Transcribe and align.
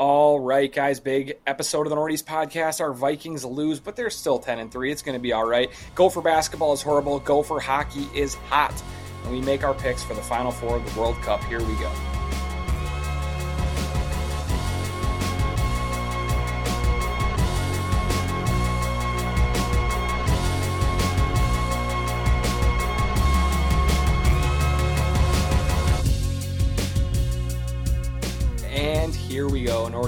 All 0.00 0.40
right, 0.40 0.72
guys, 0.72 0.98
big 0.98 1.36
episode 1.46 1.86
of 1.86 1.90
the 1.90 1.96
Nordies 1.96 2.24
podcast. 2.24 2.80
Our 2.80 2.94
Vikings 2.94 3.44
lose, 3.44 3.80
but 3.80 3.96
they're 3.96 4.08
still 4.08 4.38
10 4.38 4.58
and 4.58 4.72
3. 4.72 4.90
It's 4.90 5.02
going 5.02 5.12
to 5.12 5.20
be 5.20 5.34
all 5.34 5.46
right. 5.46 5.70
Gopher 5.94 6.22
basketball 6.22 6.72
is 6.72 6.80
horrible. 6.80 7.20
Gopher 7.20 7.60
hockey 7.60 8.08
is 8.14 8.34
hot. 8.48 8.72
And 9.24 9.32
we 9.32 9.42
make 9.42 9.62
our 9.62 9.74
picks 9.74 10.02
for 10.02 10.14
the 10.14 10.22
final 10.22 10.52
four 10.52 10.76
of 10.76 10.90
the 10.90 10.98
World 10.98 11.16
Cup. 11.16 11.44
Here 11.44 11.58
we 11.58 11.74
go. 11.74 11.92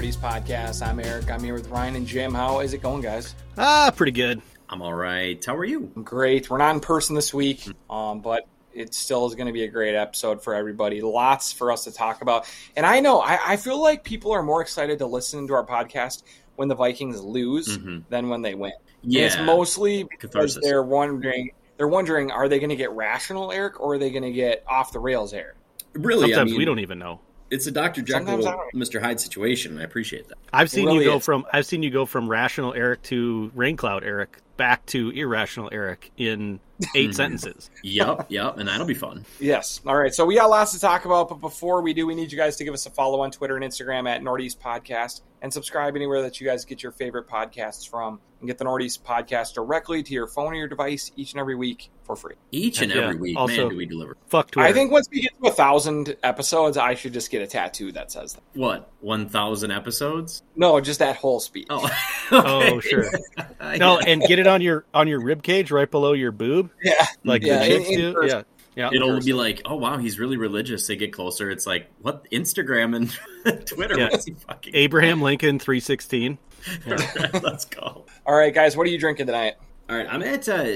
40s 0.03 0.16
podcast. 0.16 0.85
I'm 0.85 0.99
Eric. 0.99 1.31
I'm 1.31 1.45
here 1.45 1.54
with 1.54 1.68
Ryan 1.68 1.95
and 1.95 2.04
Jim. 2.04 2.35
How 2.35 2.58
is 2.58 2.72
it 2.72 2.79
going, 2.79 3.03
guys? 3.03 3.36
Ah, 3.57 3.93
pretty 3.95 4.11
good. 4.11 4.43
I'm 4.68 4.82
all 4.82 4.93
right. 4.93 5.43
How 5.45 5.54
are 5.54 5.64
you? 5.64 5.93
I'm 5.95 6.03
great. 6.03 6.50
We're 6.50 6.59
not 6.59 6.75
in 6.75 6.81
person 6.81 7.14
this 7.14 7.32
week, 7.32 7.68
um, 7.89 8.21
but 8.21 8.49
it 8.75 8.95
still 8.95 9.26
is 9.26 9.36
going 9.36 9.46
to 9.46 9.53
be 9.53 9.62
a 9.62 9.68
great 9.68 9.95
episode 9.95 10.43
for 10.43 10.57
everybody. 10.57 11.03
Lots 11.03 11.53
for 11.53 11.71
us 11.71 11.85
to 11.85 11.93
talk 11.93 12.21
about. 12.21 12.53
And 12.75 12.85
I 12.85 12.99
know, 12.99 13.21
I, 13.21 13.53
I 13.53 13.57
feel 13.57 13.81
like 13.81 14.03
people 14.03 14.32
are 14.32 14.43
more 14.43 14.61
excited 14.61 14.99
to 14.99 15.07
listen 15.07 15.46
to 15.46 15.54
our 15.54 15.64
podcast 15.64 16.25
when 16.57 16.67
the 16.67 16.75
Vikings 16.75 17.23
lose 17.23 17.68
mm-hmm. 17.79 17.98
than 18.09 18.29
when 18.29 18.43
they 18.43 18.57
win. 18.57 18.73
Yeah. 19.03 19.21
And 19.21 19.26
it's 19.26 19.40
mostly 19.40 20.03
because 20.03 20.31
Catharsis. 20.31 20.64
they're 20.64 20.82
wondering, 20.82 21.53
they're 21.76 21.87
wondering, 21.87 22.32
are 22.32 22.48
they 22.48 22.59
going 22.59 22.71
to 22.71 22.76
get 22.76 22.90
rational, 22.90 23.53
Eric, 23.53 23.79
or 23.79 23.95
are 23.95 23.98
they 23.98 24.11
going 24.11 24.25
to 24.25 24.32
get 24.32 24.64
off 24.67 24.93
the 24.93 24.98
rails, 24.98 25.32
Eric? 25.32 25.54
Really, 25.93 26.23
sometimes 26.23 26.39
I 26.40 26.45
mean, 26.46 26.59
we 26.59 26.64
don't 26.64 26.81
even 26.81 26.98
know. 26.98 27.21
It's 27.52 27.66
a 27.66 27.70
Dr. 27.70 28.00
Jekyll, 28.00 28.26
Sometimes 28.42 28.46
I 28.46 28.50
don't- 28.52 28.74
Mr. 28.74 28.98
Hyde 29.02 29.20
situation. 29.20 29.79
I 29.79 29.82
appreciate 29.82 30.26
that. 30.29 30.38
I've 30.54 30.70
seen 30.70 30.86
really 30.86 31.04
you 31.04 31.11
go 31.11 31.16
is. 31.18 31.24
from 31.24 31.44
I've 31.52 31.66
seen 31.66 31.82
you 31.82 31.90
go 31.90 32.06
from 32.06 32.27
rational 32.27 32.72
Eric 32.72 33.03
to 33.05 33.53
rain 33.55 33.77
cloud 33.77 34.05
Eric 34.05 34.39
back 34.56 34.86
to 34.86 35.11
irrational 35.11 35.69
Eric 35.70 36.11
in 36.17 36.61
eight 36.94 37.14
sentences. 37.16 37.70
Yep, 37.83 38.27
yep, 38.28 38.58
and 38.58 38.69
that'll 38.69 38.86
be 38.86 38.94
fun. 38.94 39.25
Yes. 39.41 39.80
All 39.86 39.97
right. 39.97 40.14
So 40.14 40.25
we 40.27 40.34
got 40.36 40.50
lots 40.50 40.72
to 40.72 40.80
talk 40.80 41.05
about, 41.05 41.28
but 41.28 41.41
before 41.41 41.83
we 41.83 41.92
do, 41.94 42.06
we 42.06 42.14
need 42.14 42.30
you 42.33 42.38
guys 42.38 42.56
to 42.56 42.64
give 42.64 42.75
us 42.75 42.86
a 42.86 42.91
follow 42.91 43.20
on 43.20 43.30
Twitter 43.30 43.56
and 43.56 43.64
Instagram 43.64 44.08
at 44.08 44.22
Northeast 44.22 44.61
Podcast 44.61 45.22
and 45.41 45.53
subscribe 45.53 45.97
anywhere 45.97 46.22
that 46.22 46.41
you 46.41 46.47
guys 46.47 46.64
get 46.64 46.83
your 46.83 46.92
favorite 46.92 47.28
podcasts 47.28 47.88
from 47.88 48.20
and 48.41 48.48
get 48.48 48.58
the 48.58 48.64
Northeast 48.64 49.05
Podcast 49.05 49.55
directly 49.55 50.03
to 50.03 50.12
your 50.12 50.27
phone 50.28 50.53
or 50.53 50.56
your 50.56 50.69
device 50.69 51.10
each 51.16 51.33
and 51.33 51.41
every 51.41 51.56
week 51.56 51.91
for 52.05 52.14
free. 52.16 52.34
Each 52.53 52.80
and 52.80 52.92
Yeah. 52.92 53.03
every 53.03 53.16
week, 53.16 53.36
Also- 53.36 53.56
man, 53.62 53.69
do 53.70 53.77
we 53.77 53.86
deliver. 53.86 54.16
Fuck 54.28 54.53
Twitter. 54.53 54.69
I 54.69 54.72
think 54.72 54.92
once 54.92 55.08
we 55.10 55.22
get 55.22 55.33
to 55.42 55.48
a 55.48 55.53
thousand 55.53 56.16
episodes, 56.22 56.77
I 56.77 56.94
should 56.94 57.12
just 57.12 57.30
get 57.30 57.42
a 57.42 57.47
tattoo 57.48 57.91
that 57.92 58.12
says 58.12 58.34
that. 58.34 58.42
What, 58.55 58.88
1,000 59.00 59.70
episodes? 59.72 60.42
No, 60.56 60.80
just 60.80 61.00
that 61.00 61.16
whole 61.16 61.41
speech. 61.41 61.66
Oh, 61.70 61.88
Oh, 62.33 62.80
sure. 62.80 63.05
No, 63.78 63.98
and 63.98 64.20
get 64.22 64.38
it 64.41 64.47
on 64.48 64.60
your 64.60 64.84
on 64.92 65.06
your 65.06 65.20
rib 65.20 65.42
cage 65.42 65.70
right 65.70 65.88
below 65.91 66.12
your 66.14 66.33
boob, 66.33 66.70
Yeah. 66.83 67.06
like 67.25 67.42
Yeah, 67.42 67.59
the 67.61 67.67
chicks 67.67 67.89
in- 67.89 67.95
in 67.95 68.01
do. 68.01 68.12
person. 68.15 68.45
Yeah, 68.77 68.91
yeah. 68.91 68.97
It'll 68.97 69.20
be 69.20 69.33
like, 69.33 69.62
oh 69.65 69.77
wow, 69.77 69.98
he's 69.98 70.19
really 70.19 70.37
religious. 70.37 70.87
They 70.87 70.97
get 70.97 71.12
closer. 71.12 71.51
It's 71.51 71.67
like, 71.67 71.89
what? 72.01 72.31
Instagram 72.31 72.97
and 72.97 73.67
Twitter. 73.67 73.98
Yeah. 73.98 74.09
What's 74.11 74.25
he 74.25 74.33
fucking? 74.34 74.75
Abraham 74.75 75.20
Lincoln 75.23 75.59
three 75.59 75.81
sixteen. 75.81 76.39
Let's 76.87 77.65
go. 77.67 78.06
All 78.27 78.34
right, 78.34 78.55
guys, 78.55 78.77
what 78.77 78.87
are 78.87 78.91
you 78.91 78.98
drinking 78.98 79.27
tonight? 79.27 79.55
All 79.91 79.97
right, 79.97 80.06
I'm 80.09 80.23
at 80.23 80.48
uh, 80.48 80.67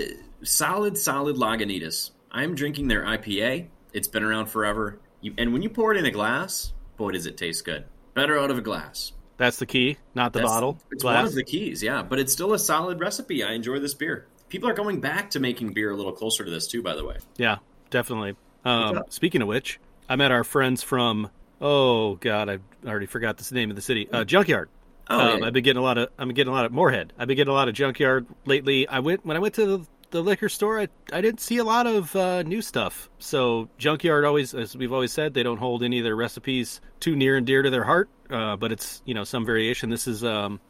solid, 0.43 0.99
solid 0.99 1.37
Lagunitas. 1.37 2.11
I'm 2.31 2.55
drinking 2.55 2.89
their 2.89 3.05
IPA. 3.05 3.69
It's 3.93 4.09
been 4.09 4.23
around 4.25 4.47
forever. 4.47 4.99
You, 5.21 5.33
and 5.39 5.53
when 5.53 5.63
you 5.63 5.71
pour 5.71 5.93
it 5.95 5.97
in 5.99 6.05
a 6.05 6.11
glass, 6.11 6.73
boy, 6.97 7.13
does 7.13 7.27
it 7.27 7.37
taste 7.37 7.65
good. 7.65 7.85
Better 8.15 8.39
out 8.39 8.51
of 8.51 8.59
a 8.59 8.63
glass. 8.63 9.13
That's 9.39 9.59
the 9.59 9.67
key, 9.67 9.97
not 10.15 10.33
the 10.33 10.39
That's- 10.41 10.53
bottle. 10.55 10.79
It's 10.91 11.05
one 11.05 11.15
Glass. 11.15 11.29
of 11.31 11.35
the 11.35 11.45
keys, 11.45 11.83
yeah. 11.83 12.03
But 12.03 12.19
it's 12.19 12.33
still 12.33 12.53
a 12.55 12.59
solid 12.59 13.01
recipe. 13.01 13.45
I 13.45 13.53
enjoy 13.53 13.79
this 13.79 13.95
beer. 13.95 14.27
People 14.49 14.69
are 14.69 14.75
going 14.75 15.01
back 15.01 15.31
to 15.31 15.41
making 15.41 15.73
beer 15.73 15.91
a 15.91 15.97
little 15.97 16.13
closer 16.13 16.45
to 16.45 16.51
this 16.51 16.67
too. 16.67 16.83
By 16.83 16.95
the 16.95 17.05
way, 17.05 17.17
Yeah, 17.37 17.59
definitely. 17.91 18.37
Um, 18.65 19.05
speaking 19.09 19.43
of 19.43 19.49
which, 19.49 19.79
I 20.09 20.17
met 20.17 20.31
our 20.33 20.45
friends 20.45 20.83
from 20.83 21.31
oh 21.61 22.17
god, 22.17 22.49
I 22.49 22.59
already 22.87 23.07
forgot 23.07 23.39
the 23.39 23.55
name 23.55 23.71
of 23.71 23.77
the 23.77 23.83
city. 23.83 24.09
Uh, 24.11 24.25
Junkyard. 24.25 24.69
oh, 25.09 25.19
um, 25.19 25.41
yeah. 25.41 25.47
I've 25.47 25.53
been 25.53 25.65
getting 25.65 25.81
a 25.81 25.85
lot 25.85 25.99
of 25.99 26.09
I'm 26.19 26.29
getting 26.31 26.53
a 26.53 26.55
lot 26.55 26.65
of 26.65 26.73
Moorhead. 26.73 27.13
I've 27.19 27.29
been 27.29 27.37
getting 27.37 27.51
a 27.51 27.55
lot 27.55 27.69
of 27.69 27.75
Junkyard 27.75 28.27
lately. 28.45 28.89
I 28.89 29.01
went 29.01 29.25
when 29.25 29.37
I 29.37 29.41
went 29.41 29.55
to 29.55 29.67
the, 29.67 29.87
the 30.11 30.23
liquor 30.23 30.49
store. 30.49 30.81
I, 30.81 30.89
I 31.13 31.21
didn't 31.21 31.41
see 31.41 31.59
a 31.59 31.65
lot 31.65 31.87
of 31.87 32.15
uh, 32.15 32.43
new 32.43 32.63
stuff. 32.63 33.09
So 33.19 33.69
Junkyard 33.79 34.25
always, 34.25 34.55
as 34.55 34.77
we've 34.77 34.93
always 34.93 35.13
said, 35.13 35.35
they 35.35 35.43
don't 35.43 35.59
hold 35.59 35.83
any 35.83 35.99
of 35.99 36.05
their 36.05 36.17
recipes 36.17 36.81
too 37.01 37.17
near 37.17 37.37
and 37.37 37.47
dear 37.47 37.63
to 37.63 37.71
their 37.71 37.85
heart. 37.85 38.09
Uh, 38.29 38.57
but 38.57 38.73
it's 38.73 39.03
you 39.05 39.15
know 39.15 39.25
some 39.25 39.45
variation. 39.47 39.91
This 39.91 40.07
is 40.09 40.25
um, 40.25 40.61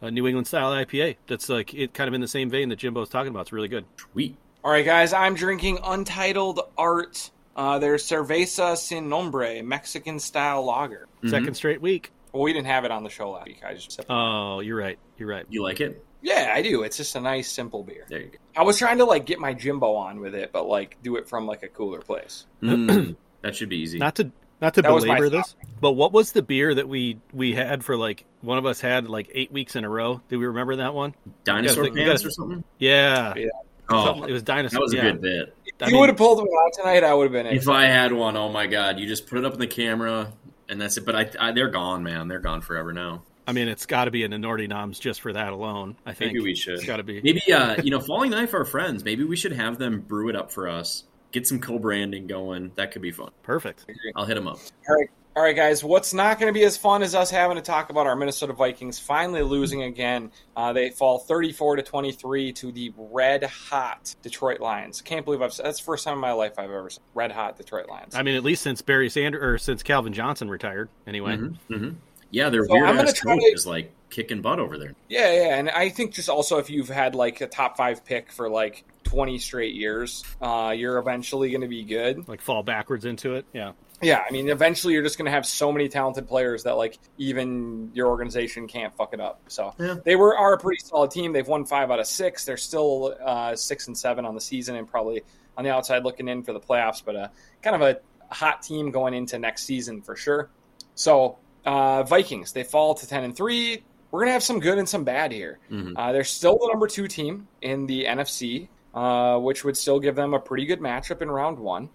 a 0.00 0.10
New 0.10 0.26
England 0.26 0.46
style 0.46 0.70
IPA. 0.72 1.16
That's 1.26 1.48
like 1.48 1.74
it 1.74 1.94
kind 1.94 2.08
of 2.08 2.14
in 2.14 2.20
the 2.20 2.28
same 2.28 2.50
vein 2.50 2.68
that 2.70 2.78
Jimbo's 2.78 3.08
talking 3.08 3.30
about. 3.30 3.40
It's 3.42 3.52
really 3.52 3.68
good. 3.68 3.84
sweet. 4.12 4.36
All 4.64 4.70
right, 4.72 4.84
guys, 4.84 5.12
I'm 5.12 5.34
drinking 5.34 5.78
Untitled 5.84 6.60
Art. 6.76 7.30
Uh, 7.56 7.78
their 7.80 7.96
Cerveza 7.96 8.76
Sin 8.76 9.08
Nombre 9.08 9.62
Mexican 9.62 10.18
style 10.20 10.64
lager. 10.64 11.08
Mhm. 11.24 11.30
Second 11.30 11.54
straight 11.54 11.80
week. 11.80 12.12
Well, 12.32 12.42
we 12.44 12.52
didn't 12.52 12.66
have 12.68 12.84
it 12.84 12.90
on 12.92 13.02
the 13.02 13.10
show 13.10 13.30
last 13.32 13.46
week. 13.48 13.62
I 13.66 13.74
just 13.74 13.98
Oh, 14.08 14.60
you're 14.60 14.76
right. 14.78 14.98
You're 15.16 15.28
right. 15.28 15.44
You 15.48 15.62
like 15.62 15.80
it? 15.80 16.04
yeah, 16.22 16.52
I 16.54 16.62
do. 16.62 16.82
It's 16.82 16.96
just 16.96 17.16
a 17.16 17.20
nice, 17.20 17.50
simple 17.50 17.82
beer. 17.82 18.04
There 18.08 18.20
you 18.20 18.26
go. 18.26 18.38
I 18.56 18.62
was 18.62 18.78
trying 18.78 18.98
to 18.98 19.04
like 19.04 19.26
get 19.26 19.38
my 19.40 19.54
Jimbo 19.54 19.94
on 19.94 20.20
with 20.20 20.34
it, 20.36 20.50
but 20.52 20.68
like 20.68 20.98
do 21.02 21.16
it 21.16 21.28
from 21.28 21.46
like 21.46 21.62
a 21.64 21.68
cooler 21.68 22.00
place. 22.00 22.46
Mm, 22.62 23.16
that 23.42 23.56
should 23.56 23.68
be 23.70 23.78
easy. 23.78 23.98
Not 23.98 24.14
to 24.16 24.30
not 24.60 24.74
to 24.74 24.82
That 24.82 24.92
was 24.92 25.04
my 25.06 25.16
belabor 25.18 25.36
thought. 25.36 25.46
this, 25.46 25.56
but 25.80 25.92
what 25.92 26.12
was 26.12 26.32
the 26.32 26.42
beer 26.42 26.74
that 26.74 26.88
we 26.88 27.18
we 27.32 27.54
had 27.54 27.84
for 27.84 27.96
like 27.96 28.24
one 28.40 28.58
of 28.58 28.66
us 28.66 28.80
had 28.80 29.08
like 29.08 29.30
eight 29.34 29.52
weeks 29.52 29.76
in 29.76 29.84
a 29.84 29.88
row? 29.88 30.20
Do 30.28 30.38
we 30.38 30.46
remember 30.46 30.76
that 30.76 30.94
one? 30.94 31.14
Dinosaur 31.44 31.84
You 31.84 31.92
pants 31.92 32.22
gotta- 32.22 32.28
or 32.28 32.30
something? 32.30 32.64
Yeah, 32.78 33.34
Yeah. 33.36 33.46
Oh, 33.90 34.04
Something- 34.04 34.28
it 34.28 34.32
was 34.32 34.42
dinosaur. 34.42 34.76
that 34.78 34.82
was 34.82 34.92
a 34.92 34.96
yeah. 34.96 35.02
good 35.02 35.20
bit. 35.22 35.54
I 35.80 35.84
If 35.84 35.88
you 35.88 35.92
mean, 35.94 36.00
would 36.00 36.08
have 36.10 36.18
pulled 36.18 36.38
one 36.38 36.48
out 36.66 36.72
tonight, 36.74 37.04
I 37.04 37.14
would 37.14 37.22
have 37.24 37.32
been 37.32 37.46
in. 37.46 37.56
If 37.56 37.68
I 37.68 37.86
had 37.86 38.12
one, 38.12 38.36
oh 38.36 38.50
my 38.50 38.66
god, 38.66 38.98
you 38.98 39.06
just 39.06 39.26
put 39.28 39.38
it 39.38 39.44
up 39.46 39.54
in 39.54 39.60
the 39.60 39.66
camera 39.66 40.30
and 40.68 40.78
that's 40.78 40.98
it. 40.98 41.06
But 41.06 41.16
I, 41.16 41.30
I 41.40 41.52
they're 41.52 41.70
gone, 41.70 42.02
man. 42.02 42.28
They're 42.28 42.38
gone 42.40 42.60
forever 42.60 42.92
now. 42.92 43.22
I 43.46 43.52
mean, 43.52 43.66
it's 43.68 43.86
got 43.86 44.04
to 44.04 44.10
be 44.10 44.24
in 44.24 44.30
the 44.30 44.36
Nordy 44.36 44.68
Noms 44.68 44.98
just 44.98 45.22
for 45.22 45.32
that 45.32 45.54
alone. 45.54 45.96
I 46.04 46.12
think 46.12 46.34
Maybe 46.34 46.44
we 46.44 46.54
should. 46.54 46.74
It's 46.74 46.84
got 46.84 46.98
to 46.98 47.02
be. 47.02 47.22
Maybe 47.22 47.40
uh, 47.50 47.80
you 47.82 47.90
know, 47.90 48.00
Falling 48.06 48.30
Knife 48.32 48.52
are 48.52 48.66
friends. 48.66 49.04
Maybe 49.04 49.24
we 49.24 49.36
should 49.36 49.52
have 49.52 49.78
them 49.78 50.00
brew 50.02 50.28
it 50.28 50.36
up 50.36 50.52
for 50.52 50.68
us. 50.68 51.04
Get 51.32 51.46
some 51.46 51.60
co-branding 51.60 52.26
going. 52.26 52.72
That 52.76 52.90
could 52.90 53.02
be 53.02 53.10
fun. 53.10 53.30
Perfect. 53.42 53.84
I'll 54.16 54.24
hit 54.24 54.34
them 54.34 54.48
up. 54.48 54.58
All 54.88 54.94
right, 54.96 55.10
all 55.36 55.42
right, 55.42 55.54
guys. 55.54 55.84
What's 55.84 56.14
not 56.14 56.40
going 56.40 56.52
to 56.52 56.58
be 56.58 56.64
as 56.64 56.76
fun 56.78 57.02
as 57.02 57.14
us 57.14 57.30
having 57.30 57.56
to 57.56 57.62
talk 57.62 57.90
about 57.90 58.06
our 58.06 58.16
Minnesota 58.16 58.54
Vikings 58.54 58.98
finally 58.98 59.42
losing 59.42 59.82
again? 59.82 60.32
Uh, 60.56 60.72
they 60.72 60.88
fall 60.90 61.18
34 61.18 61.76
to 61.76 61.82
23 61.82 62.52
to 62.54 62.72
the 62.72 62.92
red 62.96 63.44
hot 63.44 64.14
Detroit 64.22 64.60
Lions. 64.60 65.02
Can't 65.02 65.24
believe 65.24 65.42
I've 65.42 65.54
that's 65.54 65.78
the 65.78 65.84
first 65.84 66.04
time 66.04 66.14
in 66.14 66.20
my 66.20 66.32
life 66.32 66.54
I've 66.58 66.70
ever 66.70 66.88
seen 66.88 67.02
red 67.14 67.30
hot 67.30 67.56
Detroit 67.58 67.88
Lions. 67.88 68.14
I 68.14 68.22
mean, 68.22 68.34
at 68.36 68.42
least 68.42 68.62
since 68.62 68.80
Barry 68.80 69.10
Sanders 69.10 69.42
or 69.42 69.58
since 69.58 69.82
Calvin 69.82 70.14
Johnson 70.14 70.48
retired, 70.48 70.88
anyway. 71.06 71.36
Mhm, 71.36 71.56
mhm. 71.70 71.94
Yeah, 72.30 72.48
their 72.50 72.64
So 72.64 72.74
I'm 72.74 72.82
weird 72.82 72.96
gonna 72.96 73.08
ass 73.10 73.20
coach 73.20 73.40
to- 73.40 73.46
is 73.54 73.66
like 73.66 73.92
kicking 74.10 74.40
butt 74.42 74.58
over 74.58 74.76
there. 74.78 74.94
Yeah, 75.08 75.32
yeah, 75.32 75.56
and 75.56 75.68
I 75.70 75.88
think 75.90 76.12
just 76.14 76.28
also 76.30 76.58
if 76.58 76.68
you've 76.70 76.88
had 76.88 77.14
like 77.14 77.40
a 77.42 77.46
top 77.46 77.76
five 77.76 78.04
pick 78.04 78.32
for 78.32 78.48
like 78.50 78.84
20 79.08 79.38
straight 79.38 79.74
years, 79.74 80.24
uh, 80.40 80.72
you're 80.76 80.98
eventually 80.98 81.50
going 81.50 81.60
to 81.62 81.68
be 81.68 81.82
good. 81.84 82.28
Like 82.28 82.40
fall 82.40 82.62
backwards 82.62 83.04
into 83.04 83.34
it. 83.34 83.46
Yeah. 83.52 83.72
Yeah, 84.00 84.22
I 84.28 84.30
mean, 84.32 84.48
eventually 84.48 84.94
you're 84.94 85.02
just 85.02 85.18
going 85.18 85.24
to 85.26 85.32
have 85.32 85.44
so 85.44 85.72
many 85.72 85.88
talented 85.88 86.28
players 86.28 86.62
that 86.64 86.76
like 86.76 86.98
even 87.16 87.90
your 87.94 88.06
organization 88.08 88.68
can't 88.68 88.94
fuck 88.96 89.12
it 89.12 89.20
up. 89.20 89.40
So 89.48 89.74
Yeah. 89.78 89.96
they 90.04 90.14
were 90.14 90.36
are 90.36 90.52
a 90.52 90.58
pretty 90.58 90.80
solid 90.84 91.10
team. 91.10 91.32
They've 91.32 91.46
won 91.48 91.64
five 91.64 91.90
out 91.90 91.98
of 91.98 92.06
six. 92.06 92.44
They're 92.44 92.56
still 92.56 93.16
uh, 93.24 93.56
six 93.56 93.88
and 93.88 93.98
seven 93.98 94.24
on 94.24 94.34
the 94.36 94.40
season, 94.40 94.76
and 94.76 94.86
probably 94.86 95.22
on 95.56 95.64
the 95.64 95.70
outside 95.70 96.04
looking 96.04 96.28
in 96.28 96.44
for 96.44 96.52
the 96.52 96.60
playoffs. 96.60 97.02
But 97.04 97.16
uh, 97.16 97.28
kind 97.62 97.74
of 97.74 97.82
a 97.82 97.98
hot 98.32 98.62
team 98.62 98.92
going 98.92 99.14
into 99.14 99.36
next 99.38 99.64
season 99.64 100.02
for 100.02 100.14
sure. 100.14 100.48
So 100.94 101.38
uh, 101.66 102.04
Vikings 102.04 102.52
they 102.52 102.62
fall 102.62 102.94
to 102.94 103.08
ten 103.08 103.24
and 103.24 103.36
three. 103.36 103.82
We're 104.12 104.20
gonna 104.20 104.32
have 104.32 104.44
some 104.44 104.60
good 104.60 104.78
and 104.78 104.88
some 104.88 105.02
bad 105.02 105.32
here. 105.32 105.58
Mhm. 105.72 105.94
Uh, 105.96 106.12
they're 106.12 106.22
still 106.24 106.56
the 106.56 106.68
number 106.68 106.86
two 106.86 107.08
team 107.08 107.48
in 107.62 107.86
the 107.86 108.04
NFC, 108.04 108.68
uh, 108.94 109.38
which 109.38 109.64
would 109.64 109.76
still 109.76 110.00
give 110.00 110.16
them 110.16 110.34
a 110.34 110.40
pretty 110.40 110.66
good 110.66 110.80
matchup 110.80 111.22
in 111.22 111.30
round 111.30 111.58
one. 111.58 111.90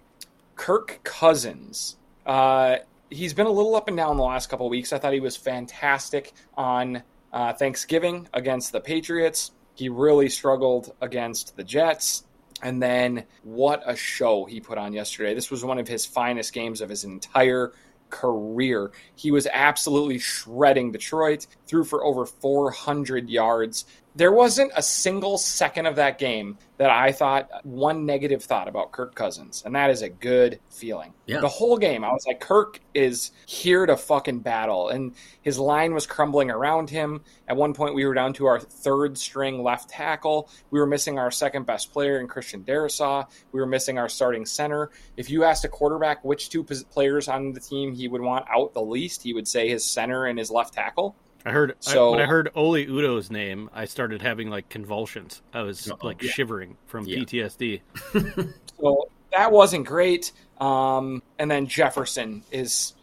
Kirk 0.56 1.00
Cousins. 1.04 1.98
Uh, 2.26 2.78
he's 3.10 3.34
been 3.34 3.48
a 3.48 3.52
little 3.52 3.76
up 3.76 3.88
and 3.88 3.98
down 3.98 4.18
the 4.18 4.24
last 4.24 4.50
couple 4.50 4.70
weeks. 4.70 4.94
I 4.94 5.00
thought 5.00 5.14
he 5.14 5.20
was 5.20 5.36
fantastic 5.36 6.34
on 6.56 7.04
uh, 7.32 7.54
Thanksgiving 7.54 8.28
against 8.34 8.72
the 8.72 8.80
Patriots. 8.80 9.52
He 9.76 9.90
really 9.90 10.30
struggled 10.30 10.94
against 11.02 11.58
the 11.58 11.64
Jets. 11.64 12.24
And 12.62 12.82
then 12.82 13.26
what 13.44 13.84
a 13.86 13.96
show 13.96 14.46
he 14.46 14.62
put 14.62 14.78
on 14.78 14.94
yesterday. 14.94 15.34
This 15.34 15.52
was 15.52 15.66
one 15.66 15.80
of 15.80 15.88
his 15.88 16.06
finest 16.06 16.54
games 16.54 16.80
of 16.80 16.90
his 16.90 17.04
entire 17.04 17.74
career. 18.10 18.92
He 19.16 19.32
was 19.32 19.48
absolutely 19.52 20.20
shredding 20.20 20.92
Detroit, 20.92 21.48
threw 21.66 21.84
for 21.84 22.06
over 22.06 22.26
400 22.26 23.30
yards. 23.30 23.86
There 24.16 24.32
wasn't 24.32 24.72
a 24.76 24.84
single 24.84 25.40
second 25.40 25.88
of 25.88 25.96
that 25.96 26.20
game 26.20 26.60
that 26.78 26.92
I 26.92 27.12
thought 27.12 27.50
one 27.64 28.06
negative 28.06 28.44
thought 28.44 28.68
about 28.68 28.92
Kirk 28.92 29.16
Cousins, 29.16 29.64
and 29.66 29.74
that 29.76 29.90
is 29.90 30.02
a 30.02 30.10
good 30.10 30.60
feeling. 30.70 31.14
Yeah. 31.26 31.40
The 31.40 31.48
whole 31.48 31.78
game, 31.78 32.04
I 32.04 32.12
was 32.12 32.26
like, 32.28 32.40
Kirk 32.40 32.80
is 32.94 33.32
here 33.48 33.86
to 33.86 33.98
fucking 33.98 34.40
battle, 34.40 34.90
and 34.90 35.16
his 35.42 35.58
line 35.58 35.94
was 35.94 36.06
crumbling 36.06 36.52
around 36.52 36.90
him. 36.90 37.22
At 37.48 37.58
one 37.58 37.74
point, 37.74 37.96
we 37.96 38.06
were 38.06 38.14
down 38.14 38.34
to 38.34 38.46
our 38.46 38.60
third 38.60 39.18
string 39.18 39.64
left 39.64 39.90
tackle. 39.90 40.50
We 40.70 40.80
were 40.80 40.88
missing 40.88 41.18
our 41.18 41.32
second 41.32 41.66
best 41.66 41.92
player 41.92 42.20
in 42.20 42.28
Christian 42.28 42.64
Darrisaw. 42.64 43.26
We 43.52 43.60
were 43.60 43.66
missing 43.66 43.98
our 43.98 44.10
starting 44.10 44.46
center. 44.46 44.92
If 45.18 45.30
you 45.30 45.44
asked 45.44 45.66
a 45.66 45.70
quarterback 45.70 46.24
which 46.24 46.50
two 46.50 46.64
players 46.64 47.28
on 47.28 47.54
the 47.54 47.60
team 47.60 47.94
he 47.94 48.08
would 48.08 48.22
want 48.22 48.46
out 48.50 48.74
the 48.74 48.82
least, 48.82 49.24
he 49.24 49.34
would 49.34 49.48
say 49.48 49.70
his 49.70 49.84
center 49.86 50.26
and 50.26 50.38
his 50.38 50.52
left 50.52 50.74
tackle. 50.74 51.16
I 51.46 51.52
heard 51.52 51.76
So- 51.80 52.10
I, 52.10 52.12
when 52.12 52.22
I 52.22 52.26
heard 52.26 52.50
Oli 52.56 52.86
Udoh's 52.88 53.30
name, 53.32 53.70
I 53.74 53.86
started 53.86 54.22
having 54.22 54.50
like 54.50 54.70
convulsions. 54.70 55.42
I 55.54 55.62
was 55.64 55.90
Uh-oh. 55.92 56.06
like 56.06 56.22
Yeah. 56.22 56.32
shivering 56.32 56.78
from 56.88 57.06
Yeah. 57.06 57.18
PTSD. 57.20 57.82
So 58.82 59.08
that 59.32 59.52
wasn't 59.52 59.86
great. 59.86 60.32
Um, 60.60 61.22
and 61.40 61.50
then 61.50 61.68
Jefferson 61.68 62.44
is 62.52 62.94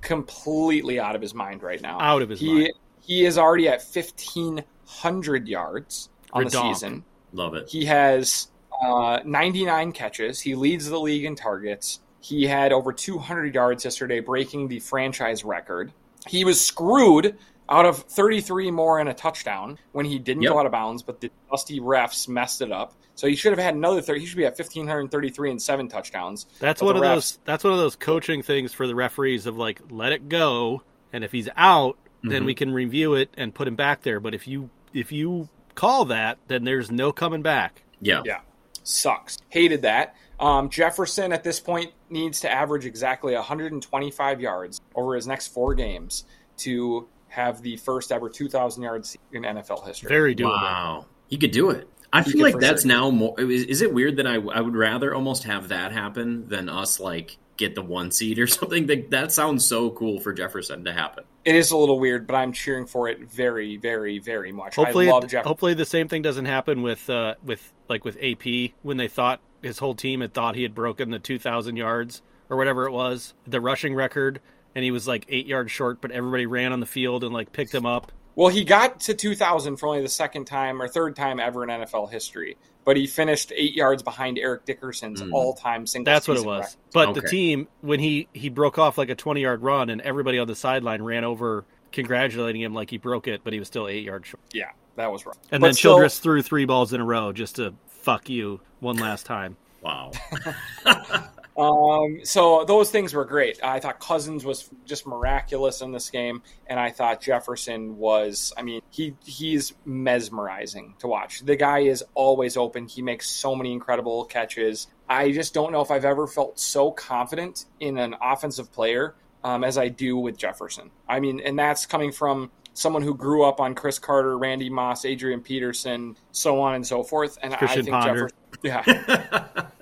completely 0.00 0.98
out 1.00 1.14
of 1.14 1.20
his 1.20 1.34
mind 1.34 1.62
right 1.62 1.80
now. 1.82 1.98
Out 2.00 2.22
of 2.22 2.28
his 2.30 2.40
he 2.40 2.52
mind. 2.54 2.72
he 3.00 3.26
is 3.26 3.36
already 3.36 3.68
at 3.68 3.82
fifteen 3.82 4.62
hundred 4.86 5.48
yards 5.48 6.08
on 6.32 6.44
the 6.44 6.50
season. 6.50 7.04
Love 7.32 7.54
it. 7.54 7.68
He 7.68 7.84
has 7.86 8.48
uh, 8.82 9.20
ninety 9.24 9.64
nine 9.64 9.92
catches. 9.92 10.40
He 10.40 10.54
leads 10.54 10.88
the 10.88 10.98
league 10.98 11.24
in 11.24 11.34
targets. 11.34 12.00
He 12.20 12.46
had 12.46 12.72
over 12.72 12.92
two 12.92 13.18
hundred 13.18 13.54
yards 13.54 13.84
yesterday, 13.84 14.20
breaking 14.20 14.68
the 14.68 14.78
franchise 14.80 15.44
record. 15.44 15.92
He 16.28 16.44
was 16.44 16.60
screwed 16.64 17.36
out 17.68 17.84
of 17.86 17.98
33 17.98 18.70
more 18.70 18.98
and 19.00 19.08
a 19.08 19.14
touchdown 19.14 19.78
when 19.92 20.06
he 20.06 20.18
didn't 20.18 20.42
Yep. 20.42 20.52
go 20.52 20.58
out 20.60 20.66
of 20.66 20.72
bounds, 20.72 21.02
but 21.02 21.20
the 21.20 21.30
dusty 21.50 21.80
refs 21.80 22.28
messed 22.28 22.60
it 22.62 22.70
up. 22.70 22.94
So 23.16 23.26
he 23.26 23.34
should 23.34 23.52
have 23.52 23.58
had 23.58 23.74
another 23.74 24.00
30. 24.02 24.20
He 24.20 24.26
should 24.26 24.36
be 24.36 24.44
at 24.44 24.56
1,533 24.56 25.50
and 25.50 25.60
seven 25.60 25.88
touchdowns. 25.88 26.46
That's 26.60 26.82
one 26.82 26.96
of 26.96 27.02
refs- 27.02 27.14
those. 27.14 27.38
That's 27.44 27.64
one 27.64 27.72
of 27.72 27.78
those 27.78 27.96
coaching 27.96 28.42
things 28.42 28.72
for 28.72 28.86
the 28.86 28.94
referees 28.94 29.46
of 29.46 29.56
like 29.56 29.80
let 29.90 30.12
it 30.12 30.28
go, 30.28 30.82
and 31.12 31.24
if 31.24 31.32
he's 31.32 31.48
out, 31.56 31.96
then 32.22 32.42
Mhm. 32.42 32.46
we 32.46 32.54
can 32.54 32.72
review 32.72 33.14
it 33.14 33.30
and 33.36 33.54
put 33.54 33.66
him 33.68 33.74
back 33.76 34.02
there. 34.02 34.20
But 34.20 34.34
if 34.34 34.46
you 34.46 34.70
if 34.94 35.12
you 35.12 35.48
call 35.74 36.06
that, 36.06 36.38
then 36.48 36.64
there's 36.64 36.90
no 36.90 37.12
coming 37.12 37.42
back. 37.42 37.82
Yeah. 38.00 38.22
Yeah. 38.24 38.40
Sucks. 38.82 39.38
Hated 39.48 39.82
that. 39.82 40.14
Um, 40.38 40.68
Jefferson 40.70 41.32
at 41.32 41.42
this 41.44 41.58
point 41.60 41.92
needs 42.08 42.40
to 42.40 42.50
average 42.50 42.86
exactly 42.86 43.34
125 43.34 44.40
yards 44.40 44.80
over 44.94 45.14
his 45.14 45.26
next 45.26 45.48
four 45.48 45.74
games 45.74 46.24
to 46.58 47.08
have 47.36 47.60
the 47.60 47.76
first 47.76 48.10
ever 48.10 48.30
2,000 48.30 48.82
yards 48.82 49.16
in 49.30 49.42
NFL 49.42 49.86
history. 49.86 50.08
Very 50.08 50.34
doable. 50.34 50.52
Wow. 50.54 51.06
You 51.28 51.36
could 51.36 51.50
do 51.50 51.68
it. 51.70 51.86
I 52.12 52.22
He 52.22 52.32
feel 52.32 52.42
like 52.42 52.58
that's 52.58 52.82
sure. 52.82 52.88
now 52.88 53.10
more. 53.10 53.38
Is, 53.38 53.64
is 53.64 53.82
it 53.82 53.92
weird 53.92 54.16
that 54.16 54.26
I, 54.26 54.36
I 54.36 54.60
would 54.62 54.74
rather 54.74 55.14
almost 55.14 55.42
have 55.44 55.68
that 55.68 55.92
happen 55.92 56.48
than 56.48 56.70
us 56.70 56.98
like 56.98 57.36
get 57.58 57.74
the 57.74 57.82
one 57.82 58.10
seed 58.10 58.38
or 58.38 58.46
something? 58.58 58.86
That, 58.86 59.10
that 59.10 59.32
sounds 59.32 59.66
so 59.66 59.90
cool 59.90 60.18
for 60.20 60.32
Jefferson 60.32 60.84
to 60.86 60.92
happen. 60.94 61.24
It 61.44 61.54
is 61.54 61.72
a 61.72 61.76
little 61.76 62.00
weird, 62.00 62.26
but 62.26 62.36
I'm 62.36 62.52
cheering 62.52 62.86
for 62.86 63.08
it 63.08 63.20
very, 63.30 63.76
very, 63.76 64.18
very 64.18 64.50
much. 64.50 64.76
Hopefully, 64.76 65.08
I 65.08 65.12
love 65.12 65.24
it- 65.24 65.28
Jefferson. 65.28 65.48
hopefully 65.48 65.74
the 65.74 65.84
same 65.84 66.08
thing 66.08 66.22
doesn't 66.22 66.46
happen 66.46 66.80
with 66.80 67.10
uh, 67.10 67.34
with 67.44 67.70
like 67.90 68.04
with 68.04 68.16
AP 68.22 68.72
when 68.82 68.96
they 68.96 69.08
thought 69.08 69.40
his 69.62 69.78
whole 69.78 69.94
team 69.94 70.22
had 70.22 70.32
thought 70.32 70.54
he 70.54 70.62
had 70.62 70.74
broken 70.74 71.10
the 71.10 71.18
2,000 71.18 71.76
yards 71.76 72.22
or 72.48 72.56
whatever 72.56 72.86
it 72.86 72.92
was, 72.92 73.34
the 73.46 73.60
rushing 73.60 73.94
record, 73.94 74.40
and 74.76 74.84
he 74.84 74.92
was 74.92 75.08
like 75.08 75.24
eight 75.28 75.46
yards 75.46 75.72
short, 75.72 76.00
but 76.00 76.12
everybody 76.12 76.46
ran 76.46 76.72
on 76.72 76.78
the 76.78 76.86
field 76.86 77.24
and 77.24 77.32
like 77.34 77.50
picked 77.52 77.74
him 77.74 77.84
up. 77.86 78.12
Well, 78.36 78.48
he 78.48 78.62
got 78.64 79.00
to 79.00 79.14
2,000 79.14 79.76
for 79.78 79.88
only 79.88 80.02
the 80.02 80.08
second 80.08 80.44
time 80.44 80.80
or 80.82 80.86
third 80.86 81.16
time 81.16 81.40
ever 81.40 81.64
in 81.64 81.70
NFL 81.70 82.10
history, 82.12 82.58
but 82.84 82.98
he 82.98 83.06
finished 83.06 83.50
eight 83.56 83.74
yards 83.74 84.02
behind 84.02 84.38
Eric 84.38 84.66
Dickerson's 84.66 85.22
Mm. 85.22 85.32
all-time 85.32 85.86
single. 85.86 86.12
That's 86.12 86.28
what 86.28 86.36
it 86.36 86.44
was. 86.44 86.76
record. 86.92 87.14
But 87.14 87.14
the 87.14 87.26
team 87.26 87.66
when 87.80 87.98
he 87.98 88.28
he 88.34 88.50
broke 88.50 88.78
off 88.78 88.98
like 88.98 89.08
a 89.08 89.14
20 89.14 89.40
yard 89.40 89.62
run 89.62 89.88
and 89.88 90.02
everybody 90.02 90.38
on 90.38 90.46
the 90.46 90.54
sideline 90.54 91.00
ran 91.02 91.24
over 91.24 91.64
congratulating 91.92 92.60
him 92.60 92.74
like 92.74 92.90
he 92.90 92.98
broke 92.98 93.26
it, 93.26 93.40
but 93.42 93.54
he 93.54 93.58
was 93.58 93.68
still 93.68 93.88
eight 93.88 94.04
yards 94.04 94.28
short. 94.28 94.42
Yeah, 94.52 94.72
that 94.96 95.10
was 95.10 95.24
rough. 95.24 95.38
And 95.50 95.62
But 95.62 95.68
then 95.68 95.74
still- 95.74 95.92
Childress 95.94 96.18
threw 96.18 96.42
three 96.42 96.66
balls 96.66 96.92
in 96.92 97.00
a 97.00 97.04
row 97.06 97.32
just 97.32 97.56
to 97.56 97.72
fuck 97.88 98.28
you 98.28 98.60
one 98.80 98.96
last 98.96 99.24
time. 99.24 99.56
Wow. 99.80 100.12
Um, 101.56 102.20
so 102.24 102.64
those 102.64 102.90
things 102.90 103.14
were 103.14 103.24
great. 103.24 103.62
I 103.62 103.80
thought 103.80 103.98
Cousins 103.98 104.44
was 104.44 104.68
just 104.84 105.06
miraculous 105.06 105.80
in 105.80 105.90
this 105.90 106.10
game, 106.10 106.42
and 106.66 106.78
I 106.78 106.90
thought 106.90 107.20
Jefferson 107.22 107.96
was. 107.96 108.52
I 108.56 108.62
mean, 108.62 108.82
he 108.90 109.14
he's 109.24 109.72
mesmerizing 109.84 110.94
to 110.98 111.06
watch. 111.06 111.40
The 111.40 111.56
guy 111.56 111.80
is 111.80 112.04
always 112.14 112.56
open. 112.56 112.86
He 112.86 113.02
makes 113.02 113.30
so 113.30 113.54
many 113.54 113.72
incredible 113.72 114.24
catches. 114.26 114.88
I 115.08 115.32
just 115.32 115.54
don't 115.54 115.72
know 115.72 115.80
if 115.80 115.90
I've 115.90 116.04
ever 116.04 116.26
felt 116.26 116.58
so 116.58 116.90
confident 116.90 117.64
in 117.80 117.96
an 117.96 118.16
offensive 118.20 118.72
player 118.72 119.14
um, 119.42 119.64
as 119.64 119.78
I 119.78 119.88
do 119.88 120.16
with 120.16 120.36
Jefferson. 120.36 120.90
I 121.08 121.20
mean, 121.20 121.40
and 121.40 121.58
that's 121.58 121.86
coming 121.86 122.12
from 122.12 122.50
someone 122.74 123.02
who 123.02 123.14
grew 123.14 123.44
up 123.44 123.60
on 123.60 123.74
Cris 123.74 123.98
Carter, 123.98 124.36
Randy 124.36 124.68
Moss, 124.68 125.04
Adrian 125.04 125.40
Peterson, 125.40 126.16
so 126.32 126.60
on 126.60 126.74
and 126.74 126.86
so 126.86 127.02
forth. 127.02 127.38
And 127.42 127.54
Christian 127.54 127.80
I 127.80 127.82
think 127.82 127.94
Ponder. 127.94 128.30
Jefferson, 128.62 129.24
yeah. 129.46 129.66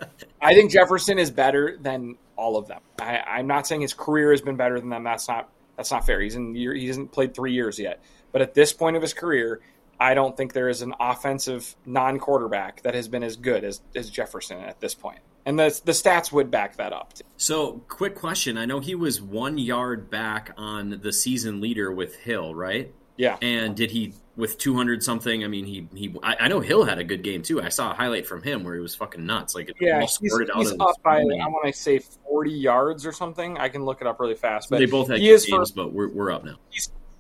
I 0.45 0.55
think 0.55 0.71
Jefferson 0.71 1.19
is 1.19 1.31
better 1.31 1.79
than 1.81 2.17
all 2.37 2.57
of 2.57 2.69
them. 2.69 2.81
I, 3.01 3.19
I'm 3.19 3.47
not 3.47 3.67
saying 3.67 3.81
his 3.81 3.95
career 3.95 4.31
has 4.31 4.43
been 4.43 4.57
better 4.57 4.79
than 4.79 4.91
them. 4.91 5.03
That's 5.03 5.27
not 5.27 5.49
that's 5.77 5.91
not 5.91 6.07
fair. 6.07 6.21
He's 6.21 6.37
in 6.37 6.55
he 6.55 6.87
hasn't 6.87 7.13
played 7.13 7.35
three 7.35 7.53
years 7.53 7.79
yet. 7.79 8.03
But 8.31 8.43
at 8.43 8.55
this 8.55 8.73
point 8.73 8.97
of 8.97 9.03
his 9.03 9.15
career, 9.15 9.61
I 9.99 10.15
don't 10.15 10.37
think 10.37 10.53
there 10.53 10.69
is 10.69 10.83
an 10.83 10.95
offensive 11.01 11.77
non-quarterback 11.87 12.83
that 12.83 12.95
has 12.95 13.09
been 13.09 13.23
as 13.23 13.37
good 13.37 13.65
as, 13.65 13.81
as 13.95 14.11
Jefferson 14.11 14.59
at 14.59 14.81
this 14.81 14.95
point. 14.95 15.21
And 15.47 15.59
the 15.59 15.81
the 15.85 15.93
stats 15.93 16.33
would 16.33 16.51
back 16.51 16.77
that 16.77 16.93
up. 16.93 17.15
Too. 17.15 17.25
so, 17.37 17.83
quick 17.89 18.15
question. 18.15 18.59
I 18.59 18.65
know 18.65 18.81
he 18.81 18.95
was 18.95 19.21
one 19.21 19.59
yard 19.59 20.11
back 20.11 20.53
on 20.57 21.01
the 21.03 21.13
season 21.13 21.61
leader 21.61 21.93
with 21.93 22.17
Hill, 22.17 22.55
right? 22.55 22.93
Yeah. 23.17 23.37
And 23.43 23.77
did 23.77 23.91
he 23.91 24.15
with 24.37 24.59
two 24.59 24.75
hundred 24.75 25.03
something? 25.03 25.45
I 25.45 25.47
mean, 25.49 25.65
he 25.65 25.87
he. 25.95 26.15
I, 26.23 26.37
I 26.41 26.49
know 26.49 26.61
Hill 26.61 26.85
had 26.85 26.99
a 26.99 27.05
good 27.05 27.23
game 27.23 27.43
too. 27.43 27.63
I 27.63 27.69
saw 27.69 27.93
a 27.93 27.95
highlight 27.95 28.27
from 28.27 28.43
him 28.43 28.65
where 28.65 28.75
he 28.75 28.81
was 28.81 28.95
fucking 28.95 29.25
nuts. 29.25 29.55
Like 29.55 29.69
it 29.69 29.77
Yeah, 29.81 30.01
he's, 30.01 30.19
he's 30.19 30.33
up 30.81 31.03
by. 31.03 31.19
I 31.21 31.23
want 31.23 31.67
to 31.67 31.73
say 31.73 32.01
40 32.29 32.51
yards 32.51 33.07
or 33.07 33.13
something. 33.13 33.57
I 33.59 33.69
can 33.69 33.85
look 33.85 34.01
it 34.01 34.07
up 34.07 34.19
really 34.19 34.35
fast. 34.35 34.71
But 34.71 34.79
They 34.81 34.87
both 34.87 35.09
had 35.09 35.21
he 35.21 35.31
is 35.31 35.45
for 35.47 35.59
games, 35.59 35.71
but 35.71 35.93
we're, 35.93 36.09
we're 36.09 36.33
up 36.33 36.45
now. 36.45 36.57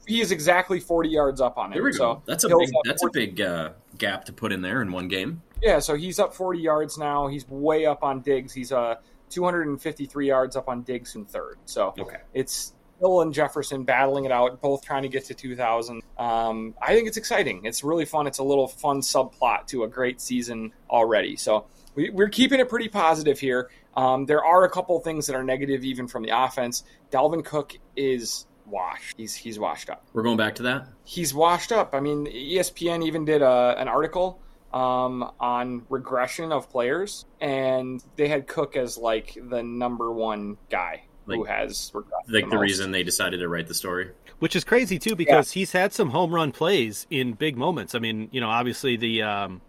he 0.07 0.21
is 0.21 0.33
exactly 0.33 0.81
40 0.81 1.09
yards 1.09 1.41
up 1.41 1.57
on 1.59 1.67
him. 1.67 1.75
There 1.75 1.85
we 1.85 1.93
go. 1.93 1.97
So 1.97 2.23
that's 2.27 2.43
a 2.45 2.49
Hill's 2.49 2.63
big 2.71 2.75
at 2.75 2.83
that's 2.85 3.05
a 3.05 3.11
big 3.13 3.41
uh, 3.41 3.71
gap 3.97 4.25
to 4.25 4.33
put 4.33 4.53
in 4.53 4.61
there 4.63 4.83
in 4.83 4.91
one 4.93 5.07
game. 5.09 5.43
Yeah, 5.63 5.79
so 5.79 5.95
he's 5.95 6.19
up 6.19 6.35
40 6.35 6.59
yards 6.59 6.99
now. 6.99 7.29
He's 7.29 7.49
way 7.49 7.87
up 7.87 8.03
on 8.03 8.21
Diggs. 8.21 8.53
He's 8.53 8.73
uh 8.73 8.97
253 9.31 10.27
yards 10.29 10.57
up 10.57 10.69
on 10.69 10.83
Diggs 10.83 11.15
in 11.15 11.25
third. 11.25 11.57
So 11.65 11.95
Okay. 11.99 12.19
it's 12.35 12.74
Hill 13.01 13.21
and 13.21 13.33
Jefferson 13.35 13.85
battling 13.85 14.25
it 14.25 14.33
out, 14.33 14.61
both 14.61 14.85
trying 14.85 15.03
to 15.03 15.09
get 15.09 15.25
to 15.27 15.35
2,000. 15.35 16.03
Um, 16.19 16.75
I 16.81 16.95
think 16.95 17.09
it's 17.09 17.17
exciting. 17.17 17.65
It's 17.65 17.83
really 17.85 18.05
fun. 18.05 18.27
It's 18.27 18.39
a 18.39 18.45
little 18.45 18.69
fun 18.69 19.01
subplot 19.01 19.67
to 19.69 19.85
a 19.85 19.89
great 19.89 20.21
season 20.21 20.73
already. 20.89 21.37
So 21.37 21.67
we, 21.95 22.11
we're 22.11 22.29
keeping 22.29 22.61
it 22.61 22.69
pretty 22.69 22.89
positive 22.89 23.39
here. 23.39 23.71
Um, 23.97 24.27
there 24.27 24.45
are 24.45 24.65
a 24.65 24.71
couple 24.71 24.99
things 25.01 25.27
that 25.27 25.37
are 25.37 25.45
negative, 25.45 25.85
even 25.85 26.09
from 26.09 26.23
the 26.23 26.31
offense. 26.37 26.85
Dalvin 27.13 27.45
Cook 27.45 27.77
is 27.97 28.47
washed. 28.67 29.15
He's 29.17 29.35
he's 29.35 29.59
washed 29.59 29.91
up 29.91 30.07
We're 30.15 30.23
going 30.23 30.39
back 30.39 30.55
to 30.57 30.63
that. 30.65 30.89
he's 31.05 31.35
washed 31.35 31.71
up. 31.71 31.95
I 31.95 32.01
mean, 32.01 32.27
ESPN 32.27 33.05
even 33.05 33.25
did 33.25 33.43
a, 33.43 33.75
an 33.79 33.89
article 33.89 34.41
um, 34.73 35.31
on 35.39 35.85
regression 35.91 36.51
of 36.51 36.71
players, 36.71 37.27
and 37.41 38.03
they 38.17 38.27
had 38.27 38.47
Cook 38.49 38.75
as 38.77 38.99
like 38.99 39.37
the 39.41 39.63
number 39.63 40.11
one 40.11 40.57
guy 40.71 41.05
who 41.27 41.45
Like- 41.45 41.51
has. 41.51 41.93
Like 42.29 42.45
the 42.51 42.57
most. 42.57 42.63
reason 42.63 42.91
they 42.91 43.03
decided 43.03 43.39
to 43.41 43.49
write 43.49 43.67
the 43.69 43.75
story. 43.75 44.11
Which 44.41 44.57
is 44.57 44.65
crazy 44.65 44.99
too 44.99 45.15
because 45.17 45.53
he's 45.53 45.73
had 45.73 45.93
some 45.93 46.11
home 46.11 46.35
run 46.35 46.53
plays 46.53 47.07
in 47.11 47.33
big 47.33 47.57
moments. 47.57 47.95
I 47.95 47.99
mean, 48.01 48.29
you 48.33 48.41
know, 48.41 48.49
obviously 48.49 48.97
the 48.97 49.23
um, 49.23 49.61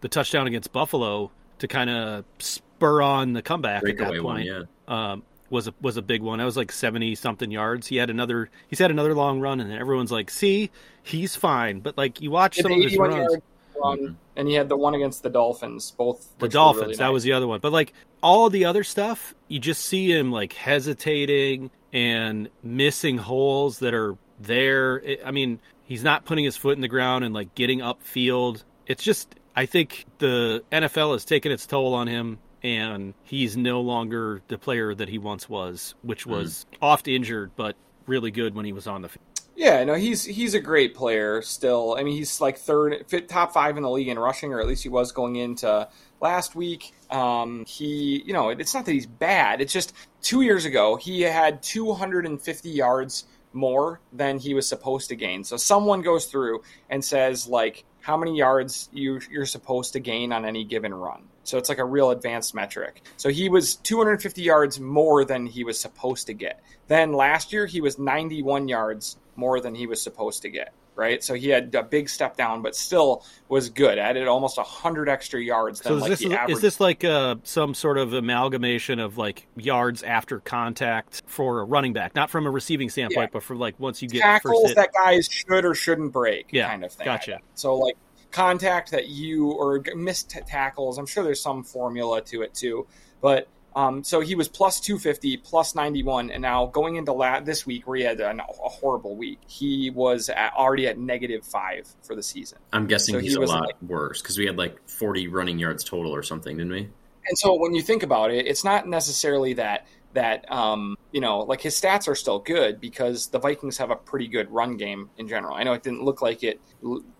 the 0.00 0.08
touchdown 0.08 0.46
against 0.46 0.72
Buffalo 0.72 1.30
to 1.58 1.68
kind 1.68 1.88
of 1.90 2.24
spur 2.38 3.02
on 3.02 3.32
the 3.34 3.42
comeback 3.42 3.76
at 3.78 3.82
Breakaway 3.82 4.16
that 4.16 4.24
one, 4.24 4.36
point 4.36 4.46
yeah. 4.46 4.62
um, 4.88 5.22
was 5.48 5.68
a 5.68 5.74
was 5.80 5.96
a 5.96 6.02
big 6.02 6.22
one. 6.22 6.38
That 6.38 6.44
was 6.44 6.56
like 6.56 6.72
seventy 6.72 7.14
something 7.14 7.50
yards. 7.50 7.86
He 7.86 7.96
had 7.96 8.10
another 8.10 8.50
he's 8.68 8.78
had 8.78 8.90
another 8.90 9.14
long 9.14 9.40
run, 9.40 9.60
and 9.60 9.72
everyone's 9.72 10.10
like, 10.12 10.28
"See, 10.30 10.70
he's 11.02 11.36
fine." 11.36 11.80
But 11.80 11.96
like 11.96 12.20
you 12.20 12.30
watch 12.30 12.56
He 12.56 12.62
some 12.62 12.72
of 12.72 12.78
his 12.78 12.96
runs, 12.96 13.14
yard 13.14 13.42
run, 13.82 13.98
Mhm. 13.98 14.14
And 14.40 14.48
he 14.48 14.54
had 14.54 14.70
the 14.70 14.76
one 14.76 14.94
against 14.94 15.22
the 15.22 15.28
Dolphins. 15.28 15.90
Both 15.90 16.26
the 16.38 16.48
Dolphins. 16.48 16.82
really 16.82 16.96
That 16.96 17.04
nice. 17.04 17.12
was 17.12 17.22
the 17.24 17.32
other 17.32 17.46
one. 17.46 17.60
But 17.60 17.72
like 17.72 17.92
all 18.22 18.48
the 18.48 18.64
other 18.64 18.82
stuff, 18.82 19.34
you 19.48 19.60
just 19.60 19.84
see 19.84 20.10
him 20.10 20.32
like 20.32 20.54
hesitating 20.54 21.70
and 21.92 22.48
missing 22.62 23.18
holes 23.18 23.80
that 23.80 23.92
are 23.92 24.16
there. 24.40 25.02
I 25.24 25.30
mean, 25.30 25.60
he's 25.84 26.02
not 26.02 26.24
putting 26.24 26.46
his 26.46 26.56
foot 26.56 26.74
in 26.74 26.80
the 26.80 26.88
ground 26.88 27.22
and 27.22 27.34
like 27.34 27.54
getting 27.54 27.80
upfield. 27.80 28.64
It's 28.86 29.04
just, 29.04 29.34
I 29.54 29.66
think 29.66 30.06
the 30.18 30.64
NFL 30.72 31.12
has 31.12 31.26
taken 31.26 31.52
its 31.52 31.66
toll 31.66 31.92
on 31.94 32.08
him. 32.08 32.38
And 32.62 33.14
he's 33.24 33.56
no 33.56 33.80
longer 33.80 34.42
the 34.48 34.58
player 34.58 34.94
that 34.94 35.08
he 35.08 35.16
once 35.18 35.48
was, 35.48 35.94
which 36.02 36.22
mm-hmm. 36.22 36.32
was 36.32 36.66
oft 36.82 37.08
injured, 37.08 37.52
but 37.56 37.74
really 38.06 38.30
good 38.30 38.54
when 38.54 38.64
he 38.66 38.72
was 38.72 38.86
on 38.86 39.02
the 39.02 39.08
field. 39.08 39.24
Yeah, 39.60 39.84
no, 39.84 39.92
he's 39.92 40.24
he's 40.24 40.54
a 40.54 40.58
great 40.58 40.94
player 40.94 41.42
still. 41.42 41.94
I 41.98 42.02
mean, 42.02 42.16
he's 42.16 42.40
like 42.40 42.56
third, 42.56 43.04
top 43.28 43.52
five 43.52 43.76
in 43.76 43.82
the 43.82 43.90
league 43.90 44.08
in 44.08 44.18
rushing, 44.18 44.54
or 44.54 44.60
at 44.62 44.66
least 44.66 44.82
he 44.82 44.88
was 44.88 45.12
going 45.12 45.36
into 45.36 45.86
last 46.18 46.54
week. 46.54 46.94
Um, 47.10 47.66
he, 47.66 48.22
you 48.24 48.32
know, 48.32 48.48
it's 48.48 48.72
not 48.72 48.86
that 48.86 48.92
he's 48.92 49.04
bad. 49.04 49.60
It's 49.60 49.74
just 49.74 49.92
two 50.22 50.40
years 50.40 50.64
ago 50.64 50.96
he 50.96 51.20
had 51.20 51.62
250 51.62 52.70
yards 52.70 53.26
more 53.52 54.00
than 54.14 54.38
he 54.38 54.54
was 54.54 54.66
supposed 54.66 55.10
to 55.10 55.14
gain. 55.14 55.44
So 55.44 55.58
someone 55.58 56.00
goes 56.00 56.24
through 56.24 56.62
and 56.88 57.04
says 57.04 57.46
like 57.46 57.84
how 58.00 58.16
many 58.16 58.38
yards 58.38 58.88
you, 58.94 59.20
you're 59.30 59.44
supposed 59.44 59.92
to 59.92 60.00
gain 60.00 60.32
on 60.32 60.46
any 60.46 60.64
given 60.64 60.94
run. 60.94 61.24
So 61.44 61.58
it's 61.58 61.68
like 61.68 61.78
a 61.78 61.84
real 61.84 62.12
advanced 62.12 62.54
metric. 62.54 63.02
So 63.18 63.28
he 63.28 63.50
was 63.50 63.74
250 63.76 64.40
yards 64.40 64.80
more 64.80 65.24
than 65.26 65.44
he 65.44 65.64
was 65.64 65.78
supposed 65.78 66.28
to 66.28 66.32
get. 66.32 66.62
Then 66.86 67.12
last 67.12 67.52
year 67.52 67.66
he 67.66 67.82
was 67.82 67.98
91 67.98 68.68
yards 68.68 69.18
more 69.40 69.60
than 69.60 69.74
he 69.74 69.86
was 69.86 70.00
supposed 70.00 70.42
to 70.42 70.50
get 70.50 70.72
right? 71.00 71.24
So 71.24 71.32
he 71.32 71.48
had 71.48 71.74
a 71.74 71.82
big 71.82 72.10
step 72.10 72.36
down, 72.36 72.60
but 72.60 72.76
still 72.76 73.24
was 73.48 73.70
good. 73.70 73.98
Added 73.98 74.28
almost 74.28 74.58
hundred 74.58 75.08
extra 75.08 75.40
yards 75.40 75.80
than 75.80 75.92
so 75.92 75.96
is 75.96 76.02
like 76.02 76.10
this, 76.10 76.24
average. 76.30 76.56
Is 76.56 76.60
this 76.60 76.78
like 76.78 77.04
uh, 77.04 77.36
some 77.42 77.72
sort 77.72 77.96
of 77.96 78.12
amalgamation 78.12 78.98
of 78.98 79.16
like 79.16 79.46
yards 79.56 80.02
after 80.02 80.40
contact 80.40 81.22
for 81.26 81.60
a 81.60 81.64
running 81.64 81.94
back, 81.94 82.14
not 82.14 82.28
from 82.28 82.46
a 82.46 82.50
receiving 82.50 82.90
standpoint, 82.90 83.30
yeah. 83.30 83.32
but 83.32 83.42
for 83.42 83.56
like 83.56 83.80
once 83.80 84.02
you 84.02 84.08
get 84.08 84.20
tackles 84.20 84.74
that 84.74 84.92
guys 84.92 85.26
should 85.26 85.64
or 85.64 85.74
shouldn't 85.74 86.12
break, 86.12 86.48
yeah, 86.52 86.68
kind 86.68 86.84
of 86.84 86.92
thing. 86.92 87.06
Gotcha. 87.06 87.40
So 87.54 87.76
like 87.76 87.96
contact 88.30 88.90
that 88.90 89.08
you 89.08 89.52
or 89.52 89.82
missed 89.94 90.28
tackles. 90.28 90.98
I'm 90.98 91.06
sure 91.06 91.24
there's 91.24 91.40
some 91.40 91.64
formula 91.64 92.20
to 92.22 92.42
it 92.42 92.52
too, 92.52 92.86
but 93.22 93.48
um, 93.76 94.02
so 94.02 94.20
he 94.20 94.34
was 94.34 94.48
plus 94.48 94.80
250, 94.80 95.36
plus 95.38 95.74
91, 95.74 96.30
and 96.30 96.42
now 96.42 96.66
going 96.66 96.96
into 96.96 97.12
la- 97.12 97.40
this 97.40 97.64
week 97.64 97.86
where 97.86 97.96
he 97.98 98.04
had 98.04 98.20
an, 98.20 98.40
a 98.40 98.44
horrible 98.68 99.16
week, 99.16 99.38
he 99.46 99.90
was 99.90 100.28
at, 100.28 100.52
already 100.54 100.86
at 100.88 100.98
negative 100.98 101.44
five 101.44 101.88
for 102.02 102.16
the 102.16 102.22
season. 102.22 102.58
I'm 102.72 102.86
guessing 102.86 103.14
so 103.14 103.20
he's 103.20 103.36
he 103.36 103.42
a 103.42 103.46
lot 103.46 103.66
like, 103.66 103.82
worse 103.82 104.20
because 104.20 104.38
we 104.38 104.46
had 104.46 104.58
like 104.58 104.88
40 104.88 105.28
running 105.28 105.58
yards 105.58 105.84
total 105.84 106.14
or 106.14 106.22
something, 106.22 106.56
didn't 106.56 106.72
we? 106.72 106.88
And 107.28 107.38
so 107.38 107.54
when 107.54 107.74
you 107.74 107.82
think 107.82 108.02
about 108.02 108.32
it, 108.32 108.46
it's 108.46 108.64
not 108.64 108.88
necessarily 108.88 109.54
that 109.54 109.86
that 110.12 110.50
um, 110.50 110.96
you 111.12 111.20
know 111.20 111.40
like 111.40 111.60
his 111.60 111.80
stats 111.80 112.08
are 112.08 112.16
still 112.16 112.40
good 112.40 112.80
because 112.80 113.28
the 113.28 113.38
Vikings 113.38 113.78
have 113.78 113.90
a 113.90 113.96
pretty 113.96 114.26
good 114.26 114.50
run 114.50 114.76
game 114.76 115.10
in 115.18 115.28
general. 115.28 115.54
I 115.54 115.62
know 115.62 115.72
it 115.72 115.82
didn't 115.82 116.02
look 116.02 116.22
like 116.22 116.42
it 116.42 116.60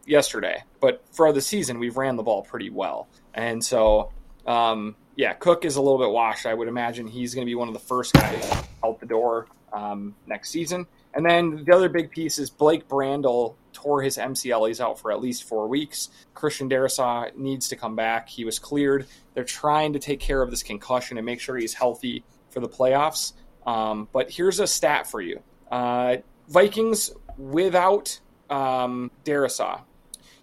yesterday, 0.07 0.64
but 0.80 1.04
for 1.12 1.33
the 1.33 1.40
season 1.40 1.78
we've 1.78 1.97
ran 1.97 2.16
the 2.16 2.23
ball 2.23 2.42
pretty 2.42 2.71
well, 2.71 3.09
and 3.35 3.64
so 3.64 4.11
um, 4.47 4.97
yeah, 5.20 5.34
Cook 5.34 5.66
is 5.66 5.76
a 5.76 5.82
little 5.82 5.98
bit 5.98 6.08
washed. 6.08 6.46
I 6.46 6.54
would 6.54 6.66
imagine 6.66 7.06
he's 7.06 7.34
going 7.34 7.44
to 7.44 7.50
be 7.50 7.54
one 7.54 7.68
of 7.68 7.74
the 7.74 7.80
first 7.80 8.14
guys 8.14 8.64
out 8.82 9.00
the 9.00 9.06
door 9.06 9.48
um, 9.70 10.14
next 10.26 10.48
season. 10.48 10.86
And 11.12 11.26
then 11.26 11.62
the 11.66 11.74
other 11.76 11.90
big 11.90 12.10
piece 12.10 12.38
is 12.38 12.48
Blake 12.48 12.88
Brandel 12.88 13.56
tore 13.74 14.00
his 14.00 14.16
MCL. 14.16 14.66
He's 14.68 14.80
out 14.80 14.98
for 14.98 15.12
at 15.12 15.20
least 15.20 15.44
four 15.44 15.68
weeks. 15.68 16.08
Christian 16.32 16.70
Darrisaw 16.70 17.36
needs 17.36 17.68
to 17.68 17.76
come 17.76 17.96
back. 17.96 18.30
He 18.30 18.46
was 18.46 18.58
cleared. 18.58 19.08
They're 19.34 19.44
trying 19.44 19.92
to 19.92 19.98
take 19.98 20.20
care 20.20 20.40
of 20.40 20.48
this 20.48 20.62
concussion 20.62 21.18
and 21.18 21.26
make 21.26 21.40
sure 21.40 21.54
he's 21.54 21.74
healthy 21.74 22.24
for 22.48 22.60
the 22.60 22.68
playoffs. 22.68 23.34
Um, 23.66 24.08
but 24.14 24.30
here's 24.30 24.58
a 24.58 24.66
stat 24.66 25.06
for 25.06 25.20
you 25.20 25.42
uh, 25.70 26.16
Vikings 26.48 27.12
without 27.36 28.18
um, 28.48 29.10
Darrisaw 29.26 29.82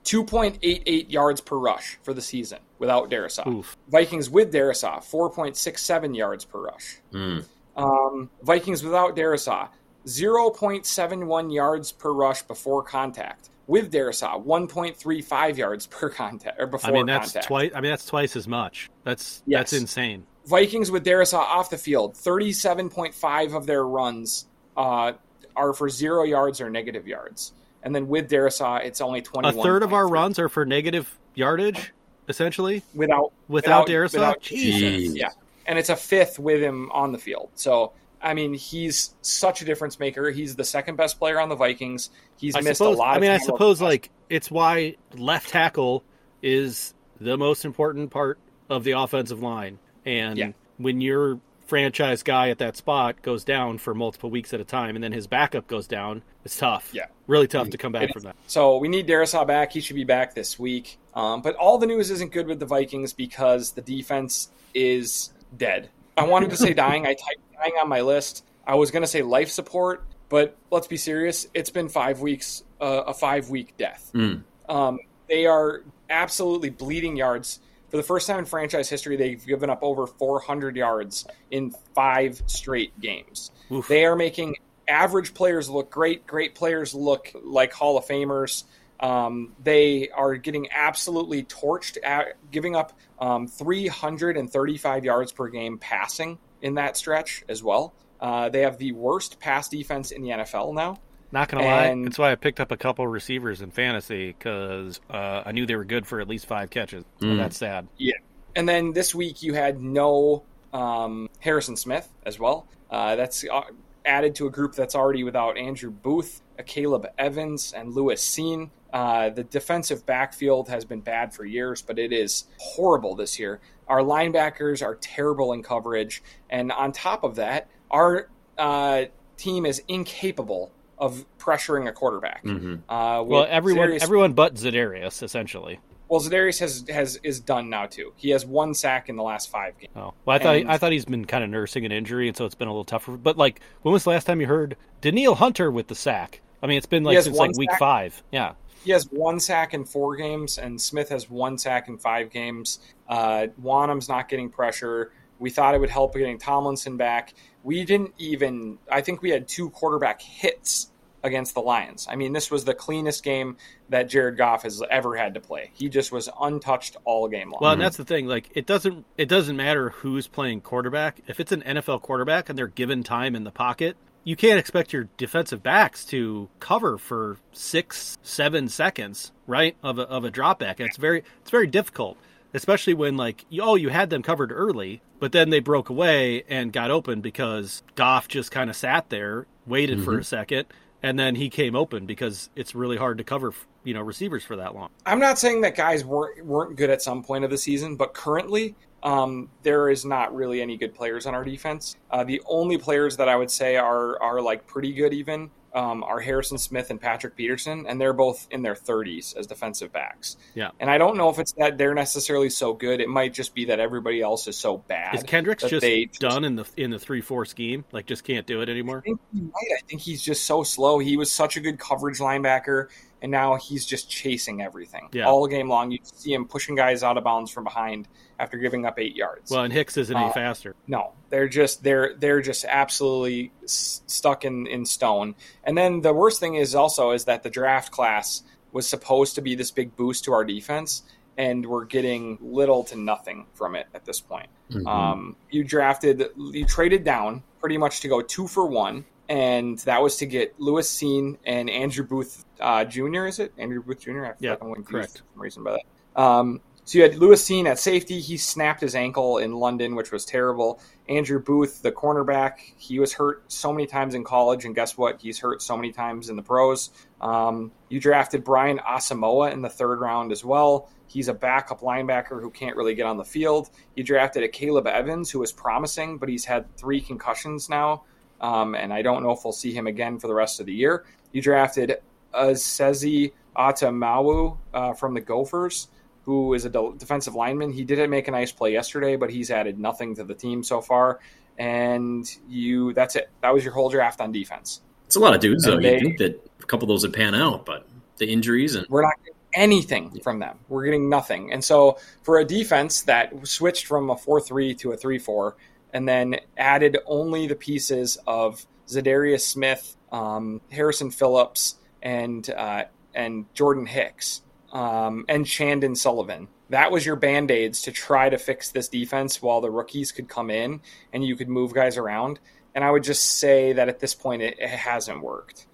2.88 0.04 1.12
yards 1.12 1.42
per 1.42 1.58
rush 1.58 1.98
for 2.04 2.14
the 2.14 2.22
season 2.22 2.60
without 2.80 3.10
Darrisaw. 3.10 3.48
Oof. 3.48 3.78
Vikings 3.90 4.30
with 4.30 4.54
Darrisaw, 4.54 4.98
4.67 5.00 6.16
yards 6.16 6.46
per 6.46 6.62
rush. 6.62 6.98
Mm. 7.12 7.46
Um, 7.76 8.30
Vikings 8.42 8.84
without 8.84 9.16
Darrisaw, 9.16 9.70
0.71 10.06 11.54
yards 11.54 11.92
per 11.92 12.12
rush 12.12 12.42
before 12.44 12.84
contact. 12.84 13.50
With 13.68 13.92
Darrisaw, 13.92 14.46
1.35 14.46 15.58
yards 15.58 15.88
per 15.88 16.10
contact 16.10 16.58
or 16.58 16.68
before 16.68 16.90
I 16.90 16.94
mean, 16.94 17.06
that's 17.06 17.34
contact. 17.34 17.48
twice. 17.48 17.72
I 17.76 17.82
mean, 17.82 17.92
that's 17.92 18.06
twice 18.06 18.38
as 18.38 18.48
much. 18.48 18.90
That's 19.04 19.44
yes. 19.46 19.60
that's 19.60 19.74
insane. 19.74 20.26
Vikings 20.46 20.90
with 20.90 21.06
Darrisaw 21.06 21.40
off 21.40 21.70
the 21.70 21.78
field, 21.78 22.14
37.5 22.14 23.54
of 23.54 23.66
their 23.66 23.86
runs 23.86 24.46
uh, 24.78 25.12
are 25.58 25.74
for 25.74 25.90
zero 25.90 26.24
yards 26.24 26.62
or 26.62 26.70
negative 26.70 27.08
yards 27.08 27.52
and 27.88 27.96
then 27.96 28.08
with 28.08 28.30
Darrisaw, 28.30 28.84
it's 28.84 29.00
only 29.00 29.22
twenty. 29.22 29.48
A 29.48 29.52
third 29.54 29.82
of 29.82 29.94
our 29.94 30.08
runs 30.08 30.40
are 30.40 30.50
for 30.50 30.66
negative 30.66 31.18
yardage, 31.36 31.94
essentially. 32.28 32.84
Without 32.94 33.32
without, 33.48 33.88
without 33.88 34.12
without, 34.14 34.42
Jesus, 34.42 35.16
yeah, 35.16 35.30
and 35.66 35.78
it's 35.80 35.90
a 35.90 35.96
fifth 35.96 36.40
with 36.40 36.62
him 36.62 36.92
on 36.92 37.12
the 37.12 37.18
field. 37.18 37.50
So 37.56 37.94
I 38.22 38.34
mean, 38.34 38.54
he's 38.54 39.14
such 39.22 39.62
a 39.62 39.66
difference 39.66 40.00
maker. 40.00 40.32
He's 40.32 40.56
the 40.56 40.64
second 40.64 40.96
best 40.96 41.20
player 41.20 41.40
on 41.40 41.50
the 41.50 41.56
Vikings. 41.56 42.10
He's 42.38 42.56
I 42.56 42.62
missed 42.62 42.80
suppose, 42.80 42.96
a 42.96 43.00
lot. 43.00 43.16
I 43.16 43.20
mean, 43.20 43.32
I 43.32 43.38
suppose 43.38 43.82
like 43.82 44.10
it's 44.30 44.50
why 44.50 44.96
left 45.16 45.50
tackle 45.50 46.04
is 46.42 46.94
the 47.20 47.38
most 47.38 47.66
important 47.66 48.12
part 48.12 48.40
of 48.70 48.84
the 48.84 48.92
offensive 48.92 49.42
line, 49.42 49.80
and 50.06 50.38
yeah. 50.38 50.52
when 50.78 51.02
you're 51.02 51.40
franchise 51.68 52.24
guy 52.24 52.50
at 52.50 52.58
that 52.60 52.78
spot 52.78 53.22
goes 53.22 53.44
down 53.44 53.78
for 53.78 53.94
multiple 53.94 54.30
weeks 54.30 54.54
at 54.54 54.60
a 54.60 54.64
time, 54.64 54.96
and 54.96 55.04
then 55.04 55.12
his 55.12 55.28
backup 55.28 55.68
goes 55.68 55.88
down, 55.88 56.24
it's 56.44 56.58
tough. 56.58 56.90
Yeah, 56.94 57.08
really 57.28 57.48
tough 57.48 57.70
to 57.72 57.78
come 57.78 57.92
back 57.92 58.14
from 58.14 58.24
that. 58.24 58.36
So 58.48 58.78
we 58.78 58.88
need 58.88 59.08
Darrisaw 59.08 59.46
back. 59.46 59.74
He 59.74 59.82
should 59.82 59.96
be 59.96 60.06
back 60.06 60.34
this 60.34 60.58
week. 60.58 60.98
Um, 61.14 61.42
but 61.42 61.56
all 61.56 61.78
the 61.78 61.86
news 61.86 62.10
isn't 62.10 62.32
good 62.32 62.48
with 62.48 62.60
the 62.60 62.66
Vikings 62.66 63.14
because 63.14 63.72
the 63.74 63.82
defense 63.82 64.50
is 64.74 65.32
dead. 65.56 65.90
I 66.16 66.24
wanted 66.24 66.52
to 66.52 66.58
say 66.58 66.74
dying. 66.76 67.06
I 67.06 67.10
typed 67.14 67.54
dying 67.54 67.74
on 67.82 67.90
my 67.90 68.02
list. 68.02 68.46
I 68.66 68.76
was 68.76 68.92
going 68.92 69.04
to 69.04 69.08
say 69.08 69.22
life 69.22 69.50
support, 69.50 70.06
but 70.30 70.56
let's 70.72 70.88
be 70.88 70.98
serious. 70.98 71.48
It's 71.54 71.70
been 71.70 71.90
five 71.90 72.22
weeks, 72.22 72.64
uh, 72.80 73.04
a 73.08 73.14
five 73.14 73.50
week 73.50 73.76
death. 73.78 74.12
Mm. 74.14 74.44
Um, 74.70 75.00
they 75.28 75.46
are 75.46 75.84
absolutely 76.10 76.70
bleeding 76.70 77.18
yards 77.18 77.60
for 77.90 77.98
the 77.98 78.04
first 78.04 78.28
time 78.28 78.40
in 78.40 78.46
franchise 78.46 78.90
history, 78.90 79.16
they've 79.16 79.46
given 79.46 79.70
up 79.70 79.80
over 79.82 80.08
400 80.08 80.76
yards 80.76 81.26
in 81.52 81.72
five 81.96 82.42
straight 82.48 83.00
games. 83.00 83.52
Oof. 83.72 83.88
They 83.88 84.06
are 84.06 84.16
making 84.16 84.56
average 84.88 85.34
players 85.34 85.70
look 85.70 85.90
great, 85.90 86.28
great 86.28 86.56
players 86.56 86.94
look 86.94 87.32
like 87.44 87.74
Hall 87.74 87.98
of 87.98 88.06
Famers. 88.06 88.64
Um, 89.00 89.54
they 89.64 90.10
are 90.10 90.36
getting 90.36 90.70
absolutely 90.72 91.44
torched, 91.44 91.98
at, 92.04 92.36
giving 92.52 92.76
up 92.76 92.94
um, 93.20 93.48
335 93.48 95.06
yards 95.06 95.32
per 95.32 95.48
game 95.50 95.78
passing 95.78 96.40
in 96.62 96.76
that 96.76 96.98
stretch 96.98 97.44
as 97.48 97.62
well. 97.62 97.94
Uh, 98.20 98.50
they 98.50 98.62
have 98.62 98.78
the 98.78 98.92
worst 98.94 99.40
pass 99.40 99.70
defense 99.70 100.12
in 100.12 100.24
the 100.24 100.30
NFL 100.30 100.74
now. 100.74 100.98
Not 101.32 101.50
gonna 101.50 101.64
and, 101.64 102.02
lie, 102.02 102.06
that's 102.06 102.18
why 102.18 102.32
I 102.32 102.36
picked 102.36 102.60
up 102.60 102.72
a 102.72 102.78
couple 102.78 103.06
receivers 103.08 103.62
in 103.62 103.72
fantasy 103.72 104.28
because 104.28 105.02
uh, 105.10 105.44
I 105.46 105.52
knew 105.52 105.66
they 105.66 105.76
were 105.76 105.86
good 105.86 106.08
for 106.08 106.22
at 106.22 106.28
least 106.28 106.46
five 106.46 106.70
catches. 106.70 107.04
So 107.20 107.28
mm. 107.28 107.38
that's 107.38 107.58
sad. 107.58 107.88
Yeah, 107.98 108.16
and 108.56 108.68
then 108.68 108.94
this 108.94 109.14
week 109.14 109.44
you 109.44 109.54
had 109.54 109.82
no 109.82 110.44
um, 110.74 111.30
Harrison 111.40 111.76
Smith 111.76 112.08
as 112.26 112.40
well. 112.40 112.68
Uh, 112.90 113.16
that's 113.16 113.46
uh, 113.52 113.62
added 114.06 114.36
to 114.36 114.48
a 114.48 114.50
group 114.50 114.74
that's 114.74 114.96
already 114.96 115.24
without 115.24 115.58
Andrew 115.58 115.92
Booth, 115.92 116.42
Caleb 116.66 117.08
Evans, 117.18 117.74
and 117.74 117.94
Lewis 117.94 118.26
Cine. 118.26 118.70
Uh, 118.94 119.30
the 119.30 119.44
defensive 119.44 120.06
backfield 120.06 120.70
has 120.70 120.86
been 120.86 121.02
bad 121.02 121.34
for 121.34 121.44
years, 121.44 121.82
but 121.82 122.00
it 122.00 122.14
is 122.14 122.46
horrible 122.58 123.16
this 123.16 123.38
year. 123.38 123.60
Our 123.88 124.00
linebackers 124.00 124.82
are 124.82 124.96
terrible 124.96 125.52
in 125.52 125.62
coverage, 125.62 126.24
and 126.50 126.72
on 126.72 126.94
top 126.94 127.26
of 127.26 127.36
that, 127.36 127.68
our 127.92 128.30
uh, 128.58 129.06
team 129.36 129.66
is 129.66 129.82
incapable 129.90 130.72
of 130.98 131.26
pressuring 131.38 131.88
a 131.88 131.92
quarterback. 131.92 132.44
Mm-hmm. 132.44 132.90
Uh, 132.92 133.24
well, 133.24 133.46
everyone, 133.50 133.90
Za'Darius, 133.90 134.04
everyone 134.04 134.34
but 134.34 134.56
Za'Darius, 134.56 135.24
essentially. 135.24 135.80
Well, 136.10 136.22
Za'Darius 136.22 136.60
has 136.60 136.86
has 136.90 137.20
is 137.24 137.40
done 137.40 137.70
now 137.70 137.86
too. 137.86 138.14
He 138.16 138.30
has 138.30 138.46
one 138.46 138.74
sack 138.74 139.10
in 139.10 139.16
the 139.16 139.24
last 139.24 139.50
five 139.50 139.78
games. 139.78 139.92
Oh, 139.96 140.14
well, 140.26 140.36
I 140.36 140.40
thought 140.40 140.56
and, 140.56 140.72
I 140.72 140.78
thought 140.78 140.92
he's 140.92 141.06
been 141.06 141.26
kind 141.26 141.44
of 141.44 141.50
nursing 141.50 141.86
an 141.86 141.92
injury, 141.92 142.28
and 142.28 142.38
so 142.38 142.46
it's 142.46 142.56
been 142.56 142.68
a 142.68 142.72
little 142.72 142.86
tougher. 142.86 143.18
But 143.18 143.38
like, 143.38 143.60
when 143.82 143.92
was 143.92 144.04
the 144.06 144.12
last 144.12 144.26
time 144.26 144.40
you 144.40 144.48
heard 144.48 144.78
Danielle 145.02 145.36
Hunter 145.36 145.70
with 145.70 145.88
the 145.88 145.96
sack? 145.96 146.42
I 146.64 146.68
mean, 146.68 146.78
it's 146.78 146.86
been 146.86 147.04
like 147.04 147.22
since 147.22 147.36
like 147.36 147.58
week 147.58 147.70
sack. 147.72 147.80
five. 147.80 148.24
Yeah, 148.32 148.54
he 148.84 148.92
has 148.92 149.04
one 149.12 149.40
sack 149.40 149.74
in 149.74 149.84
four 149.84 150.16
games, 150.16 150.58
and 150.58 150.80
Smith 150.80 151.10
has 151.10 151.30
one 151.30 151.58
sack 151.58 151.90
in 151.90 151.98
five 151.98 152.30
games. 152.30 152.80
Uh, 153.10 153.48
Wonnum's 153.62 154.08
not 154.08 154.30
getting 154.30 154.50
pressure. 154.50 155.12
We 155.40 155.50
thought 155.50 155.76
it 155.76 155.80
would 155.80 155.90
help 155.90 156.14
getting 156.14 156.38
Tomlinson 156.38 156.98
back. 156.98 157.34
We 157.68 157.84
didn't 157.84 158.14
even. 158.18 158.78
I 158.90 159.02
think 159.02 159.22
we 159.22 159.30
had 159.30 159.46
two 159.46 159.70
quarterback 159.72 160.22
hits 160.22 160.90
against 161.22 161.54
the 161.54 161.60
Lions. 161.60 162.08
I 162.10 162.16
mean, 162.16 162.32
this 162.32 162.50
was 162.50 162.64
the 162.64 162.74
cleanest 162.74 163.26
game 163.26 163.58
that 163.90 164.08
Jared 164.08 164.38
Goff 164.38 164.64
has 164.64 164.82
ever 164.90 165.18
had 165.18 165.34
to 165.34 165.42
play. 165.42 165.72
He 165.74 165.90
just 165.90 166.10
was 166.14 166.30
untouched 166.40 166.96
all 167.04 167.28
game 167.28 167.52
long. 167.52 167.60
Well, 167.60 167.74
and 167.74 167.82
that's 167.82 167.98
the 167.98 168.06
thing. 168.06 168.26
Like, 168.26 168.52
it 168.56 168.68
doesn't 168.68 169.06
it 169.18 169.28
doesn't 169.28 169.58
matter 169.58 169.90
who's 169.90 170.28
playing 170.28 170.62
quarterback. 170.62 171.20
If 171.28 171.42
it's 171.42 171.52
an 171.52 171.62
NFL 171.62 172.04
quarterback 172.04 172.48
and 172.48 172.58
they're 172.58 172.68
given 172.68 173.04
time 173.04 173.36
in 173.36 173.44
the 173.44 173.52
pocket, 173.52 173.98
you 174.24 174.38
can't 174.38 174.60
expect 174.60 174.94
your 174.94 175.10
defensive 175.18 175.62
backs 175.62 176.06
to 176.06 176.48
cover 176.62 176.98
for 176.98 177.36
six, 177.52 178.18
seven 178.24 178.70
seconds, 178.70 179.34
right, 179.46 179.76
of 179.84 180.00
a, 180.00 180.04
of 180.04 180.24
a 180.24 180.32
drop 180.32 180.60
back. 180.60 180.80
It's 180.80 180.96
very 180.96 181.26
it's 181.42 181.52
very 181.52 181.68
difficult. 181.68 182.18
Especially 182.54 182.94
when 182.94 183.18
like 183.18 183.46
oh 183.60 183.76
you 183.76 183.90
had 183.90 184.10
them 184.10 184.22
covered 184.22 184.52
early, 184.52 185.02
but 185.20 185.32
then 185.32 185.50
they 185.50 185.60
broke 185.60 185.90
away 185.90 186.44
and 186.50 186.72
got 186.72 186.92
open 186.92 187.22
because 187.22 187.84
Goff 187.96 188.28
just 188.28 188.52
kind 188.52 188.70
of 188.70 188.76
sat 188.76 189.10
there, 189.10 189.46
waited 189.66 190.04
for 190.04 190.14
a 190.14 190.18
mm-hmm. 190.18 190.24
second, 190.24 190.66
and 191.04 191.18
then 191.18 191.36
he 191.36 191.50
came 191.50 191.76
open 191.76 192.06
because 192.06 192.50
it's 192.56 192.76
really 192.76 192.98
hard 192.98 193.18
to 193.18 193.24
cover 193.24 193.54
you 193.84 193.94
know 193.94 194.02
receivers 194.02 194.44
for 194.44 194.58
that 194.58 194.76
long. 194.76 194.90
I'm 195.06 195.20
not 195.20 195.40
saying 195.40 195.62
that 195.62 195.76
guys 195.76 196.04
weren't 196.04 196.46
weren't 196.46 196.76
good 196.76 196.90
at 196.90 197.02
some 197.02 197.24
point 197.24 197.44
of 197.44 197.50
the 197.50 197.58
season, 197.58 197.96
but 197.96 198.14
currently 198.14 198.76
um, 199.04 199.50
there 199.64 199.90
is 199.90 200.06
not 200.06 200.36
really 200.36 200.62
any 200.62 200.78
good 200.78 200.94
players 200.94 201.26
on 201.26 201.36
our 201.36 201.44
defense. 201.44 201.96
Uh, 202.10 202.24
the 202.24 202.42
only 202.48 202.78
players 202.78 203.18
that 203.18 203.30
I 203.30 203.36
would 203.36 203.52
say 203.52 203.78
are 203.78 204.22
are 204.22 204.42
like 204.42 204.68
pretty 204.68 204.94
good 204.94 205.14
even 205.14 205.52
um, 205.78 206.04
are 206.04 206.20
Harrison 206.20 206.58
Smith 206.58 206.90
and 206.90 207.00
Patrick 207.00 207.36
Peterson, 207.36 207.86
and 207.88 208.02
they're 208.02 208.14
both 208.14 208.48
in 208.50 208.64
their 208.64 208.74
30s 208.74 209.38
as 209.38 209.46
defensive 209.46 209.94
backs. 209.94 210.38
Yeah. 210.56 210.72
And 210.80 210.90
I 210.90 210.98
don't 210.98 211.18
know 211.18 211.30
if 211.30 211.38
it's 211.38 211.52
that 211.54 211.78
they're 211.78 211.94
necessarily 211.94 212.50
so 212.50 212.74
good. 212.74 213.00
It 213.00 213.10
might 213.10 213.34
just 213.34 213.54
be 213.54 213.66
that 213.66 213.80
everybody 213.80 214.22
else 214.22 214.48
is 214.48 214.58
so 214.58 214.78
bad. 214.78 215.14
Is 215.14 215.24
Kendricks 215.24 215.64
just 215.64 215.86
done 216.20 216.44
in 216.44 216.56
the 216.56 216.66
in 216.78 216.90
the 216.90 217.00
three 217.00 217.22
four 217.22 217.46
scheme? 217.46 217.86
Like 217.92 218.08
just 218.08 218.24
can't 218.24 218.48
do 218.48 218.62
it 218.62 218.70
anymore. 218.70 219.00
I 219.00 219.02
think 219.02 219.20
he 219.34 219.42
might. 219.42 219.78
I 219.78 219.82
think 219.88 220.02
he's 220.02 220.22
just 220.22 220.46
so 220.46 220.64
slow. 220.64 220.98
He 220.98 221.16
was 221.16 221.32
such 221.32 221.58
a 221.58 221.60
good 221.60 221.80
coverage 221.80 222.18
linebacker, 222.18 222.88
and 223.22 223.32
now 223.32 223.56
he's 223.56 223.86
just 223.86 224.10
chasing 224.10 224.62
everything 224.62 225.10
Yeah. 225.12 225.26
all 225.28 225.48
game 225.48 225.70
long. 225.70 225.92
You 225.92 226.00
see 226.04 226.34
him 226.34 226.46
pushing 226.46 226.76
guys 226.76 227.04
out 227.04 227.18
of 227.18 227.24
bounds 227.24 227.50
from 227.52 227.64
behind 227.64 228.08
after 228.40 228.58
giving 228.58 228.86
up 228.86 229.00
eight 229.00 229.16
yards. 229.16 229.50
Well, 229.52 229.64
and 229.64 229.74
Hicks 229.74 229.98
isn't 229.98 230.16
any 230.16 230.28
Uh, 230.28 230.32
faster. 230.34 230.76
No, 230.88 231.14
they're 231.30 231.48
just 231.48 231.84
they're 231.84 232.14
they're 232.16 232.42
just 232.42 232.66
absolutely 232.66 233.52
s- 233.64 234.02
stuck 234.08 234.46
in 234.46 234.68
in 234.68 234.86
stone. 234.86 235.36
And 235.64 235.78
then 235.78 236.02
the 236.02 236.14
worst 236.14 236.40
thing 236.40 236.56
is 236.56 236.76
also 236.76 237.12
is 237.12 237.26
that 237.26 237.44
the 237.44 237.50
draft 237.50 237.92
class 237.92 238.44
was 238.72 238.88
supposed 238.88 239.36
to 239.36 239.42
be 239.42 239.56
this 239.56 239.72
big 239.72 239.96
boost 239.96 240.26
to 240.26 240.34
our 240.34 240.44
defense, 240.46 241.04
and 241.38 241.66
we're 241.66 241.86
getting 241.86 242.38
little 242.42 242.84
to 242.84 242.96
nothing 242.96 243.46
from 243.54 243.76
it 243.76 243.88
at 243.96 244.06
this 244.06 244.20
point. 244.20 244.50
Um, 244.86 245.38
you 245.50 245.64
drafted, 245.64 246.26
you 246.52 246.66
traded 246.66 247.04
down 247.06 247.42
pretty 247.62 247.78
much 247.78 248.02
to 248.02 248.08
go 248.10 248.22
two 248.22 248.48
for 248.48 248.66
one, 248.66 249.06
and 249.30 249.78
that 249.80 250.02
was 250.02 250.18
to 250.18 250.26
get 250.26 250.60
Lewis 250.60 250.92
Cine 250.94 251.38
and 251.46 251.70
Andrew 251.70 252.06
Booth 252.06 252.46
uh, 252.60 252.86
Jr. 252.86 253.26
Is 253.26 253.40
it 253.40 253.54
Andrew 253.58 253.82
Booth 253.82 254.02
Jr.? 254.02 254.26
I 254.26 254.34
Yeah, 254.40 254.56
I'm 254.62 254.84
correct. 254.84 255.12
for 255.12 255.18
some 255.18 255.42
reason 255.42 255.64
by 255.64 255.72
that. 255.74 256.22
Um, 256.22 256.62
so 256.88 257.00
you 257.00 257.04
had 257.04 257.16
Lewis 257.16 257.44
Cine 257.46 257.66
at 257.66 257.80
safety. 257.80 258.22
He 258.22 258.38
snapped 258.38 258.80
his 258.80 258.96
ankle 258.96 259.40
in 259.40 259.52
London, 259.52 259.94
which 259.96 260.14
was 260.14 260.24
terrible. 260.24 260.80
Andrew 261.10 261.38
Booth, 261.38 261.82
the 261.82 261.92
cornerback, 261.92 262.60
he 262.78 262.98
was 262.98 263.12
hurt 263.12 263.52
so 263.52 263.74
many 263.74 263.86
times 263.88 264.16
in 264.16 264.24
college, 264.24 264.64
and 264.64 264.74
guess 264.74 264.98
what? 264.98 265.22
He's 265.22 265.38
hurt 265.38 265.62
so 265.62 265.76
many 265.76 265.92
times 265.92 266.30
in 266.30 266.38
the 266.38 266.42
pros. 266.42 266.92
Um, 267.20 267.74
you 267.90 268.00
drafted 268.00 268.46
Brian 268.46 268.80
Asamoah 268.80 269.52
in 269.52 269.62
the 269.62 269.70
third 269.70 270.00
round 270.00 270.32
as 270.32 270.46
well. 270.46 270.90
He's 271.08 271.28
a 271.28 271.34
backup 271.34 271.82
linebacker 271.82 272.42
who 272.42 272.50
can't 272.50 272.78
really 272.78 272.96
get 272.96 273.06
on 273.06 273.18
the 273.18 273.26
field. 273.26 273.70
You 273.98 274.06
drafted 274.06 274.44
a 274.44 274.48
Caleb 274.48 274.88
Evans, 274.88 275.30
who 275.30 275.40
was 275.40 275.52
promising, 275.52 276.18
but 276.18 276.30
he's 276.30 276.46
had 276.46 276.74
three 276.78 277.02
concussions 277.02 277.68
now, 277.68 278.04
um, 278.42 278.76
and 278.76 278.94
I 278.94 279.02
don't 279.02 279.24
know 279.24 279.32
if 279.32 279.44
we'll 279.44 279.54
see 279.54 279.74
him 279.74 279.88
again 279.88 280.20
for 280.20 280.28
the 280.28 280.34
rest 280.34 280.60
of 280.60 280.66
the 280.66 280.74
year. 280.74 281.06
You 281.32 281.42
drafted 281.42 281.98
Esezi 282.34 283.34
Otomewo 283.56 284.58
uh, 284.74 284.94
from 284.94 285.14
the 285.14 285.22
Gophers, 285.22 285.88
who 286.24 286.54
is 286.54 286.66
a 286.66 286.70
de- 286.70 286.94
defensive 286.98 287.36
lineman. 287.36 287.72
He 287.72 287.84
didn't 287.84 288.10
make 288.10 288.28
a 288.28 288.32
nice 288.32 288.52
play 288.52 288.74
yesterday, 288.74 289.16
but 289.16 289.30
he's 289.30 289.50
added 289.50 289.80
nothing 289.80 290.16
to 290.16 290.24
the 290.24 290.36
team 290.36 290.64
so 290.64 290.82
far. 290.82 291.20
And 291.58 292.30
you, 292.48 292.94
that's 292.94 293.16
it. 293.16 293.30
That 293.42 293.54
was 293.54 293.64
your 293.64 293.74
whole 293.74 293.90
draft 293.90 294.22
on 294.22 294.32
defense. 294.32 294.82
It's 295.08 295.16
a 295.16 295.20
lot 295.20 295.34
of 295.34 295.40
dudes, 295.40 295.64
though. 295.64 295.78
And 295.78 295.84
You 295.84 296.00
think 296.00 296.18
that 296.20 296.52
a 296.62 296.66
couple 296.66 296.86
of 296.86 296.90
those 296.90 297.04
would 297.04 297.14
pan 297.14 297.34
out, 297.34 297.66
but 297.66 297.88
the 298.18 298.28
injuries 298.28 298.76
and 298.76 298.86
We're 298.90 299.04
not 299.04 299.14
getting 299.24 299.38
anything 299.54 300.20
from 300.22 300.40
them. 300.40 300.60
We're 300.70 300.86
getting 300.86 301.10
nothing. 301.10 301.52
And 301.52 301.64
so 301.64 301.98
for 302.24 302.40
a 302.40 302.46
defense 302.46 303.04
that 303.04 303.48
switched 303.48 303.88
from 303.88 304.10
a 304.10 304.18
4 304.18 304.42
3 304.42 304.76
to 304.76 304.92
a 304.92 304.98
3 304.98 305.18
4 305.18 305.56
and 305.98 306.08
then 306.08 306.36
added 306.56 306.96
only 307.08 307.48
the 307.48 307.56
pieces 307.56 308.20
of 308.28 308.64
Za'Darius 308.88 309.42
Smith, 309.42 309.96
um, 310.12 310.62
Harrison 310.70 311.10
Phillips, 311.10 311.78
and, 312.04 312.48
uh, 312.52 312.84
and 313.16 313.52
Jordan 313.56 313.88
Hicks, 313.88 314.44
um, 314.72 315.26
and 315.28 315.44
Chandon 315.44 315.96
Sullivan. 315.96 316.50
That 316.70 316.92
was 316.92 317.04
your 317.04 317.16
band 317.16 317.50
aids 317.50 317.82
to 317.82 317.92
try 317.92 318.30
to 318.30 318.38
fix 318.38 318.70
this 318.70 318.90
defense 318.90 319.42
while 319.42 319.60
the 319.60 319.72
rookies 319.72 320.12
could 320.12 320.30
come 320.30 320.52
in 320.52 320.82
and 321.12 321.26
you 321.26 321.36
could 321.36 321.50
move 321.50 321.74
guys 321.74 321.98
around. 321.98 322.40
And 322.76 322.84
I 322.84 322.92
would 322.92 323.04
just 323.04 323.40
say 323.40 323.74
that 323.74 323.90
at 323.90 324.00
this 324.00 324.14
point, 324.14 324.44
it, 324.44 324.60
it 324.60 324.70
hasn't 324.70 325.24
worked. 325.24 325.66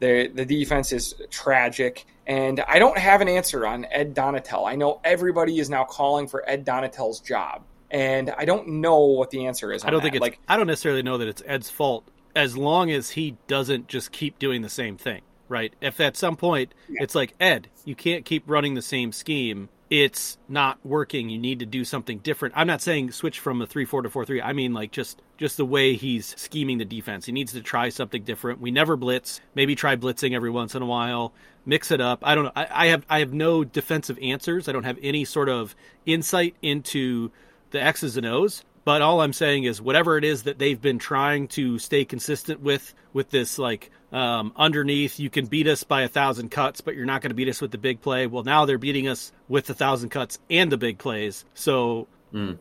The 0.00 0.28
the 0.34 0.44
defense 0.44 0.92
is 0.92 1.14
tragic, 1.30 2.06
and 2.26 2.58
I 2.66 2.80
don't 2.80 2.98
have 2.98 3.20
an 3.20 3.28
answer 3.28 3.64
on 3.66 3.84
Ed 3.84 4.14
Donatell. 4.14 4.66
I 4.66 4.74
know 4.74 5.00
everybody 5.04 5.58
is 5.60 5.68
now 5.70 5.84
calling 5.84 6.26
for 6.26 6.42
Ed 6.48 6.64
Donatell's 6.64 7.20
job, 7.20 7.62
and 7.90 8.30
I 8.30 8.44
don't 8.44 8.68
know 8.68 8.98
what 8.98 9.30
the 9.30 9.46
answer 9.46 9.72
is. 9.72 9.84
I 9.84 9.90
don't 9.90 9.98
that. 9.98 10.04
think 10.04 10.14
it's. 10.16 10.22
like 10.22 10.38
I 10.48 10.56
don't 10.56 10.66
necessarily 10.66 11.02
know 11.02 11.18
that 11.18 11.28
it's 11.28 11.42
Ed's 11.46 11.70
fault, 11.70 12.08
as 12.36 12.56
long 12.56 12.90
as 12.90 13.10
he 13.10 13.36
doesn't 13.46 13.88
just 13.88 14.12
keep 14.12 14.38
doing 14.38 14.62
the 14.62 14.68
same 14.68 14.96
thing, 14.96 15.22
right? 15.48 15.72
If 15.80 16.00
at 16.00 16.16
some 16.16 16.36
point 16.36 16.74
it's 16.88 17.14
like 17.14 17.34
Ed, 17.40 17.68
you 17.84 17.94
can't 17.94 18.24
keep 18.24 18.44
running 18.46 18.74
the 18.74 18.82
same 18.82 19.12
scheme. 19.12 19.68
It's 19.90 20.36
not 20.50 20.78
working. 20.84 21.30
You 21.30 21.38
need 21.38 21.60
to 21.60 21.66
do 21.66 21.82
something 21.82 22.18
different. 22.18 22.54
I'm 22.58 22.66
not 22.66 22.82
saying 22.82 23.12
switch 23.12 23.40
from 23.40 23.62
a 23.62 23.66
three 23.66 23.86
four 23.86 24.02
to 24.02 24.10
four 24.10 24.26
three. 24.26 24.42
I 24.42 24.52
mean 24.52 24.74
like 24.74 24.90
just 24.90 25.22
just 25.38 25.56
the 25.56 25.64
way 25.64 25.94
he's 25.94 26.36
scheming 26.36 26.76
the 26.76 26.84
defense. 26.84 27.24
He 27.24 27.32
needs 27.32 27.52
to 27.54 27.62
try 27.62 27.88
something 27.88 28.22
different. 28.22 28.60
We 28.60 28.70
never 28.70 28.96
blitz. 28.96 29.40
Maybe 29.54 29.74
try 29.74 29.96
blitzing 29.96 30.34
every 30.34 30.50
once 30.50 30.74
in 30.74 30.82
a 30.82 30.86
while. 30.86 31.32
Mix 31.64 31.90
it 31.90 32.02
up. 32.02 32.20
I 32.22 32.34
don't 32.34 32.44
know. 32.44 32.52
I, 32.54 32.66
I 32.70 32.86
have 32.88 33.06
I 33.08 33.20
have 33.20 33.32
no 33.32 33.64
defensive 33.64 34.18
answers. 34.20 34.68
I 34.68 34.72
don't 34.72 34.84
have 34.84 34.98
any 35.02 35.24
sort 35.24 35.48
of 35.48 35.74
insight 36.04 36.54
into 36.60 37.30
the 37.70 37.82
X's 37.82 38.16
and 38.16 38.26
O's. 38.26 38.64
But 38.84 39.02
all 39.02 39.20
I'm 39.20 39.34
saying 39.34 39.64
is 39.64 39.82
whatever 39.82 40.16
it 40.16 40.24
is 40.24 40.44
that 40.44 40.58
they've 40.58 40.80
been 40.80 40.98
trying 40.98 41.48
to 41.48 41.78
stay 41.78 42.04
consistent 42.06 42.60
with, 42.60 42.94
with 43.12 43.30
this 43.30 43.58
like 43.58 43.90
um, 44.12 44.52
underneath, 44.56 45.20
you 45.20 45.28
can 45.28 45.46
beat 45.46 45.66
us 45.66 45.84
by 45.84 46.02
a 46.02 46.08
thousand 46.08 46.50
cuts, 46.50 46.80
but 46.80 46.94
you're 46.94 47.04
not 47.04 47.20
going 47.20 47.30
to 47.30 47.34
beat 47.34 47.48
us 47.48 47.60
with 47.60 47.70
the 47.70 47.78
big 47.78 48.00
play. 48.00 48.26
Well, 48.26 48.44
now 48.44 48.64
they're 48.64 48.78
beating 48.78 49.06
us 49.06 49.32
with 49.48 49.68
a 49.68 49.74
thousand 49.74 50.08
cuts 50.08 50.38
and 50.48 50.72
the 50.72 50.78
big 50.78 50.98
plays. 50.98 51.44
So 51.52 52.08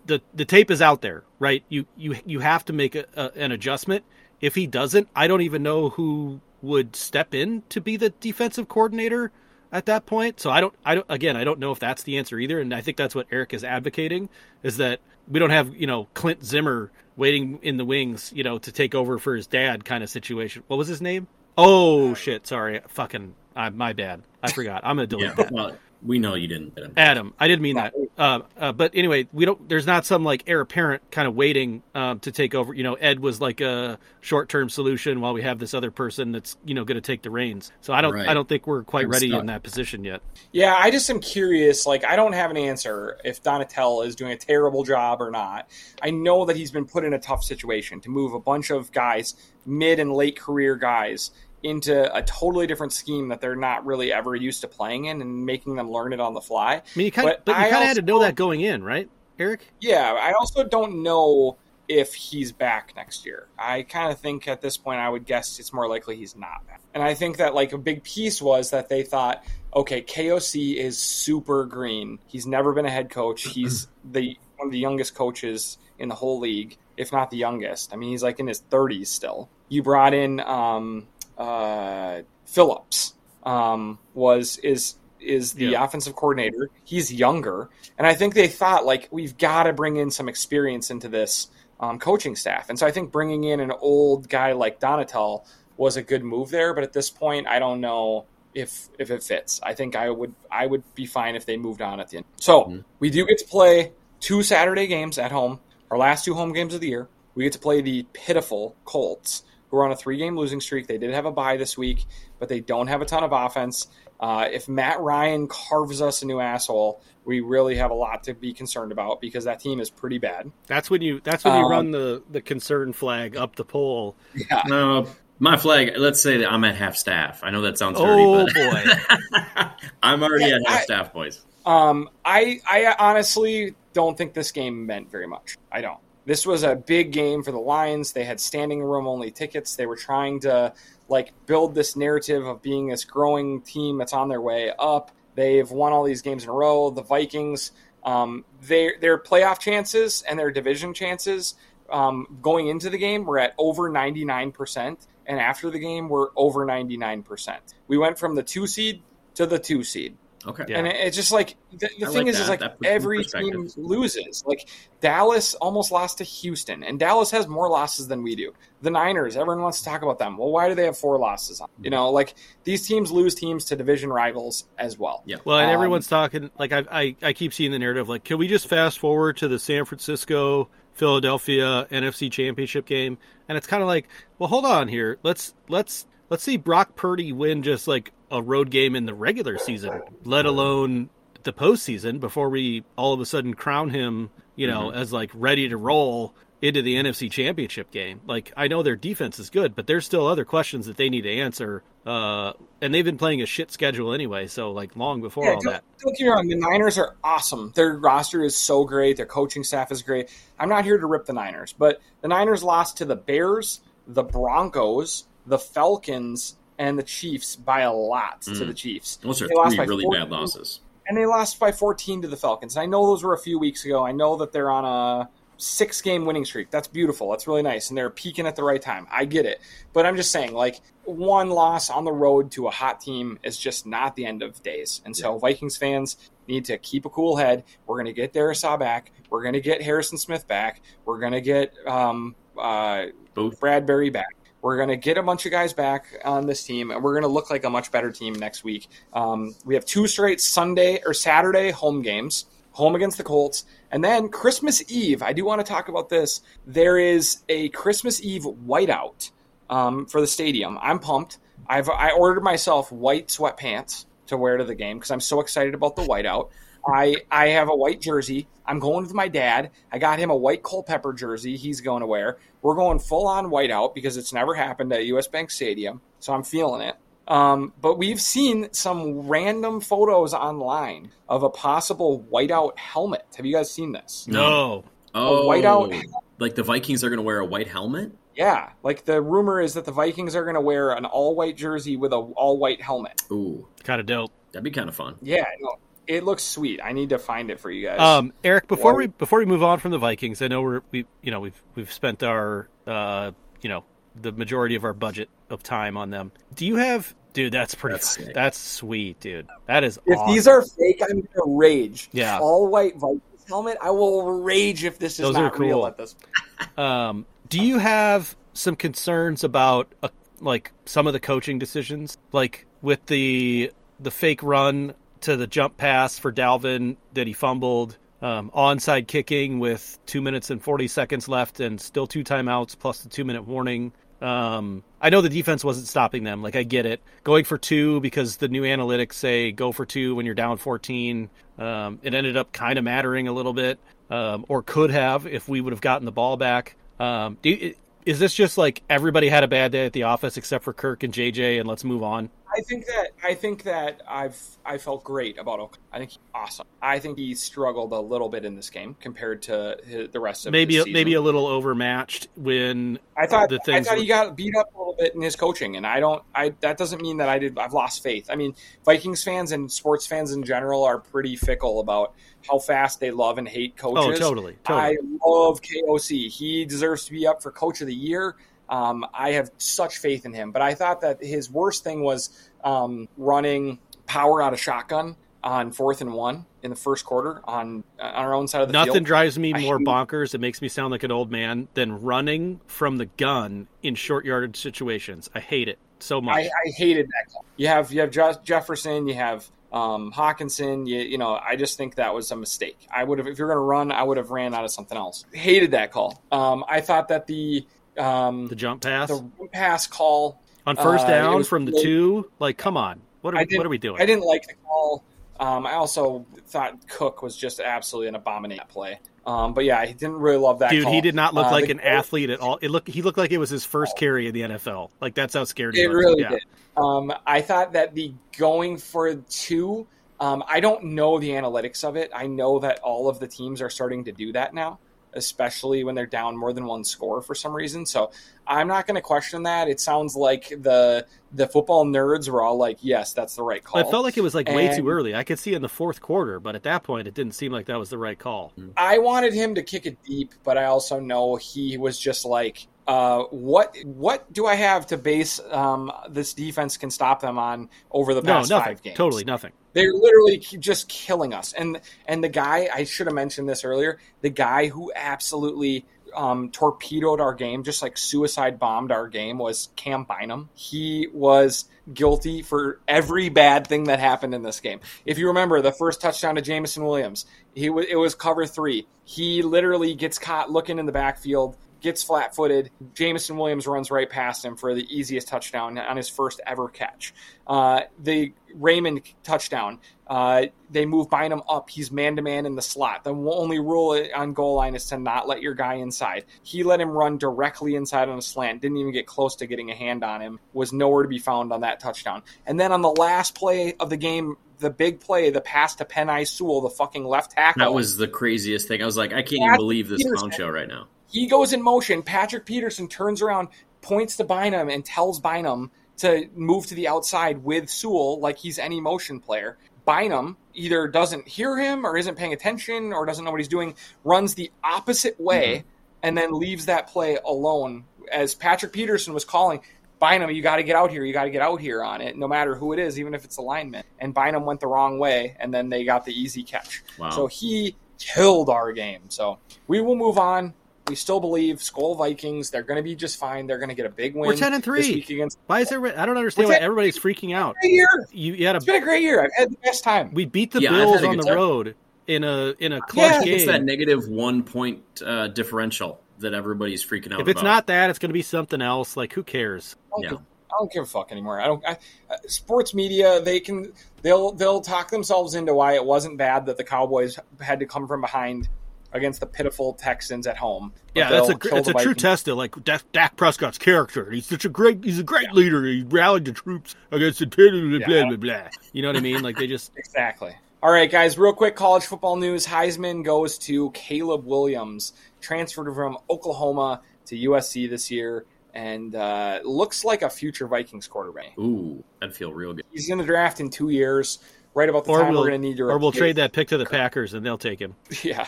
the 0.05 0.21
the 0.33 0.45
tape 0.45 0.71
is 0.71 0.81
out 0.81 1.01
there, 1.01 1.23
right? 1.39 1.63
You 1.69 1.85
you 1.95 2.15
you 2.25 2.39
have 2.39 2.65
to 2.65 2.73
make 2.73 2.95
a, 2.95 3.05
a, 3.15 3.31
an 3.35 3.51
adjustment. 3.51 4.03
If 4.41 4.55
he 4.55 4.67
doesn't, 4.67 5.07
I 5.15 5.27
don't 5.27 5.41
even 5.41 5.63
know 5.63 5.89
who 5.89 6.41
would 6.61 6.95
step 6.95 7.33
in 7.33 7.63
to 7.69 7.81
be 7.81 7.97
the 7.97 8.09
defensive 8.09 8.67
coordinator 8.67 9.31
at 9.71 9.85
that 9.85 10.05
point. 10.05 10.39
So 10.39 10.49
I 10.49 10.61
don't 10.61 10.73
I 10.85 10.95
don't 10.95 11.05
again, 11.09 11.35
I 11.35 11.43
don't 11.43 11.59
know 11.59 11.71
if 11.71 11.79
that's 11.79 12.03
the 12.03 12.17
answer 12.17 12.39
either 12.39 12.59
and 12.59 12.73
I 12.73 12.81
think 12.81 12.97
that's 12.97 13.15
what 13.15 13.27
Eric 13.31 13.53
is 13.53 13.63
advocating 13.63 14.29
is 14.63 14.77
that 14.77 14.99
we 15.27 15.39
don't 15.39 15.49
have, 15.49 15.75
you 15.75 15.87
know, 15.87 16.07
Clint 16.13 16.43
Zimmer 16.43 16.91
waiting 17.15 17.59
in 17.61 17.77
the 17.77 17.85
wings, 17.85 18.31
you 18.33 18.43
know, 18.43 18.57
to 18.59 18.71
take 18.71 18.95
over 18.95 19.17
for 19.17 19.35
his 19.35 19.47
dad 19.47 19.83
kind 19.83 20.03
of 20.03 20.09
situation. 20.09 20.63
What 20.67 20.77
was 20.77 20.87
his 20.87 21.01
name? 21.01 21.27
Oh 21.57 22.13
shit, 22.13 22.47
sorry. 22.47 22.81
Fucking 22.87 23.33
uh, 23.55 23.71
my 23.71 23.93
bad. 23.93 24.21
I 24.43 24.51
forgot. 24.51 24.81
I'm 24.83 24.97
going 24.97 25.09
to 25.09 25.15
delete 25.15 25.29
yeah, 25.29 25.43
that. 25.43 25.51
well, 25.51 25.77
we 26.03 26.19
know 26.19 26.35
you 26.35 26.47
didn't. 26.47 26.77
Adam. 26.77 26.93
Adam. 26.95 27.33
I 27.39 27.47
didn't 27.47 27.61
mean 27.61 27.75
that. 27.75 27.93
Uh, 28.17 28.39
uh, 28.57 28.71
but 28.71 28.91
anyway, 28.93 29.27
we 29.33 29.45
don't. 29.45 29.67
There's 29.67 29.85
not 29.85 30.05
some 30.05 30.23
like 30.23 30.43
heir 30.47 30.61
apparent 30.61 31.09
kind 31.11 31.27
of 31.27 31.35
waiting 31.35 31.83
um, 31.95 32.19
to 32.21 32.31
take 32.31 32.55
over. 32.55 32.73
You 32.73 32.83
know, 32.83 32.93
Ed 32.95 33.19
was 33.19 33.41
like 33.41 33.61
a 33.61 33.97
short 34.21 34.49
term 34.49 34.69
solution 34.69 35.21
while 35.21 35.33
we 35.33 35.41
have 35.41 35.59
this 35.59 35.73
other 35.73 35.91
person 35.91 36.31
that's 36.31 36.57
you 36.65 36.75
know 36.75 36.83
going 36.83 36.95
to 36.95 37.01
take 37.01 37.23
the 37.23 37.31
reins. 37.31 37.71
So 37.81 37.93
I 37.93 38.01
don't. 38.01 38.13
Right. 38.13 38.27
I 38.27 38.33
don't 38.33 38.47
think 38.47 38.67
we're 38.67 38.83
quite 38.83 39.05
I'm 39.05 39.11
ready 39.11 39.29
stuck. 39.29 39.41
in 39.41 39.45
that 39.47 39.63
position 39.63 40.03
yet. 40.03 40.21
Yeah, 40.51 40.75
I 40.77 40.91
just 40.91 41.09
am 41.09 41.19
curious. 41.19 41.85
Like, 41.85 42.05
I 42.05 42.15
don't 42.15 42.33
have 42.33 42.51
an 42.51 42.57
answer 42.57 43.17
if 43.23 43.41
Donatell 43.41 44.05
is 44.05 44.15
doing 44.15 44.31
a 44.31 44.37
terrible 44.37 44.83
job 44.83 45.21
or 45.21 45.31
not. 45.31 45.69
I 46.01 46.11
know 46.11 46.45
that 46.45 46.55
he's 46.55 46.71
been 46.71 46.85
put 46.85 47.03
in 47.03 47.13
a 47.13 47.19
tough 47.19 47.43
situation 47.43 48.01
to 48.01 48.09
move 48.09 48.33
a 48.33 48.39
bunch 48.39 48.69
of 48.69 48.91
guys, 48.91 49.35
mid 49.65 49.99
and 49.99 50.13
late 50.13 50.39
career 50.39 50.75
guys, 50.75 51.31
into 51.63 52.15
a 52.15 52.21
totally 52.23 52.67
different 52.67 52.93
scheme 52.93 53.29
that 53.29 53.41
they're 53.41 53.55
not 53.55 53.85
really 53.85 54.13
ever 54.13 54.35
used 54.35 54.61
to 54.61 54.67
playing 54.67 55.05
in 55.05 55.21
and 55.21 55.45
making 55.45 55.75
them 55.75 55.91
learn 55.91 56.13
it 56.13 56.19
on 56.19 56.33
the 56.33 56.41
fly. 56.41 56.75
I 56.75 56.81
mean, 56.95 57.05
you 57.05 57.11
kind 57.11 57.29
of, 57.29 57.35
But 57.37 57.45
but 57.45 57.51
you 57.51 57.71
kind 57.71 57.83
of 57.83 57.87
had 57.87 57.95
to 57.95 58.01
know 58.01 58.19
that 58.19 58.35
going 58.35 58.61
in, 58.61 58.83
right, 58.83 59.09
Eric? 59.39 59.67
Yeah, 59.79 60.13
I 60.13 60.33
also 60.33 60.63
don't 60.63 61.03
know 61.03 61.57
if 61.87 62.13
he's 62.13 62.51
back 62.51 62.93
next 62.95 63.25
year. 63.25 63.47
I 63.57 63.83
kind 63.83 64.11
of 64.11 64.19
think 64.19 64.47
at 64.47 64.61
this 64.61 64.77
point, 64.77 64.99
I 64.99 65.09
would 65.09 65.25
guess 65.25 65.59
it's 65.59 65.71
more 65.71 65.87
likely 65.87 66.15
he's 66.17 66.35
not 66.35 66.65
back. 66.67 66.81
And 66.93 67.03
I 67.03 67.13
think 67.13 67.37
that 67.37 67.53
like 67.53 67.73
a 67.73 67.77
big 67.77 68.03
piece 68.03 68.41
was 68.41 68.71
that 68.71 68.89
they 68.89 69.03
thought, 69.03 69.43
okay, 69.73 70.01
KOC 70.01 70.75
is 70.75 70.99
super 70.99 71.65
green. 71.65 72.19
He's 72.27 72.45
never 72.45 72.73
been 72.73 72.85
a 72.85 72.89
head 72.89 73.09
coach. 73.09 73.43
He's 73.53 73.87
the 74.03 74.37
one 74.57 74.67
of 74.67 74.71
the 74.71 74.79
youngest 74.79 75.13
coaches 75.15 75.77
in 75.99 76.09
the 76.09 76.15
whole 76.15 76.39
league, 76.39 76.77
if 76.97 77.11
not 77.11 77.29
the 77.29 77.37
youngest. 77.37 77.93
I 77.93 77.95
mean, 77.95 78.09
he's 78.09 78.23
like 78.23 78.39
in 78.39 78.47
his 78.47 78.61
30s 78.61 79.07
still. 79.07 79.49
You 79.69 79.83
brought 79.83 80.13
in 80.13 80.39
um, 80.39 81.07
uh, 81.37 82.21
Phillips. 82.45 83.13
Um, 83.43 83.99
was 84.13 84.57
is 84.57 84.95
is 85.19 85.53
the 85.53 85.67
Yeah. 85.67 85.83
offensive 85.83 86.15
coordinator. 86.15 86.69
He's 86.83 87.13
younger, 87.13 87.69
and 87.97 88.05
I 88.05 88.13
think 88.13 88.33
they 88.33 88.47
thought 88.47 88.85
like 88.85 89.07
we've 89.11 89.37
got 89.37 89.63
to 89.63 89.73
bring 89.73 89.95
in 89.97 90.11
some 90.11 90.27
experience 90.27 90.91
into 90.91 91.07
this 91.07 91.47
um, 91.79 91.99
coaching 91.99 92.35
staff. 92.35 92.69
And 92.69 92.77
so 92.77 92.85
I 92.85 92.91
think 92.91 93.11
bringing 93.11 93.43
in 93.43 93.59
an 93.59 93.71
old 93.71 94.29
guy 94.29 94.51
like 94.53 94.79
Donatell 94.79 95.45
was 95.77 95.95
a 95.95 96.01
good 96.01 96.23
move 96.23 96.49
there. 96.49 96.73
But 96.73 96.83
at 96.83 96.93
this 96.93 97.09
point, 97.09 97.47
I 97.47 97.59
don't 97.59 97.81
know 97.81 98.25
if 98.53 98.89
if 98.97 99.11
it 99.11 99.23
fits. 99.23 99.59
I 99.63 99.73
think 99.73 99.95
I 99.95 100.09
would 100.09 100.33
I 100.51 100.65
would 100.65 100.83
be 100.95 101.05
fine 101.05 101.35
if 101.35 101.45
they 101.45 101.57
moved 101.57 101.81
on 101.81 101.99
at 101.99 102.09
the 102.09 102.17
end. 102.17 102.25
So 102.39 102.63
mm-hmm. 102.63 102.79
we 102.99 103.09
do 103.09 103.25
get 103.25 103.37
to 103.39 103.45
play 103.45 103.93
two 104.19 104.43
Saturday 104.43 104.87
games 104.87 105.17
at 105.17 105.31
home, 105.31 105.59
our 105.91 105.97
last 105.97 106.25
two 106.25 106.33
home 106.33 106.53
games 106.53 106.73
of 106.73 106.81
the 106.81 106.87
year. 106.87 107.07
We 107.35 107.43
get 107.43 107.53
to 107.53 107.59
play 107.59 107.81
the 107.81 108.05
pitiful 108.13 108.75
Colts, 108.83 109.43
who 109.69 109.77
are 109.77 109.85
on 109.85 109.91
a 109.91 109.95
three 109.95 110.17
game 110.17 110.37
losing 110.37 110.61
streak. 110.61 110.87
They 110.87 110.97
did 110.97 111.13
have 111.13 111.25
a 111.25 111.31
bye 111.31 111.57
this 111.57 111.77
week, 111.77 112.05
but 112.39 112.49
they 112.49 112.59
don't 112.59 112.87
have 112.87 113.01
a 113.01 113.05
ton 113.05 113.23
of 113.23 113.31
offense. 113.31 113.87
Uh, 114.19 114.47
if 114.51 114.67
Matt 114.67 114.99
Ryan 114.99 115.47
carves 115.47 116.01
us 116.01 116.21
a 116.23 116.25
new 116.25 116.39
asshole, 116.39 117.01
we 117.23 117.41
really 117.41 117.75
have 117.75 117.91
a 117.91 117.93
lot 117.93 118.23
to 118.23 118.33
be 118.33 118.53
concerned 118.53 118.91
about 118.91 119.21
because 119.21 119.43
that 119.43 119.59
team 119.59 119.79
is 119.79 119.89
pretty 119.89 120.17
bad. 120.17 120.51
That's 120.65 120.89
when 120.89 121.01
you 121.01 121.21
that's 121.23 121.43
when 121.43 121.55
you 121.55 121.65
um, 121.65 121.71
run 121.71 121.91
the 121.91 122.23
the 122.31 122.41
concern 122.41 122.93
flag 122.93 123.35
up 123.35 123.55
the 123.55 123.65
pole. 123.65 124.15
Yeah. 124.33 124.63
No, 124.65 125.07
my 125.39 125.57
flag. 125.57 125.97
Let's 125.97 126.21
say 126.21 126.37
that 126.37 126.51
I'm 126.51 126.63
at 126.63 126.75
half 126.75 126.95
staff. 126.95 127.41
I 127.43 127.51
know 127.51 127.61
that 127.61 127.77
sounds 127.77 127.99
dirty, 127.99 128.23
oh 128.23 128.45
but 128.45 128.53
boy, 128.55 129.65
I'm 130.03 130.23
already 130.23 130.45
yeah, 130.45 130.55
at 130.55 130.67
half 130.67 130.79
I, 130.79 130.83
staff, 130.83 131.13
boys. 131.13 131.45
Um, 131.65 132.09
I 132.25 132.59
I 132.65 132.95
honestly 132.97 133.75
don't 133.93 134.17
think 134.17 134.33
this 134.33 134.51
game 134.51 134.85
meant 134.85 135.11
very 135.11 135.27
much. 135.27 135.57
I 135.71 135.81
don't. 135.81 135.99
This 136.27 136.45
was 136.45 136.63
a 136.63 136.75
big 136.75 137.13
game 137.13 137.41
for 137.41 137.53
the 137.53 137.57
Lions. 137.57 138.11
They 138.11 138.25
had 138.25 138.41
standing 138.41 138.83
room 138.83 139.07
only 139.07 139.31
tickets. 139.31 139.77
They 139.77 139.85
were 139.85 139.95
trying 139.95 140.41
to 140.41 140.73
like 141.07 141.31
build 141.45 141.73
this 141.73 141.95
narrative 141.95 142.45
of 142.45 142.61
being 142.61 142.87
this 142.87 143.05
growing 143.05 143.61
team 143.61 143.97
that's 143.97 144.11
on 144.11 144.27
their 144.27 144.41
way 144.41 144.73
up. 144.77 145.11
They've 145.35 145.71
won 145.71 145.93
all 145.93 146.03
these 146.03 146.21
games 146.21 146.43
in 146.43 146.49
a 146.49 146.51
row. 146.51 146.89
The 146.89 147.01
Vikings, 147.01 147.71
um, 148.03 148.43
their 148.61 148.95
their 148.99 149.17
playoff 149.17 149.59
chances 149.59 150.21
and 150.27 150.37
their 150.37 150.51
division 150.51 150.93
chances 150.93 151.55
um, 151.89 152.39
going 152.41 152.67
into 152.67 152.89
the 152.89 152.97
game 152.97 153.23
were 153.23 153.39
at 153.39 153.53
over 153.57 153.87
ninety 153.87 154.25
nine 154.25 154.51
percent, 154.51 155.07
and 155.25 155.39
after 155.39 155.71
the 155.71 155.79
game 155.79 156.09
were 156.09 156.33
over 156.35 156.65
ninety 156.65 156.97
nine 156.97 157.23
percent. 157.23 157.73
We 157.87 157.97
went 157.97 158.19
from 158.19 158.35
the 158.35 158.43
two 158.43 158.67
seed 158.67 159.01
to 159.35 159.45
the 159.45 159.59
two 159.59 159.81
seed. 159.81 160.17
Okay. 160.45 160.65
Yeah. 160.67 160.77
And 160.77 160.87
it's 160.87 161.15
just 161.15 161.31
like 161.31 161.55
the, 161.71 161.89
the 161.99 162.05
thing 162.07 162.25
like 162.25 162.27
is, 162.27 162.37
that. 162.37 162.43
is 162.43 162.49
like 162.49 162.61
every 162.85 163.23
team 163.23 163.67
loses. 163.75 164.43
Like 164.45 164.69
Dallas 165.01 165.55
almost 165.55 165.91
lost 165.91 166.19
to 166.19 166.23
Houston, 166.23 166.83
and 166.83 166.99
Dallas 166.99 167.31
has 167.31 167.47
more 167.47 167.69
losses 167.69 168.07
than 168.07 168.23
we 168.23 168.35
do. 168.35 168.53
The 168.81 168.91
Niners, 168.91 169.35
everyone 169.35 169.63
wants 169.63 169.79
to 169.79 169.85
talk 169.85 170.03
about 170.03 170.19
them. 170.19 170.37
Well, 170.37 170.49
why 170.49 170.69
do 170.69 170.75
they 170.75 170.85
have 170.85 170.97
four 170.97 171.17
losses? 171.17 171.59
On? 171.59 171.67
You 171.81 171.89
know, 171.89 172.11
like 172.11 172.35
these 172.63 172.87
teams 172.87 173.11
lose 173.11 173.33
teams 173.33 173.65
to 173.65 173.75
division 173.75 174.11
rivals 174.11 174.65
as 174.77 174.97
well. 174.97 175.23
Yeah. 175.25 175.37
Well, 175.43 175.57
and 175.57 175.69
um, 175.69 175.73
everyone's 175.73 176.07
talking 176.07 176.51
like 176.59 176.71
I, 176.71 176.83
I 176.91 177.15
I 177.21 177.33
keep 177.33 177.53
seeing 177.53 177.71
the 177.71 177.79
narrative 177.79 178.07
like, 178.07 178.23
can 178.23 178.37
we 178.37 178.47
just 178.47 178.67
fast 178.67 178.99
forward 178.99 179.37
to 179.37 179.47
the 179.47 179.59
San 179.59 179.85
Francisco 179.85 180.69
Philadelphia 180.93 181.87
NFC 181.91 182.31
Championship 182.31 182.85
game? 182.85 183.17
And 183.49 183.57
it's 183.57 183.67
kind 183.67 183.81
of 183.81 183.87
like, 183.87 184.07
well, 184.37 184.49
hold 184.49 184.65
on 184.65 184.87
here. 184.87 185.17
Let's 185.23 185.55
let's 185.67 186.05
let's 186.29 186.43
see 186.43 186.57
Brock 186.57 186.95
Purdy 186.95 187.33
win 187.33 187.63
just 187.63 187.87
like 187.87 188.11
a 188.31 188.41
road 188.41 188.69
game 188.69 188.95
in 188.95 189.05
the 189.05 189.13
regular 189.13 189.57
season, 189.57 190.01
let 190.23 190.45
alone 190.45 191.09
the 191.43 191.53
postseason, 191.53 192.19
before 192.19 192.49
we 192.49 192.83
all 192.97 193.13
of 193.13 193.19
a 193.19 193.25
sudden 193.25 193.53
crown 193.53 193.89
him, 193.89 194.29
you 194.55 194.67
know, 194.67 194.89
mm-hmm. 194.89 194.97
as 194.97 195.13
like 195.13 195.31
ready 195.33 195.69
to 195.69 195.77
roll 195.77 196.33
into 196.61 196.81
the 196.81 196.95
NFC 196.95 197.31
Championship 197.31 197.91
game. 197.91 198.21
Like 198.25 198.51
I 198.57 198.67
know 198.67 198.83
their 198.83 198.95
defense 198.95 199.39
is 199.39 199.49
good, 199.49 199.75
but 199.75 199.87
there's 199.87 200.05
still 200.05 200.25
other 200.25 200.45
questions 200.45 200.87
that 200.87 200.97
they 200.97 201.09
need 201.09 201.21
to 201.21 201.31
answer. 201.31 201.83
Uh, 202.05 202.53
and 202.81 202.93
they've 202.93 203.05
been 203.05 203.17
playing 203.17 203.41
a 203.41 203.45
shit 203.45 203.71
schedule 203.71 204.13
anyway, 204.13 204.47
so 204.47 204.71
like 204.71 204.95
long 204.95 205.21
before 205.21 205.45
yeah, 205.45 205.51
all 205.51 205.61
don't, 205.61 205.73
that. 205.73 205.83
Don't 205.99 206.17
get 206.17 206.23
me 206.23 206.29
wrong, 206.29 206.47
the 206.47 206.55
Niners 206.55 206.97
are 206.97 207.15
awesome. 207.23 207.71
Their 207.75 207.93
roster 207.97 208.43
is 208.43 208.57
so 208.57 208.85
great. 208.85 209.17
Their 209.17 209.25
coaching 209.25 209.63
staff 209.63 209.91
is 209.91 210.01
great. 210.01 210.31
I'm 210.57 210.69
not 210.69 210.83
here 210.83 210.97
to 210.97 211.05
rip 211.05 211.25
the 211.25 211.33
Niners, 211.33 211.73
but 211.73 212.01
the 212.21 212.27
Niners 212.27 212.63
lost 212.63 212.97
to 212.97 213.05
the 213.05 213.15
Bears, 213.15 213.81
the 214.07 214.23
Broncos, 214.23 215.25
the 215.45 215.59
Falcons, 215.59 216.55
and 216.77 216.97
the 216.97 217.03
Chiefs 217.03 217.55
by 217.55 217.81
a 217.81 217.93
lot 217.93 218.41
mm. 218.41 218.57
to 218.57 218.65
the 218.65 218.73
Chiefs. 218.73 219.17
Those 219.17 219.41
are 219.41 219.47
they 219.47 219.75
three 219.75 219.85
really 219.85 220.03
14, 220.03 220.21
bad 220.21 220.29
losses. 220.29 220.81
And 221.07 221.17
they 221.17 221.25
lost 221.25 221.59
by 221.59 221.71
14 221.71 222.23
to 222.23 222.27
the 222.27 222.37
Falcons. 222.37 222.75
And 222.75 222.83
I 222.83 222.85
know 222.85 223.05
those 223.05 223.23
were 223.23 223.33
a 223.33 223.39
few 223.39 223.59
weeks 223.59 223.85
ago. 223.85 224.05
I 224.05 224.11
know 224.11 224.35
that 224.37 224.51
they're 224.51 224.69
on 224.69 224.85
a 224.85 225.29
six 225.57 226.01
game 226.01 226.25
winning 226.25 226.45
streak. 226.45 226.69
That's 226.69 226.87
beautiful. 226.87 227.31
That's 227.31 227.47
really 227.47 227.61
nice. 227.61 227.89
And 227.89 227.97
they're 227.97 228.09
peaking 228.09 228.45
at 228.45 228.55
the 228.55 228.63
right 228.63 228.81
time. 228.81 229.07
I 229.11 229.25
get 229.25 229.45
it. 229.45 229.59
But 229.93 230.05
I'm 230.05 230.15
just 230.15 230.31
saying, 230.31 230.53
like, 230.53 230.81
one 231.05 231.49
loss 231.49 231.89
on 231.89 232.05
the 232.05 232.11
road 232.11 232.51
to 232.51 232.67
a 232.67 232.71
hot 232.71 233.01
team 233.01 233.39
is 233.43 233.57
just 233.57 233.85
not 233.85 234.15
the 234.15 234.25
end 234.25 234.43
of 234.43 234.61
days. 234.63 235.01
And 235.05 235.15
so 235.15 235.33
yeah. 235.33 235.39
Vikings 235.39 235.77
fans 235.77 236.17
need 236.47 236.65
to 236.65 236.77
keep 236.77 237.05
a 237.05 237.09
cool 237.09 237.37
head. 237.37 237.63
We're 237.85 237.95
going 237.95 238.05
to 238.05 238.13
get 238.13 238.33
Darrisaw 238.33 238.79
back. 238.79 239.11
We're 239.29 239.41
going 239.41 239.53
to 239.53 239.61
get 239.61 239.81
Harrison 239.81 240.17
Smith 240.17 240.47
back. 240.47 240.81
We're 241.05 241.19
going 241.19 241.33
to 241.33 241.41
get 241.41 241.73
um, 241.85 242.35
uh, 242.57 243.07
Bradberry 243.35 244.11
back. 244.11 244.36
We're 244.67 244.75
going 244.75 244.89
to 244.89 244.97
get 244.97 245.17
a 245.17 245.23
bunch 245.23 245.45
of 245.45 245.53
guys 245.53 245.71
back 245.71 246.07
on 246.25 246.45
this 246.45 246.65
team, 246.65 246.91
and 246.91 247.01
we're 247.01 247.13
going 247.13 247.21
to 247.21 247.29
look 247.29 247.49
like 247.49 247.63
a 247.63 247.69
much 247.69 247.89
better 247.89 248.11
team 248.11 248.33
next 248.33 248.65
week. 248.65 248.89
Um, 249.13 249.55
we 249.63 249.75
have 249.75 249.85
two 249.85 250.07
straight 250.07 250.41
Sunday 250.41 250.99
or 251.05 251.13
Saturday 251.13 251.71
home 251.71 252.01
games 252.01 252.47
home 252.73 252.93
against 252.93 253.17
the 253.17 253.23
Colts. 253.23 253.63
And 253.91 254.03
then 254.03 254.27
Christmas 254.27 254.83
Eve, 254.91 255.23
I 255.23 255.31
do 255.31 255.45
want 255.45 255.65
to 255.65 255.71
talk 255.71 255.87
about 255.87 256.09
this. 256.09 256.41
There 256.65 256.97
is 256.97 257.37
a 257.47 257.69
Christmas 257.69 258.21
Eve 258.21 258.41
whiteout 258.41 259.31
um, 259.69 260.05
for 260.05 260.19
the 260.19 260.27
stadium. 260.27 260.77
I'm 260.81 260.99
pumped. 260.99 261.37
I've 261.65 261.87
I 261.87 262.11
ordered 262.11 262.43
myself 262.43 262.91
white 262.91 263.29
sweatpants 263.29 264.05
to 264.25 264.35
wear 264.35 264.57
to 264.57 264.65
the 264.65 264.75
game 264.75 264.97
because 264.97 265.11
I'm 265.11 265.21
so 265.21 265.39
excited 265.39 265.75
about 265.75 265.95
the 265.95 266.01
whiteout. 266.01 266.49
I 266.87 267.17
I 267.29 267.49
have 267.49 267.69
a 267.69 267.75
white 267.75 268.01
jersey. 268.01 268.47
I'm 268.65 268.79
going 268.79 269.03
with 269.03 269.13
my 269.13 269.27
dad. 269.27 269.71
I 269.91 269.97
got 269.97 270.19
him 270.19 270.29
a 270.29 270.35
white 270.35 270.63
Culpepper 270.63 271.13
jersey. 271.13 271.57
He's 271.57 271.81
going 271.81 272.01
to 272.01 272.07
wear. 272.07 272.37
We're 272.61 272.75
going 272.75 272.99
full 272.99 273.27
on 273.27 273.47
whiteout 273.47 273.95
because 273.95 274.17
it's 274.17 274.33
never 274.33 274.53
happened 274.53 274.91
at 274.93 275.05
US 275.05 275.27
Bank 275.27 275.51
Stadium, 275.51 276.01
so 276.19 276.33
I'm 276.33 276.43
feeling 276.43 276.81
it. 276.81 276.95
Um, 277.27 277.73
but 277.81 277.97
we've 277.97 278.21
seen 278.21 278.71
some 278.71 279.27
random 279.27 279.81
photos 279.81 280.33
online 280.33 281.11
of 281.27 281.43
a 281.43 281.49
possible 281.49 282.25
whiteout 282.31 282.77
helmet. 282.77 283.25
Have 283.35 283.45
you 283.45 283.53
guys 283.53 283.69
seen 283.69 283.91
this? 283.91 284.25
No. 284.27 284.85
Oh, 285.13 285.49
a 285.49 285.55
whiteout. 285.55 286.01
Like 286.39 286.55
the 286.55 286.63
Vikings 286.63 287.03
are 287.03 287.09
going 287.09 287.17
to 287.17 287.23
wear 287.23 287.39
a 287.39 287.45
white 287.45 287.67
helmet? 287.67 288.13
Yeah, 288.35 288.69
like 288.83 289.03
the 289.03 289.19
rumor 289.19 289.59
is 289.59 289.73
that 289.73 289.85
the 289.85 289.91
Vikings 289.91 290.35
are 290.35 290.43
going 290.43 290.55
to 290.55 290.61
wear 290.61 290.91
an 290.91 291.05
all 291.05 291.35
white 291.35 291.57
jersey 291.57 291.97
with 291.97 292.13
a 292.13 292.17
all 292.17 292.59
white 292.59 292.81
helmet. 292.81 293.21
Ooh, 293.31 293.67
kind 293.83 293.99
of 293.99 294.05
dope. 294.05 294.31
That'd 294.51 294.63
be 294.63 294.69
kind 294.69 294.87
of 294.87 294.95
fun. 294.95 295.15
Yeah, 295.21 295.45
no, 295.59 295.75
it 296.07 296.23
looks 296.23 296.43
sweet. 296.43 296.79
I 296.83 296.93
need 296.93 297.09
to 297.09 297.19
find 297.19 297.51
it 297.51 297.59
for 297.59 297.69
you 297.69 297.87
guys. 297.87 297.99
Um, 297.99 298.33
Eric, 298.43 298.67
before 298.67 298.93
what? 298.93 298.99
we 298.99 299.07
before 299.07 299.39
we 299.39 299.45
move 299.45 299.63
on 299.63 299.79
from 299.79 299.91
the 299.91 299.97
Vikings, 299.97 300.41
I 300.41 300.47
know 300.47 300.61
we're 300.61 300.81
we 300.91 301.05
you 301.21 301.31
know 301.31 301.39
we've 301.39 301.61
we've 301.75 301.91
spent 301.91 302.23
our 302.23 302.69
uh 302.85 303.31
you 303.61 303.69
know 303.69 303.83
the 304.21 304.31
majority 304.31 304.75
of 304.75 304.83
our 304.83 304.93
budget 304.93 305.29
of 305.49 305.63
time 305.63 305.97
on 305.97 306.09
them. 306.09 306.31
Do 306.55 306.65
you 306.65 306.77
have 306.77 307.13
dude? 307.33 307.53
That's 307.53 307.75
pretty. 307.75 307.95
That's, 307.95 308.17
that's 308.33 308.57
sweet, 308.57 309.19
dude. 309.19 309.47
That 309.67 309.83
is. 309.83 309.99
If 310.05 310.17
awesome. 310.17 310.33
these 310.33 310.47
are 310.47 310.61
fake, 310.61 311.01
I'm 311.01 311.21
gonna 311.21 311.55
rage. 311.57 312.09
Yeah, 312.11 312.39
all 312.39 312.67
white 312.67 312.95
Vikings 312.97 313.21
helmet. 313.47 313.77
I 313.81 313.91
will 313.91 314.31
rage 314.31 314.83
if 314.83 314.99
this 314.99 315.13
is 315.13 315.19
Those 315.19 315.35
not 315.35 315.53
cool. 315.53 315.65
real 315.65 315.85
at 315.85 315.97
this. 315.97 316.15
um, 316.77 317.25
do 317.49 317.63
you 317.63 317.77
have 317.79 318.35
some 318.53 318.75
concerns 318.75 319.43
about 319.43 319.91
uh, 320.03 320.09
like 320.39 320.71
some 320.85 321.07
of 321.07 321.13
the 321.13 321.19
coaching 321.19 321.59
decisions, 321.59 322.17
like 322.31 322.65
with 322.81 323.05
the 323.07 323.71
the 323.99 324.11
fake 324.11 324.43
run 324.43 324.93
to 325.21 325.37
the 325.37 325.47
jump 325.47 325.77
pass 325.77 326.19
for 326.19 326.31
Dalvin 326.31 326.97
that 327.13 327.27
he 327.27 327.33
fumbled? 327.33 327.97
Um, 328.21 328.49
onside 328.51 329.07
kicking 329.07 329.59
with 329.59 329.99
two 330.07 330.21
minutes 330.21 330.49
and 330.49 330.61
40 330.61 330.87
seconds 330.87 331.29
left 331.29 331.59
and 331.59 331.79
still 331.79 332.07
two 332.07 332.23
timeouts 332.23 332.77
plus 332.77 333.01
the 333.01 333.09
two 333.09 333.23
minute 333.23 333.43
warning. 333.43 333.91
Um, 334.21 334.83
I 334.99 335.11
know 335.11 335.21
the 335.21 335.29
defense 335.29 335.63
wasn't 335.63 335.87
stopping 335.87 336.23
them. 336.23 336.41
Like 336.41 336.55
I 336.55 336.63
get 336.63 336.85
it. 336.85 337.01
Going 337.23 337.45
for 337.45 337.57
two 337.57 337.99
because 338.01 338.37
the 338.37 338.47
new 338.47 338.63
analytics 338.63 339.13
say 339.13 339.51
go 339.51 339.71
for 339.71 339.85
two 339.85 340.15
when 340.15 340.25
you're 340.25 340.35
down 340.35 340.57
14. 340.57 341.29
Um, 341.59 341.99
it 342.01 342.13
ended 342.13 342.37
up 342.37 342.51
kind 342.51 342.79
of 342.79 342.83
mattering 342.83 343.27
a 343.27 343.33
little 343.33 343.53
bit, 343.53 343.79
um, 344.09 344.45
or 344.47 344.63
could 344.63 344.91
have 344.91 345.27
if 345.27 345.47
we 345.47 345.61
would 345.61 345.73
have 345.73 345.81
gotten 345.81 346.05
the 346.05 346.11
ball 346.11 346.37
back. 346.37 346.75
Um, 346.99 347.37
you, 347.43 347.75
is 348.05 348.19
this 348.19 348.33
just 348.33 348.57
like 348.57 348.81
everybody 348.89 349.27
had 349.27 349.43
a 349.43 349.47
bad 349.47 349.73
day 349.73 349.85
at 349.85 349.93
the 349.93 350.03
office 350.03 350.37
except 350.37 350.63
for 350.63 350.71
Kirk 350.71 351.03
and 351.03 351.13
JJ, 351.13 351.59
and 351.59 351.67
let's 351.67 351.83
move 351.83 352.03
on? 352.03 352.29
I 352.57 352.61
think 352.61 352.87
that 352.87 353.11
I 353.23 353.33
think 353.35 353.63
that 353.63 354.01
I've 354.07 354.39
I 354.65 354.79
felt 354.79 355.03
great 355.03 355.37
about 355.37 355.59
Oak. 355.59 355.77
I 355.93 355.99
think 355.99 356.11
he's 356.11 356.19
awesome. 356.33 356.65
I 356.81 356.97
think 356.97 357.17
he 357.17 357.35
struggled 357.35 357.93
a 357.93 357.99
little 357.99 358.29
bit 358.29 358.45
in 358.45 358.55
this 358.55 358.71
game 358.71 358.95
compared 358.99 359.43
to 359.43 359.77
his, 359.85 360.09
the 360.09 360.19
rest 360.19 360.45
of 360.45 360.51
the 360.51 360.57
maybe 360.57 360.91
maybe 360.91 361.13
a 361.13 361.21
little 361.21 361.45
overmatched 361.45 362.29
when 362.35 362.97
I 363.15 363.27
thought 363.27 363.49
the 363.49 363.59
things 363.59 363.87
I 363.87 363.89
thought 363.91 363.97
were... 363.97 364.01
he 364.01 364.07
got 364.07 364.35
beat 364.35 364.55
up 364.55 364.73
a 364.73 364.77
little 364.77 364.95
bit 364.97 365.13
in 365.13 365.21
his 365.21 365.35
coaching, 365.35 365.75
and 365.75 365.85
I 365.85 365.99
don't. 365.99 366.23
I 366.33 366.55
that 366.61 366.77
doesn't 366.77 367.01
mean 367.01 367.17
that 367.17 367.29
I 367.29 367.37
did. 367.37 367.59
I've 367.59 367.73
lost 367.73 368.01
faith. 368.01 368.27
I 368.31 368.35
mean, 368.35 368.55
Vikings 368.83 369.23
fans 369.23 369.51
and 369.51 369.71
sports 369.71 370.07
fans 370.07 370.31
in 370.31 370.43
general 370.43 370.83
are 370.83 370.97
pretty 370.97 371.35
fickle 371.35 371.79
about 371.79 372.15
how 372.49 372.57
fast 372.57 372.99
they 372.99 373.11
love 373.11 373.37
and 373.37 373.47
hate 373.47 373.75
oh, 373.83 373.93
coaches. 373.93 374.19
Oh, 374.19 374.29
totally. 374.29 374.57
totally. 374.63 374.83
I 374.83 374.97
love 375.23 375.61
KOC. 375.61 376.31
He 376.31 376.65
deserves 376.65 377.05
to 377.05 377.11
be 377.11 377.27
up 377.27 377.43
for 377.43 377.51
Coach 377.51 377.81
of 377.81 377.87
the 377.87 377.95
Year. 377.95 378.35
Um, 378.69 379.05
I 379.13 379.31
have 379.31 379.51
such 379.57 379.97
faith 379.97 380.25
in 380.25 380.33
him. 380.33 380.51
But 380.51 380.61
I 380.61 380.73
thought 380.75 381.01
that 381.01 381.23
his 381.23 381.49
worst 381.49 381.83
thing 381.83 382.01
was 382.01 382.46
um, 382.63 383.07
running 383.17 383.79
power 384.05 384.41
out 384.41 384.53
of 384.53 384.59
shotgun 384.59 385.15
on 385.43 385.71
fourth 385.71 386.01
and 386.01 386.13
one 386.13 386.45
in 386.63 386.69
the 386.71 386.75
first 386.75 387.05
quarter 387.05 387.41
on 387.45 387.83
on 387.99 388.13
our 388.13 388.33
own 388.33 388.47
side 388.47 388.61
of 388.61 388.67
the 388.67 388.73
Nothing 388.73 388.85
field. 388.85 388.95
Nothing 388.95 389.03
drives 389.05 389.39
me 389.39 389.53
more 389.53 389.79
bonkers. 389.79 390.33
It 390.33 390.41
makes 390.41 390.61
me 390.61 390.67
sound 390.67 390.91
like 390.91 391.03
an 391.03 391.11
old 391.11 391.31
man 391.31 391.67
than 391.73 392.01
running 392.01 392.59
from 392.67 392.97
the 392.97 393.05
gun 393.05 393.67
in 393.83 393.95
short 393.95 394.25
yardage 394.25 394.57
situations. 394.57 395.29
I 395.35 395.39
hate 395.39 395.67
it. 395.69 395.77
so 395.99 396.19
much. 396.21 396.35
I, 396.35 396.41
I 396.41 396.71
hated 396.75 397.07
that 397.07 397.31
call. 397.31 397.45
You 397.55 397.67
have 397.67 397.91
you 397.91 398.01
have 398.01 398.11
Je- 398.11 398.41
Jefferson, 398.43 399.07
you 399.07 399.13
have 399.15 399.47
um, 399.71 400.11
Hockenson. 400.11 400.87
You, 400.87 400.99
you 400.99 401.17
know, 401.17 401.33
I 401.35 401.55
just 401.55 401.77
think 401.77 401.95
that 401.95 402.13
was 402.13 402.31
a 402.31 402.35
mistake. 402.35 402.87
I 402.91 403.03
would 403.03 403.19
have, 403.19 403.27
if 403.27 403.37
you're 403.37 403.47
going 403.47 403.57
to 403.57 403.61
run, 403.61 403.91
I 403.91 404.03
would 404.03 404.17
have 404.17 404.31
ran 404.31 404.53
out 404.53 404.63
of 404.63 404.71
something 404.71 404.97
else. 404.97 405.25
Hated 405.33 405.71
that 405.71 405.91
call. 405.91 406.21
Um, 406.31 406.65
I 406.67 406.81
thought 406.81 407.09
that 407.09 407.27
the 407.27 407.65
um, 407.97 408.47
the 408.47 408.55
jump 408.55 408.81
pass 408.81 409.09
the 409.09 409.29
pass 409.51 409.87
call 409.87 410.41
on 410.67 410.75
first 410.75 411.05
uh, 411.05 411.09
down 411.09 411.43
from 411.43 411.65
the 411.65 411.71
two. 411.81 412.29
Like, 412.39 412.57
come 412.57 412.77
on, 412.77 413.01
what 413.21 413.33
are 413.33 413.43
we, 413.49 413.57
what 413.57 413.65
are 413.65 413.69
we 413.69 413.77
doing? 413.79 413.99
I 414.01 414.05
didn't 414.05 414.25
like 414.25 414.45
the 414.47 414.53
call. 414.65 415.03
Um, 415.39 415.65
I 415.65 415.73
also 415.73 416.25
thought 416.47 416.87
Cook 416.87 417.21
was 417.21 417.35
just 417.35 417.59
absolutely 417.59 418.09
an 418.09 418.15
abomination 418.15 418.65
play. 418.69 418.99
Um, 419.25 419.53
but 419.53 419.65
yeah, 419.65 419.85
he 419.85 419.93
didn't 419.93 420.15
really 420.17 420.37
love 420.37 420.59
that. 420.59 420.71
Dude, 420.71 420.85
call. 420.85 420.93
he 420.93 421.01
did 421.01 421.13
not 421.13 421.33
look 421.33 421.47
Uh, 421.47 421.51
like 421.51 421.69
an 421.69 421.77
goal- 421.77 421.85
athlete 421.85 422.29
at 422.29 422.39
all. 422.39 422.57
It 422.61 422.69
looked 422.69 422.87
he 422.87 423.01
looked 423.01 423.17
like 423.17 423.31
it 423.31 423.37
was 423.37 423.49
his 423.49 423.65
first 423.65 423.97
carry 423.97 424.27
in 424.27 424.33
the 424.33 424.41
NFL. 424.41 424.89
Like 425.01 425.15
that's 425.15 425.33
how 425.33 425.43
scared 425.43 425.75
he 425.75 425.81
It 425.81 425.89
looked. 425.89 425.99
really 425.99 426.21
yeah. 426.21 426.29
did. 426.29 426.43
Um, 426.77 427.11
I 427.25 427.41
thought 427.41 427.73
that 427.73 427.93
the 427.93 428.13
going 428.37 428.77
for 428.77 429.13
two. 429.15 429.85
Um, 430.19 430.43
I 430.47 430.59
don't 430.59 430.83
know 430.85 431.19
the 431.19 431.29
analytics 431.29 431.83
of 431.83 431.95
it. 431.97 432.09
I 432.15 432.25
know 432.25 432.57
that 432.59 432.79
all 432.79 433.07
of 433.09 433.19
the 433.19 433.27
teams 433.27 433.61
are 433.61 433.69
starting 433.69 434.03
to 434.05 434.11
do 434.11 434.31
that 434.31 434.53
now, 434.55 434.79
especially 435.17 435.83
when 435.83 435.95
they're 435.95 436.05
down 436.05 436.37
more 436.37 436.53
than 436.53 436.65
one 436.65 436.83
score 436.83 437.21
for 437.21 437.35
some 437.35 437.53
reason. 437.53 437.85
So 437.85 438.11
I'm 438.45 438.67
not 438.67 438.87
going 438.87 438.95
to 438.95 439.01
question 439.01 439.43
that. 439.43 439.67
It 439.67 439.79
sounds 439.79 440.15
like 440.15 440.49
the 440.49 441.05
the 441.33 441.47
football 441.47 441.85
nerds 441.85 442.29
were 442.29 442.41
all 442.41 442.57
like, 442.57 442.77
"Yes, 442.81 443.13
that's 443.13 443.35
the 443.35 443.43
right 443.43 443.63
call." 443.63 443.81
I 443.85 443.89
felt 443.89 444.03
like 444.05 444.17
it 444.17 444.21
was 444.21 444.33
like 444.33 444.47
way 444.47 444.73
too 444.75 444.87
early. 444.87 445.13
I 445.13 445.23
could 445.23 445.39
see 445.39 445.53
in 445.53 445.61
the 445.61 445.69
fourth 445.69 445.99
quarter, 446.01 446.39
but 446.39 446.55
at 446.55 446.63
that 446.63 446.83
point, 446.83 447.07
it 447.07 447.13
didn't 447.13 447.33
seem 447.33 447.51
like 447.51 447.65
that 447.65 447.77
was 447.77 447.89
the 447.89 447.97
right 447.97 448.17
call. 448.17 448.53
I 448.77 448.99
wanted 448.99 449.33
him 449.33 449.55
to 449.55 449.63
kick 449.63 449.85
it 449.85 449.97
deep, 450.03 450.33
but 450.43 450.57
I 450.57 450.65
also 450.65 450.99
know 450.99 451.35
he 451.35 451.77
was 451.77 451.99
just 451.99 452.23
like, 452.23 452.67
uh, 452.87 453.23
"What? 453.23 453.75
What 453.83 454.31
do 454.31 454.45
I 454.45 454.55
have 454.55 454.87
to 454.87 454.97
base 454.97 455.41
um, 455.51 455.91
this 456.09 456.33
defense 456.33 456.77
can 456.77 456.89
stop 456.89 457.19
them 457.19 457.37
on 457.37 457.69
over 457.91 458.13
the 458.13 458.21
No, 458.21 458.35
past 458.35 458.49
nothing. 458.49 458.75
five 458.75 458.83
games?" 458.83 458.97
Totally 458.97 459.25
nothing. 459.25 459.51
They're 459.77 459.93
literally 459.93 460.39
just 460.39 460.89
killing 460.89 461.33
us. 461.33 461.53
And 461.53 461.79
and 462.07 462.23
the 462.23 462.29
guy 462.29 462.67
I 462.73 462.83
should 462.83 463.05
have 463.05 463.13
mentioned 463.13 463.47
this 463.47 463.63
earlier. 463.63 463.99
The 464.21 464.31
guy 464.31 464.67
who 464.67 464.91
absolutely 464.95 465.85
um, 466.15 466.49
torpedoed 466.49 467.21
our 467.21 467.35
game, 467.35 467.63
just 467.63 467.83
like 467.83 467.95
suicide 467.95 468.57
bombed 468.57 468.91
our 468.91 469.07
game, 469.07 469.37
was 469.37 469.69
Cam 469.75 470.03
Bynum. 470.03 470.49
He 470.55 471.07
was 471.13 471.65
guilty 471.93 472.41
for 472.41 472.79
every 472.87 473.29
bad 473.29 473.67
thing 473.67 473.83
that 473.85 473.99
happened 473.99 474.33
in 474.33 474.41
this 474.41 474.59
game. 474.59 474.79
If 475.05 475.19
you 475.19 475.27
remember 475.27 475.61
the 475.61 475.71
first 475.71 476.01
touchdown 476.01 476.35
to 476.35 476.41
Jameson 476.41 476.83
Williams, 476.83 477.25
he 477.53 477.69
was 477.69 477.85
it 477.87 477.97
was 477.97 478.15
cover 478.15 478.47
three. 478.47 478.87
He 479.03 479.43
literally 479.43 479.93
gets 479.93 480.17
caught 480.17 480.51
looking 480.51 480.79
in 480.79 480.87
the 480.87 480.91
backfield. 480.91 481.55
Gets 481.79 482.03
flat 482.03 482.35
footed. 482.35 482.71
Jameson 482.93 483.37
Williams 483.37 483.67
runs 483.67 483.91
right 483.91 484.09
past 484.09 484.43
him 484.43 484.55
for 484.55 484.73
the 484.73 484.85
easiest 484.89 485.27
touchdown 485.27 485.77
on 485.77 485.95
his 485.95 486.09
first 486.09 486.41
ever 486.45 486.69
catch. 486.69 487.13
Uh, 487.45 487.81
the 487.99 488.33
Raymond 488.55 489.01
touchdown. 489.23 489.79
Uh, 490.07 490.47
they 490.71 490.85
move 490.85 491.09
Bynum 491.09 491.43
up. 491.47 491.69
He's 491.69 491.91
man 491.91 492.15
to 492.15 492.21
man 492.21 492.45
in 492.45 492.55
the 492.55 492.61
slot. 492.61 493.03
The 493.03 493.13
only 493.13 493.59
rule 493.59 494.03
on 494.15 494.33
goal 494.33 494.55
line 494.55 494.75
is 494.75 494.85
to 494.85 494.97
not 494.97 495.27
let 495.27 495.41
your 495.41 495.53
guy 495.53 495.75
inside. 495.75 496.25
He 496.43 496.63
let 496.63 496.79
him 496.79 496.89
run 496.89 497.17
directly 497.17 497.75
inside 497.75 498.09
on 498.09 498.17
a 498.17 498.21
slant. 498.21 498.61
Didn't 498.61 498.77
even 498.77 498.91
get 498.91 499.05
close 499.05 499.35
to 499.37 499.47
getting 499.47 499.69
a 499.69 499.75
hand 499.75 500.03
on 500.03 500.21
him. 500.21 500.39
Was 500.53 500.73
nowhere 500.73 501.03
to 501.03 501.09
be 501.09 501.19
found 501.19 501.51
on 501.51 501.61
that 501.61 501.79
touchdown. 501.79 502.23
And 502.45 502.59
then 502.59 502.71
on 502.71 502.81
the 502.81 502.89
last 502.89 503.35
play 503.35 503.75
of 503.79 503.89
the 503.89 503.97
game, 503.97 504.37
the 504.59 504.69
big 504.69 504.99
play, 504.99 505.29
the 505.29 505.41
pass 505.41 505.75
to 505.75 505.85
Penei 505.85 506.27
Sewell, 506.27 506.61
the 506.61 506.69
fucking 506.69 507.05
left 507.05 507.31
tackle. 507.31 507.63
That 507.63 507.73
was 507.73 507.97
the 507.97 508.07
craziest 508.07 508.67
thing. 508.67 508.81
I 508.81 508.85
was 508.85 508.97
like, 508.97 509.13
I 509.13 509.21
can't 509.21 509.43
even 509.43 509.55
believe 509.55 509.89
this 509.89 510.03
clown 510.03 510.31
show 510.31 510.49
right 510.49 510.67
now. 510.67 510.87
He 511.09 511.27
goes 511.27 511.53
in 511.53 511.61
motion. 511.61 512.01
Patrick 512.03 512.45
Peterson 512.45 512.87
turns 512.87 513.21
around, 513.21 513.49
points 513.81 514.17
to 514.17 514.23
Bynum, 514.23 514.69
and 514.69 514.83
tells 514.83 515.19
Bynum 515.19 515.71
to 515.97 516.29
move 516.35 516.65
to 516.67 516.75
the 516.75 516.87
outside 516.87 517.43
with 517.43 517.69
Sewell 517.69 518.19
like 518.19 518.37
he's 518.37 518.59
any 518.59 518.79
motion 518.79 519.19
player. 519.19 519.57
Bynum 519.85 520.37
either 520.53 520.87
doesn't 520.87 521.27
hear 521.27 521.57
him 521.57 521.85
or 521.85 521.97
isn't 521.97 522.15
paying 522.15 522.33
attention 522.33 522.91
or 522.91 523.05
doesn't 523.05 523.23
know 523.23 523.31
what 523.31 523.39
he's 523.39 523.47
doing, 523.47 523.75
runs 524.03 524.35
the 524.35 524.51
opposite 524.63 525.19
way, 525.19 525.59
mm-hmm. 525.59 525.67
and 526.03 526.17
then 526.17 526.33
leaves 526.33 526.65
that 526.65 526.87
play 526.87 527.17
alone. 527.25 527.85
As 528.11 528.35
Patrick 528.35 528.73
Peterson 528.73 529.13
was 529.13 529.25
calling, 529.25 529.61
Bynum, 529.99 530.29
you 530.31 530.41
got 530.43 530.57
to 530.57 530.63
get 530.63 530.75
out 530.75 530.91
here. 530.91 531.03
You 531.03 531.13
got 531.13 531.23
to 531.23 531.29
get 531.29 531.41
out 531.41 531.59
here 531.59 531.83
on 531.83 532.01
it, 532.01 532.17
no 532.17 532.27
matter 532.27 532.53
who 532.53 532.73
it 532.73 532.79
is, 532.79 532.99
even 532.99 533.13
if 533.13 533.25
it's 533.25 533.37
alignment. 533.37 533.85
And 533.99 534.13
Bynum 534.13 534.45
went 534.45 534.59
the 534.59 534.67
wrong 534.67 534.99
way, 534.99 535.35
and 535.39 535.53
then 535.53 535.69
they 535.69 535.83
got 535.83 536.05
the 536.05 536.13
easy 536.13 536.43
catch. 536.43 536.83
Wow. 536.99 537.09
So 537.09 537.27
he 537.27 537.75
killed 537.97 538.49
our 538.49 538.71
game. 538.73 539.03
So 539.09 539.39
we 539.67 539.81
will 539.81 539.95
move 539.95 540.17
on. 540.17 540.53
We 540.87 540.95
still 540.95 541.19
believe 541.19 541.57
Skol 541.57 541.97
Vikings. 541.97 542.49
They're 542.49 542.63
going 542.63 542.77
to 542.77 542.83
be 542.83 542.95
just 542.95 543.17
fine. 543.17 543.47
They're 543.47 543.57
going 543.57 543.69
to 543.69 543.75
get 543.75 543.85
a 543.85 543.89
big 543.89 544.15
win. 544.15 544.27
We're 544.27 544.35
10 544.35 544.53
and 544.53 544.63
this 544.63 544.85
3. 544.87 544.95
week 544.95 545.09
against. 545.09 545.37
Why 545.47 545.61
is 545.61 545.69
there? 545.69 545.83
I 545.85 546.05
don't 546.05 546.17
understand 546.17 546.47
What's 546.47 546.59
why 546.59 546.63
everybody's 546.63 546.97
freaking 546.97 547.35
out. 547.35 547.55
Great 547.61 547.73
year. 547.73 547.87
You, 548.11 548.33
you 548.33 548.47
had 548.47 548.55
It's 548.55 548.65
a 548.65 548.67
been 548.67 548.81
a 548.81 548.85
great 548.85 549.01
year. 549.01 549.23
I've 549.23 549.31
had 549.35 549.51
the 549.51 549.57
best 549.63 549.83
time. 549.83 550.13
we 550.13 550.25
beat 550.25 550.51
the 550.51 550.61
Yeah, 550.61 550.71
Bills 550.71 551.03
on 551.03 551.17
the 551.17 551.23
time. 551.23 551.35
road 551.35 551.75
in 552.07 552.23
a 552.23 552.53
in 552.59 552.71
a 552.73 552.79
Yeah, 552.93 553.21
game. 553.23 553.33
It's 553.33 553.45
that 553.47 553.63
negative 553.63 554.07
one 554.07 554.43
point 554.43 554.81
uh, 555.05 555.27
differential 555.27 555.99
that 556.19 556.33
everybody's 556.33 556.85
freaking 556.85 557.13
out 557.13 557.19
if 557.19 557.27
it's 557.27 557.41
about. 557.41 557.49
not 557.49 557.67
that, 557.67 557.89
it's 557.89 557.99
going 557.99 558.09
to 558.09 558.13
be 558.13 558.21
something 558.21 558.61
else. 558.61 558.95
Like 558.97 559.13
who 559.13 559.23
cares? 559.23 559.75
I 559.87 559.89
don't, 559.91 560.03
Yeah. 560.03 560.09
give, 560.11 560.19
I 560.19 560.55
don't 560.59 560.71
give 560.71 560.83
a 560.83 560.87
fuck 560.87 561.11
anymore. 561.11 561.41
I 561.41 561.47
don't. 561.47 561.63
I, 561.65 561.71
uh, 562.09 562.15
sports 562.27 562.73
media, 562.73 563.19
they 563.21 563.39
can 563.41 563.73
they'll 564.03 564.31
they'll 564.31 564.61
talk 564.61 564.89
themselves 564.89 565.35
into 565.35 565.53
why 565.53 565.73
it 565.75 565.83
wasn't 565.85 566.17
bad 566.17 566.45
that 566.45 566.55
the 566.57 566.63
Cowboys 566.63 567.19
had 567.41 567.59
to 567.59 567.65
come 567.65 567.87
from 567.87 567.99
behind 568.01 568.47
against 568.93 569.19
the 569.19 569.25
pitiful 569.25 569.73
Texans 569.73 570.27
at 570.27 570.37
home. 570.37 570.73
Yeah, 570.95 571.09
that's 571.09 571.25
a 571.25 571.27
they'll 571.29 571.37
gr- 571.37 571.49
kill 571.49 571.57
it's 571.59 571.67
a 571.67 571.73
true 571.73 571.93
test 571.93 572.27
of 572.27 572.37
like 572.37 572.63
Dak, 572.63 572.83
Dak 572.93 573.15
Prescott's 573.17 573.57
character. 573.57 574.09
He's 574.11 574.25
such 574.25 574.45
a 574.45 574.49
great 574.49 574.83
he's 574.83 574.99
a 574.99 575.03
great 575.03 575.31
leader. 575.33 575.63
He 575.65 575.83
rallied 575.83 576.25
the 576.25 576.31
troops 576.31 576.75
against 576.91 577.19
the 577.19 577.25
blah 577.25 577.49
blah 577.49 577.79
blah 577.85 577.95
Yeah. 577.95 578.05
blah 578.07 578.17
blah. 578.17 578.47
You 578.73 578.81
know 578.81 578.89
what 578.89 578.97
I 578.97 579.01
mean? 579.01 579.21
Like 579.21 579.37
they 579.37 579.47
just 579.47 579.71
Exactly. 579.77 580.35
All 580.63 580.71
right, 580.71 580.89
guys, 580.89 581.19
real 581.19 581.33
quick 581.33 581.55
college 581.55 581.83
football 581.85 582.15
news. 582.15 582.47
Heisman 582.47 583.03
goes 583.03 583.37
to 583.39 583.69
Caleb 583.71 584.25
Williams, 584.25 584.93
transferred 585.21 585.71
from 585.75 585.97
Oklahoma 586.09 586.81
to 587.05 587.15
USC 587.15 587.69
this 587.69 587.91
year, 587.91 588.25
and 588.55 588.95
uh, 588.95 589.39
looks 589.45 589.85
like 589.85 590.01
a 590.01 590.09
future 590.09 590.47
Vikings 590.47 590.87
quarterback. 590.87 591.37
Ooh, 591.37 591.83
that'd 592.01 592.15
feel 592.15 592.33
real 592.33 592.53
good. 592.55 592.65
He's 592.71 592.89
in 592.89 592.97
the 592.97 593.03
draft 593.03 593.39
in 593.39 593.51
two 593.51 593.69
years, 593.69 594.17
right 594.53 594.69
about 594.69 594.85
the 594.85 594.91
or 594.91 595.01
time 595.01 595.13
we'll 595.13 595.21
we're 595.21 595.29
going 595.29 595.41
to 595.41 595.47
need 595.47 595.57
your. 595.57 595.71
or 595.71 595.77
we'll 595.77 595.91
trade 595.91 596.17
that 596.17 596.33
pick 596.33 596.49
to 596.49 596.57
the 596.57 596.65
Packers 596.65 597.13
and 597.13 597.25
they'll 597.25 597.37
take 597.37 597.59
him. 597.59 597.75
Yeah. 598.03 598.27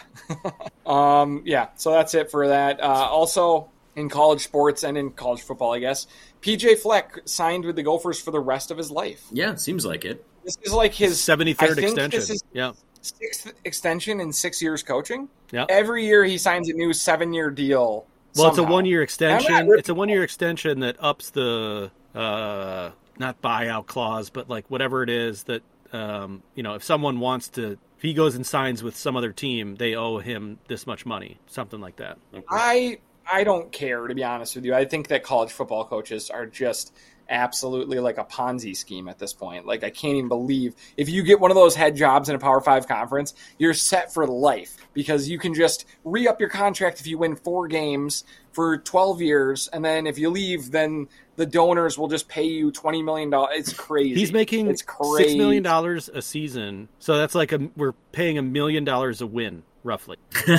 um, 0.86 1.44
yeah, 1.46 1.70
so 1.76 1.92
that's 1.92 2.14
it 2.14 2.32
for 2.32 2.50
that. 2.50 2.82
Uh, 2.82 2.86
also, 2.86 3.70
in 3.96 4.10
college 4.10 4.42
sports 4.42 4.84
and 4.84 4.98
in 4.98 5.12
college 5.12 5.42
football, 5.42 5.74
I 5.74 5.80
guess, 5.80 6.08
PJ 6.42 6.80
Fleck 6.80 7.20
signed 7.26 7.66
with 7.66 7.76
the 7.76 7.84
Gophers 7.84 8.20
for 8.20 8.32
the 8.32 8.40
rest 8.40 8.72
of 8.72 8.78
his 8.78 8.90
life. 8.92 9.26
Yeah, 9.32 9.52
it 9.52 9.60
seems 9.60 9.86
like 9.86 10.06
it. 10.06 10.26
This 10.44 10.58
is 10.64 10.74
like 10.74 10.94
his 10.94 11.22
seventy 11.22 11.54
third 11.54 11.72
I 11.72 11.76
think 11.76 11.88
extension. 11.88 12.20
This 12.20 12.30
is 12.30 12.44
yeah, 12.54 12.72
sixth 13.02 13.54
extension 13.66 14.20
in 14.20 14.34
six 14.34 14.62
years 14.62 14.84
coaching. 14.84 15.30
yeah. 15.52 15.66
Every 15.70 16.06
year 16.06 16.24
he 16.24 16.38
signs 16.38 16.70
a 16.70 16.74
new 16.74 16.94
seven 16.94 17.34
year 17.34 17.50
deal. 17.50 18.06
Well, 18.36 18.50
it's 18.50 18.58
a 18.58 18.64
one 18.64 18.86
year 18.86 19.02
extension. 19.02 19.70
It's 19.78 19.90
a 19.90 19.94
one 19.94 20.10
year 20.10 20.24
extension 20.24 20.80
that 20.82 20.98
ups 21.00 21.32
the 21.32 21.92
uh, 22.16 22.92
not 23.18 23.42
buyout 23.42 23.88
clause, 23.88 24.30
but 24.30 24.50
like 24.50 24.70
whatever 24.70 25.04
it 25.04 25.10
is 25.10 25.44
that 25.44 25.62
um, 25.94 26.44
you 26.56 26.64
know, 26.64 26.76
if 26.76 26.84
someone 26.84 27.20
wants 27.20 27.50
to, 27.50 27.72
if 27.98 28.02
he 28.02 28.14
goes 28.14 28.36
and 28.36 28.46
signs 28.46 28.84
with 28.84 28.96
some 28.96 29.16
other 29.16 29.32
team, 29.32 29.76
they 29.76 29.96
owe 29.96 30.20
him 30.20 30.60
this 30.68 30.88
much 30.88 31.06
money, 31.06 31.40
something 31.48 31.80
like 31.80 31.98
that. 31.98 32.18
I 32.50 33.00
I 33.32 33.44
don't 33.44 33.72
care 33.72 34.08
to 34.08 34.16
be 34.16 34.24
honest 34.24 34.56
with 34.56 34.66
you. 34.66 34.74
I 34.74 34.86
think 34.86 35.08
that 35.10 35.24
college 35.24 35.52
football 35.52 35.86
coaches 35.86 36.30
are 36.30 36.46
just 36.46 36.94
absolutely 37.30 38.00
like 38.00 38.18
a 38.18 38.24
Ponzi 38.24 38.76
scheme 38.76 39.08
at 39.08 39.20
this 39.20 39.34
point. 39.34 39.66
Like 39.66 39.84
I 39.84 39.90
can't 39.90 40.16
even 40.16 40.28
believe 40.28 40.76
if 40.98 41.10
you 41.10 41.24
get 41.24 41.40
one 41.40 41.52
of 41.52 41.56
those 41.56 41.76
head 41.76 41.96
jobs 41.96 42.30
in 42.30 42.36
a 42.36 42.40
Power 42.40 42.62
5 42.62 42.88
conference, 42.88 43.34
you're 43.58 43.74
set 43.74 44.14
for 44.14 44.28
life 44.28 44.78
because 44.94 45.30
you 45.30 45.40
can 45.40 45.54
just 45.54 45.86
re-up 46.04 46.40
your 46.40 46.50
contract 46.50 47.00
if 47.00 47.08
you 47.08 47.18
win 47.18 47.36
4 47.36 47.68
games 47.68 48.24
for 48.52 48.78
12 48.80 49.22
years 49.22 49.70
and 49.72 49.86
then 49.86 50.08
if 50.08 50.18
you 50.18 50.30
leave 50.30 50.72
then 50.72 51.08
the 51.40 51.46
donors 51.46 51.98
will 51.98 52.10
just 52.10 52.28
pay 52.28 52.44
you 52.44 52.70
20 52.70 53.02
million 53.02 53.30
dollars. 53.30 53.52
It's 53.60 53.74
crazy. 53.74 54.14
He's 54.20 54.34
making 54.34 54.68
it's 54.68 54.82
crazy. 54.82 55.30
six 55.30 55.38
million 55.38 55.64
dollars 55.64 56.10
a 56.10 56.22
season, 56.22 56.90
so 57.00 57.18
that's 57.18 57.34
like 57.34 57.54
a 57.54 57.70
we're 57.78 57.94
paying 58.12 58.38
a 58.38 58.42
million 58.42 58.84
dollars 58.84 59.22
a 59.22 59.26
win, 59.26 59.64
roughly. 59.86 60.18
roll 60.48 60.58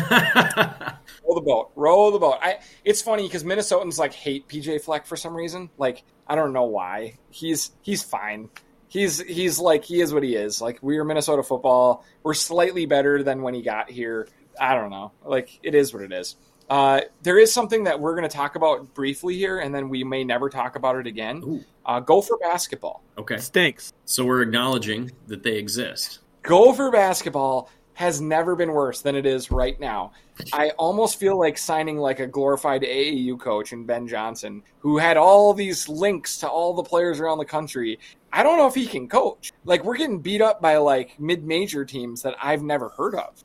the 1.34 1.42
boat. 1.44 1.70
roll 1.76 2.10
the 2.10 2.18
boat. 2.18 2.38
I. 2.40 2.60
It's 2.82 3.02
funny 3.02 3.24
because 3.24 3.44
Minnesotans 3.44 3.98
like 3.98 4.14
hate 4.14 4.48
PJ 4.48 4.80
Fleck 4.80 5.04
for 5.04 5.16
some 5.16 5.36
reason. 5.36 5.68
Like 5.76 6.02
I 6.30 6.36
don't 6.36 6.52
know 6.52 6.64
why. 6.66 7.18
He's 7.30 7.72
he's 7.82 8.04
fine. 8.04 8.50
He's 8.86 9.20
he's 9.20 9.58
like 9.58 9.84
he 9.84 10.00
is 10.00 10.14
what 10.14 10.22
he 10.22 10.36
is. 10.36 10.62
Like 10.62 10.78
we're 10.80 11.02
Minnesota 11.02 11.42
football. 11.42 12.04
We're 12.22 12.34
slightly 12.34 12.86
better 12.86 13.24
than 13.24 13.42
when 13.42 13.52
he 13.52 13.62
got 13.62 13.90
here. 13.90 14.28
I 14.58 14.76
don't 14.76 14.90
know. 14.90 15.10
Like 15.24 15.58
it 15.64 15.74
is 15.74 15.92
what 15.92 16.04
it 16.04 16.12
is. 16.12 16.36
Uh, 16.68 17.00
there 17.24 17.36
is 17.36 17.52
something 17.52 17.82
that 17.84 17.98
we're 17.98 18.14
going 18.14 18.28
to 18.28 18.34
talk 18.34 18.54
about 18.54 18.94
briefly 18.94 19.36
here, 19.36 19.58
and 19.58 19.74
then 19.74 19.88
we 19.88 20.04
may 20.04 20.22
never 20.22 20.48
talk 20.48 20.76
about 20.76 20.94
it 20.94 21.08
again. 21.08 21.64
Uh, 21.84 21.98
Gopher 21.98 22.36
basketball. 22.40 23.02
Okay, 23.18 23.38
Stinks. 23.38 23.92
so 24.04 24.24
we're 24.24 24.42
acknowledging 24.42 25.10
that 25.26 25.42
they 25.42 25.56
exist. 25.56 26.20
Gopher 26.42 26.92
basketball 26.92 27.68
has 28.00 28.18
never 28.18 28.56
been 28.56 28.72
worse 28.72 29.02
than 29.02 29.14
it 29.14 29.26
is 29.26 29.50
right 29.50 29.78
now. 29.78 30.10
I 30.54 30.70
almost 30.78 31.20
feel 31.20 31.38
like 31.38 31.58
signing 31.58 31.98
like 31.98 32.18
a 32.18 32.26
glorified 32.26 32.80
AAU 32.80 33.38
coach 33.38 33.74
in 33.74 33.84
Ben 33.84 34.08
Johnson, 34.08 34.62
who 34.78 34.96
had 34.96 35.18
all 35.18 35.52
these 35.52 35.86
links 35.86 36.38
to 36.38 36.48
all 36.48 36.72
the 36.72 36.82
players 36.82 37.20
around 37.20 37.36
the 37.36 37.44
country. 37.44 37.98
I 38.32 38.42
don't 38.42 38.56
know 38.56 38.66
if 38.66 38.74
he 38.74 38.86
can 38.86 39.06
coach. 39.06 39.52
Like 39.66 39.84
we're 39.84 39.98
getting 39.98 40.18
beat 40.20 40.40
up 40.40 40.62
by 40.62 40.78
like 40.78 41.20
mid-major 41.20 41.84
teams 41.84 42.22
that 42.22 42.36
I've 42.42 42.62
never 42.62 42.88
heard 42.88 43.16
of. 43.16 43.44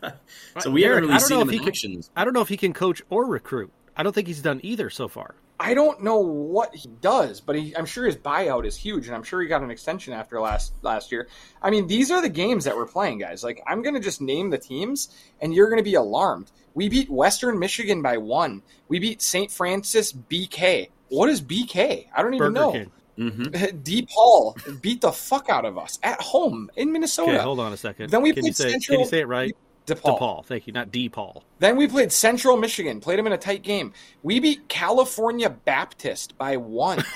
so 0.60 0.70
we 0.70 0.82
Eric, 0.86 1.04
haven't 1.04 1.10
I 1.10 1.16
really 1.16 1.18
don't 1.18 1.20
seen 1.20 1.36
know 1.36 1.42
him 1.42 1.48
if 1.48 1.54
in 1.54 1.72
he 1.74 1.98
can- 1.98 2.02
I 2.16 2.24
don't 2.24 2.32
know 2.32 2.40
if 2.40 2.48
he 2.48 2.56
can 2.56 2.72
coach 2.72 3.02
or 3.10 3.26
recruit. 3.26 3.70
I 3.94 4.02
don't 4.02 4.14
think 4.14 4.26
he's 4.26 4.40
done 4.40 4.58
either 4.62 4.88
so 4.88 5.06
far. 5.06 5.34
I 5.58 5.74
don't 5.74 6.02
know 6.02 6.18
what 6.18 6.74
he 6.74 6.88
does, 7.00 7.40
but 7.40 7.54
he, 7.56 7.76
I'm 7.76 7.86
sure 7.86 8.06
his 8.06 8.16
buyout 8.16 8.66
is 8.66 8.76
huge, 8.76 9.06
and 9.06 9.14
I'm 9.14 9.22
sure 9.22 9.40
he 9.40 9.46
got 9.46 9.62
an 9.62 9.70
extension 9.70 10.12
after 10.12 10.40
last 10.40 10.74
last 10.82 11.12
year. 11.12 11.28
I 11.62 11.70
mean, 11.70 11.86
these 11.86 12.10
are 12.10 12.20
the 12.20 12.28
games 12.28 12.64
that 12.64 12.76
we're 12.76 12.86
playing, 12.86 13.18
guys. 13.18 13.44
Like, 13.44 13.62
I'm 13.66 13.82
going 13.82 13.94
to 13.94 14.00
just 14.00 14.20
name 14.20 14.50
the 14.50 14.58
teams, 14.58 15.08
and 15.40 15.54
you're 15.54 15.68
going 15.68 15.78
to 15.78 15.84
be 15.84 15.94
alarmed. 15.94 16.50
We 16.74 16.88
beat 16.88 17.08
Western 17.08 17.58
Michigan 17.58 18.02
by 18.02 18.16
one. 18.18 18.62
We 18.88 18.98
beat 18.98 19.22
St. 19.22 19.50
Francis 19.50 20.12
BK. 20.12 20.90
What 21.08 21.28
is 21.28 21.40
BK? 21.40 22.08
I 22.14 22.22
don't 22.22 22.34
even 22.34 22.52
Burger 22.52 22.60
know. 22.60 22.72
King. 22.72 22.90
hmm 23.16 23.76
D. 23.84 24.08
Paul 24.12 24.56
beat 24.80 25.00
the 25.00 25.12
fuck 25.12 25.48
out 25.48 25.64
of 25.64 25.78
us 25.78 26.00
at 26.02 26.20
home 26.20 26.68
in 26.74 26.90
Minnesota. 26.90 27.34
Okay, 27.34 27.42
hold 27.42 27.60
on 27.60 27.72
a 27.72 27.76
second. 27.76 28.10
Then 28.10 28.22
we 28.22 28.32
can 28.32 28.44
you 28.44 28.52
played 28.52 28.56
say 28.56 28.70
Central- 28.72 28.96
can 28.96 29.04
you 29.04 29.08
say 29.08 29.20
it 29.20 29.28
right? 29.28 29.56
DePaul. 29.86 30.18
DePaul. 30.18 30.46
Thank 30.46 30.66
you, 30.66 30.72
not 30.72 30.90
DePaul. 30.90 31.42
Then 31.58 31.76
we 31.76 31.86
played 31.86 32.10
Central 32.10 32.56
Michigan, 32.56 33.00
played 33.00 33.18
them 33.18 33.26
in 33.26 33.32
a 33.32 33.38
tight 33.38 33.62
game. 33.62 33.92
We 34.22 34.40
beat 34.40 34.68
California 34.68 35.50
Baptist 35.50 36.36
by 36.38 36.56
one. 36.56 37.04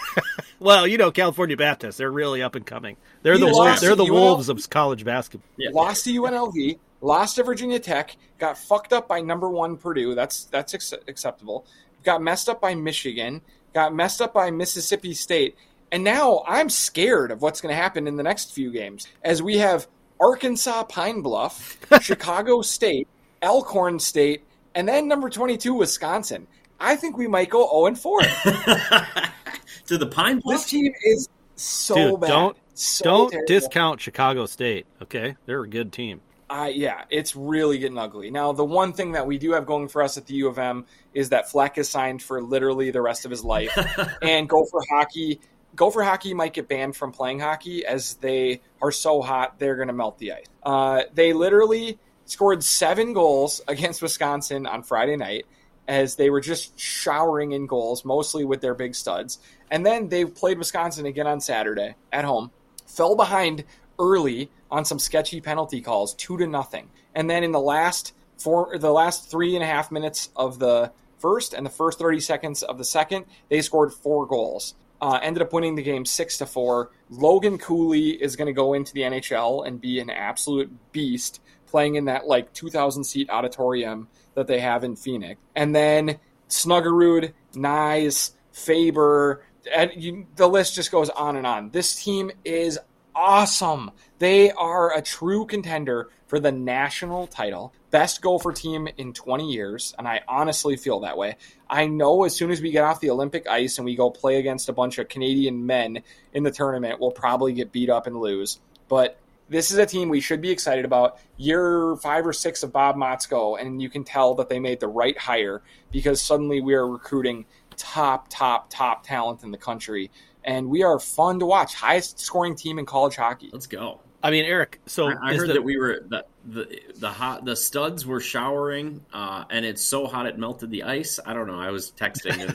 Well, 0.60 0.86
you 0.88 0.98
know, 0.98 1.12
California 1.12 1.56
Baptist, 1.56 1.98
they're 1.98 2.10
really 2.10 2.42
up 2.42 2.56
and 2.56 2.66
coming. 2.66 2.96
They're 3.22 3.34
We 3.34 3.40
the 3.42 3.46
lost 3.46 3.80
they're 3.80 3.94
the 3.94 4.06
to 4.06 4.12
wolves 4.12 4.48
of 4.48 4.68
college 4.68 5.04
basketball. 5.04 5.48
Yeah. 5.56 5.70
lost 5.72 6.04
to 6.04 6.10
UNLV, 6.10 6.78
lost 7.00 7.36
to 7.36 7.44
Virginia 7.44 7.78
Tech, 7.78 8.16
got 8.38 8.58
fucked 8.58 8.92
up 8.92 9.06
by 9.06 9.20
number 9.20 9.48
one 9.48 9.76
Purdue. 9.76 10.14
That's 10.16 10.44
that's 10.46 10.74
ex- 10.74 10.92
acceptable. 11.06 11.64
Got 12.02 12.22
messed 12.22 12.48
up 12.48 12.60
by 12.60 12.74
Michigan, 12.74 13.40
got 13.72 13.94
messed 13.94 14.20
up 14.20 14.34
by 14.34 14.50
Mississippi 14.50 15.14
State, 15.14 15.56
and 15.92 16.02
now 16.02 16.42
I'm 16.46 16.70
scared 16.70 17.30
of 17.30 17.40
what's 17.40 17.60
going 17.60 17.72
to 17.72 17.80
happen 17.80 18.08
in 18.08 18.16
the 18.16 18.24
next 18.24 18.52
few 18.52 18.72
games 18.72 19.06
as 19.22 19.40
we 19.40 19.58
have 19.58 19.86
Arkansas 20.20 20.84
Pine 20.84 21.20
Bluff, 21.22 21.78
Chicago 22.02 22.62
State, 22.62 23.08
Alcorn 23.42 23.98
State, 23.98 24.42
and 24.74 24.88
then 24.88 25.08
number 25.08 25.28
22 25.30 25.74
Wisconsin. 25.74 26.46
I 26.80 26.96
think 26.96 27.16
we 27.16 27.26
might 27.26 27.50
go 27.50 27.68
0 27.68 27.86
and 27.86 27.98
4. 27.98 28.20
to 29.86 29.98
the 29.98 30.06
Pine 30.06 30.36
This 30.36 30.42
Bluff. 30.44 30.66
team 30.68 30.92
is 31.04 31.28
so 31.56 31.94
Dude, 31.94 32.20
bad. 32.20 32.28
don't 32.28 32.56
So 32.74 33.04
don't 33.04 33.30
terrible. 33.30 33.46
discount 33.46 34.00
Chicago 34.00 34.46
State. 34.46 34.86
Okay, 35.02 35.36
they're 35.46 35.62
a 35.62 35.68
good 35.68 35.92
team. 35.92 36.20
Uh, 36.50 36.70
yeah, 36.72 37.04
it's 37.10 37.36
really 37.36 37.76
getting 37.78 37.98
ugly. 37.98 38.30
Now, 38.30 38.52
the 38.52 38.64
one 38.64 38.94
thing 38.94 39.12
that 39.12 39.26
we 39.26 39.36
do 39.36 39.52
have 39.52 39.66
going 39.66 39.86
for 39.88 40.02
us 40.02 40.16
at 40.16 40.24
the 40.26 40.34
U 40.36 40.48
of 40.48 40.58
M 40.58 40.86
is 41.12 41.28
that 41.28 41.50
Fleck 41.50 41.76
is 41.76 41.90
signed 41.90 42.22
for 42.22 42.40
literally 42.42 42.90
the 42.90 43.02
rest 43.02 43.26
of 43.26 43.30
his 43.30 43.44
life. 43.44 43.70
and 44.22 44.48
Gopher 44.48 44.80
Hockey, 44.90 45.40
Gopher 45.78 46.02
Hockey 46.02 46.34
might 46.34 46.54
get 46.54 46.66
banned 46.66 46.96
from 46.96 47.12
playing 47.12 47.38
hockey 47.38 47.86
as 47.86 48.14
they 48.14 48.60
are 48.82 48.90
so 48.90 49.22
hot 49.22 49.60
they're 49.60 49.76
going 49.76 49.86
to 49.86 49.94
melt 49.94 50.18
the 50.18 50.32
ice. 50.32 50.46
Uh, 50.64 51.04
they 51.14 51.32
literally 51.32 52.00
scored 52.24 52.64
seven 52.64 53.12
goals 53.12 53.60
against 53.68 54.02
Wisconsin 54.02 54.66
on 54.66 54.82
Friday 54.82 55.16
night 55.16 55.46
as 55.86 56.16
they 56.16 56.30
were 56.30 56.40
just 56.40 56.78
showering 56.78 57.52
in 57.52 57.66
goals, 57.66 58.04
mostly 58.04 58.44
with 58.44 58.60
their 58.60 58.74
big 58.74 58.92
studs. 58.96 59.38
And 59.70 59.86
then 59.86 60.08
they 60.08 60.24
played 60.24 60.58
Wisconsin 60.58 61.06
again 61.06 61.28
on 61.28 61.40
Saturday 61.40 61.94
at 62.12 62.24
home, 62.24 62.50
fell 62.88 63.14
behind 63.14 63.64
early 64.00 64.50
on 64.72 64.84
some 64.84 64.98
sketchy 64.98 65.40
penalty 65.40 65.80
calls, 65.80 66.12
two 66.14 66.36
to 66.38 66.46
nothing. 66.48 66.90
And 67.14 67.30
then 67.30 67.44
in 67.44 67.52
the 67.52 67.60
last 67.60 68.14
four, 68.36 68.76
the 68.76 68.90
last 68.90 69.30
three 69.30 69.54
and 69.54 69.62
a 69.62 69.66
half 69.68 69.92
minutes 69.92 70.30
of 70.34 70.58
the 70.58 70.90
first 71.18 71.54
and 71.54 71.64
the 71.64 71.70
first 71.70 72.00
30 72.00 72.18
seconds 72.18 72.64
of 72.64 72.78
the 72.78 72.84
second, 72.84 73.26
they 73.48 73.62
scored 73.62 73.92
four 73.92 74.26
goals. 74.26 74.74
Uh, 75.00 75.18
ended 75.22 75.42
up 75.42 75.52
winning 75.52 75.76
the 75.76 75.82
game 75.82 76.04
six 76.04 76.38
to 76.38 76.46
four. 76.46 76.90
Logan 77.08 77.58
Cooley 77.58 78.10
is 78.10 78.34
going 78.34 78.46
to 78.46 78.52
go 78.52 78.74
into 78.74 78.92
the 78.92 79.02
NHL 79.02 79.66
and 79.66 79.80
be 79.80 80.00
an 80.00 80.10
absolute 80.10 80.70
beast, 80.92 81.40
playing 81.66 81.94
in 81.94 82.06
that 82.06 82.26
like 82.26 82.52
2,000 82.52 83.04
seat 83.04 83.30
auditorium 83.30 84.08
that 84.34 84.46
they 84.46 84.58
have 84.58 84.82
in 84.82 84.96
Phoenix. 84.96 85.40
And 85.54 85.74
then 85.74 86.18
Snuggerud, 86.48 87.32
Knies, 87.54 88.32
Faber, 88.52 89.44
and 89.74 89.92
you, 89.96 90.26
the 90.36 90.48
list 90.48 90.74
just 90.74 90.90
goes 90.90 91.10
on 91.10 91.36
and 91.36 91.46
on. 91.46 91.70
This 91.70 92.02
team 92.02 92.30
is 92.44 92.78
awesome. 93.14 93.90
They 94.18 94.50
are 94.52 94.96
a 94.96 95.02
true 95.02 95.46
contender 95.46 96.08
for 96.28 96.38
the 96.38 96.52
national 96.52 97.26
title. 97.26 97.72
Best 97.90 98.22
gopher 98.22 98.52
team 98.52 98.86
in 98.98 99.12
20 99.12 99.50
years, 99.50 99.94
and 99.98 100.06
I 100.06 100.20
honestly 100.28 100.76
feel 100.76 101.00
that 101.00 101.16
way. 101.16 101.36
I 101.68 101.86
know 101.86 102.24
as 102.24 102.36
soon 102.36 102.50
as 102.50 102.60
we 102.60 102.70
get 102.70 102.84
off 102.84 103.00
the 103.00 103.10
Olympic 103.10 103.48
ice 103.48 103.78
and 103.78 103.84
we 103.84 103.96
go 103.96 104.10
play 104.10 104.38
against 104.38 104.68
a 104.68 104.72
bunch 104.72 104.98
of 104.98 105.08
Canadian 105.08 105.66
men 105.66 106.02
in 106.32 106.44
the 106.44 106.50
tournament, 106.50 107.00
we'll 107.00 107.10
probably 107.10 107.54
get 107.54 107.72
beat 107.72 107.90
up 107.90 108.06
and 108.06 108.16
lose. 108.16 108.60
But 108.88 109.18
this 109.48 109.70
is 109.70 109.78
a 109.78 109.86
team 109.86 110.10
we 110.10 110.20
should 110.20 110.42
be 110.42 110.50
excited 110.50 110.84
about. 110.84 111.18
Year 111.38 111.96
five 111.96 112.26
or 112.26 112.34
six 112.34 112.62
of 112.62 112.72
Bob 112.72 112.96
Motzko, 112.96 113.58
and 113.58 113.80
you 113.80 113.88
can 113.88 114.04
tell 114.04 114.34
that 114.34 114.50
they 114.50 114.60
made 114.60 114.80
the 114.80 114.88
right 114.88 115.16
hire 115.16 115.62
because 115.90 116.20
suddenly 116.20 116.60
we 116.60 116.74
are 116.74 116.86
recruiting 116.86 117.46
top, 117.76 118.26
top, 118.28 118.68
top 118.68 119.04
talent 119.04 119.42
in 119.42 119.50
the 119.50 119.58
country. 119.58 120.10
And 120.44 120.68
we 120.68 120.82
are 120.82 120.98
fun 120.98 121.38
to 121.40 121.46
watch. 121.46 121.74
Highest 121.74 122.20
scoring 122.20 122.54
team 122.54 122.78
in 122.78 122.86
college 122.86 123.16
hockey. 123.16 123.48
Let's 123.52 123.66
go. 123.66 124.00
I 124.22 124.30
mean, 124.30 124.44
Eric. 124.44 124.80
So 124.86 125.08
I, 125.08 125.30
I 125.30 125.34
heard 125.36 125.48
the- 125.48 125.54
that 125.54 125.64
we 125.64 125.76
were 125.76 126.00
the 126.08 126.24
the 126.46 126.80
the 126.96 127.08
hot 127.10 127.44
the 127.44 127.54
studs 127.54 128.04
were 128.06 128.20
showering, 128.20 129.04
uh, 129.12 129.44
and 129.50 129.64
it's 129.64 129.82
so 129.82 130.06
hot 130.06 130.26
it 130.26 130.38
melted 130.38 130.70
the 130.70 130.82
ice. 130.84 131.20
I 131.24 131.34
don't 131.34 131.46
know. 131.46 131.58
I 131.60 131.70
was 131.70 131.92
texting. 131.92 132.54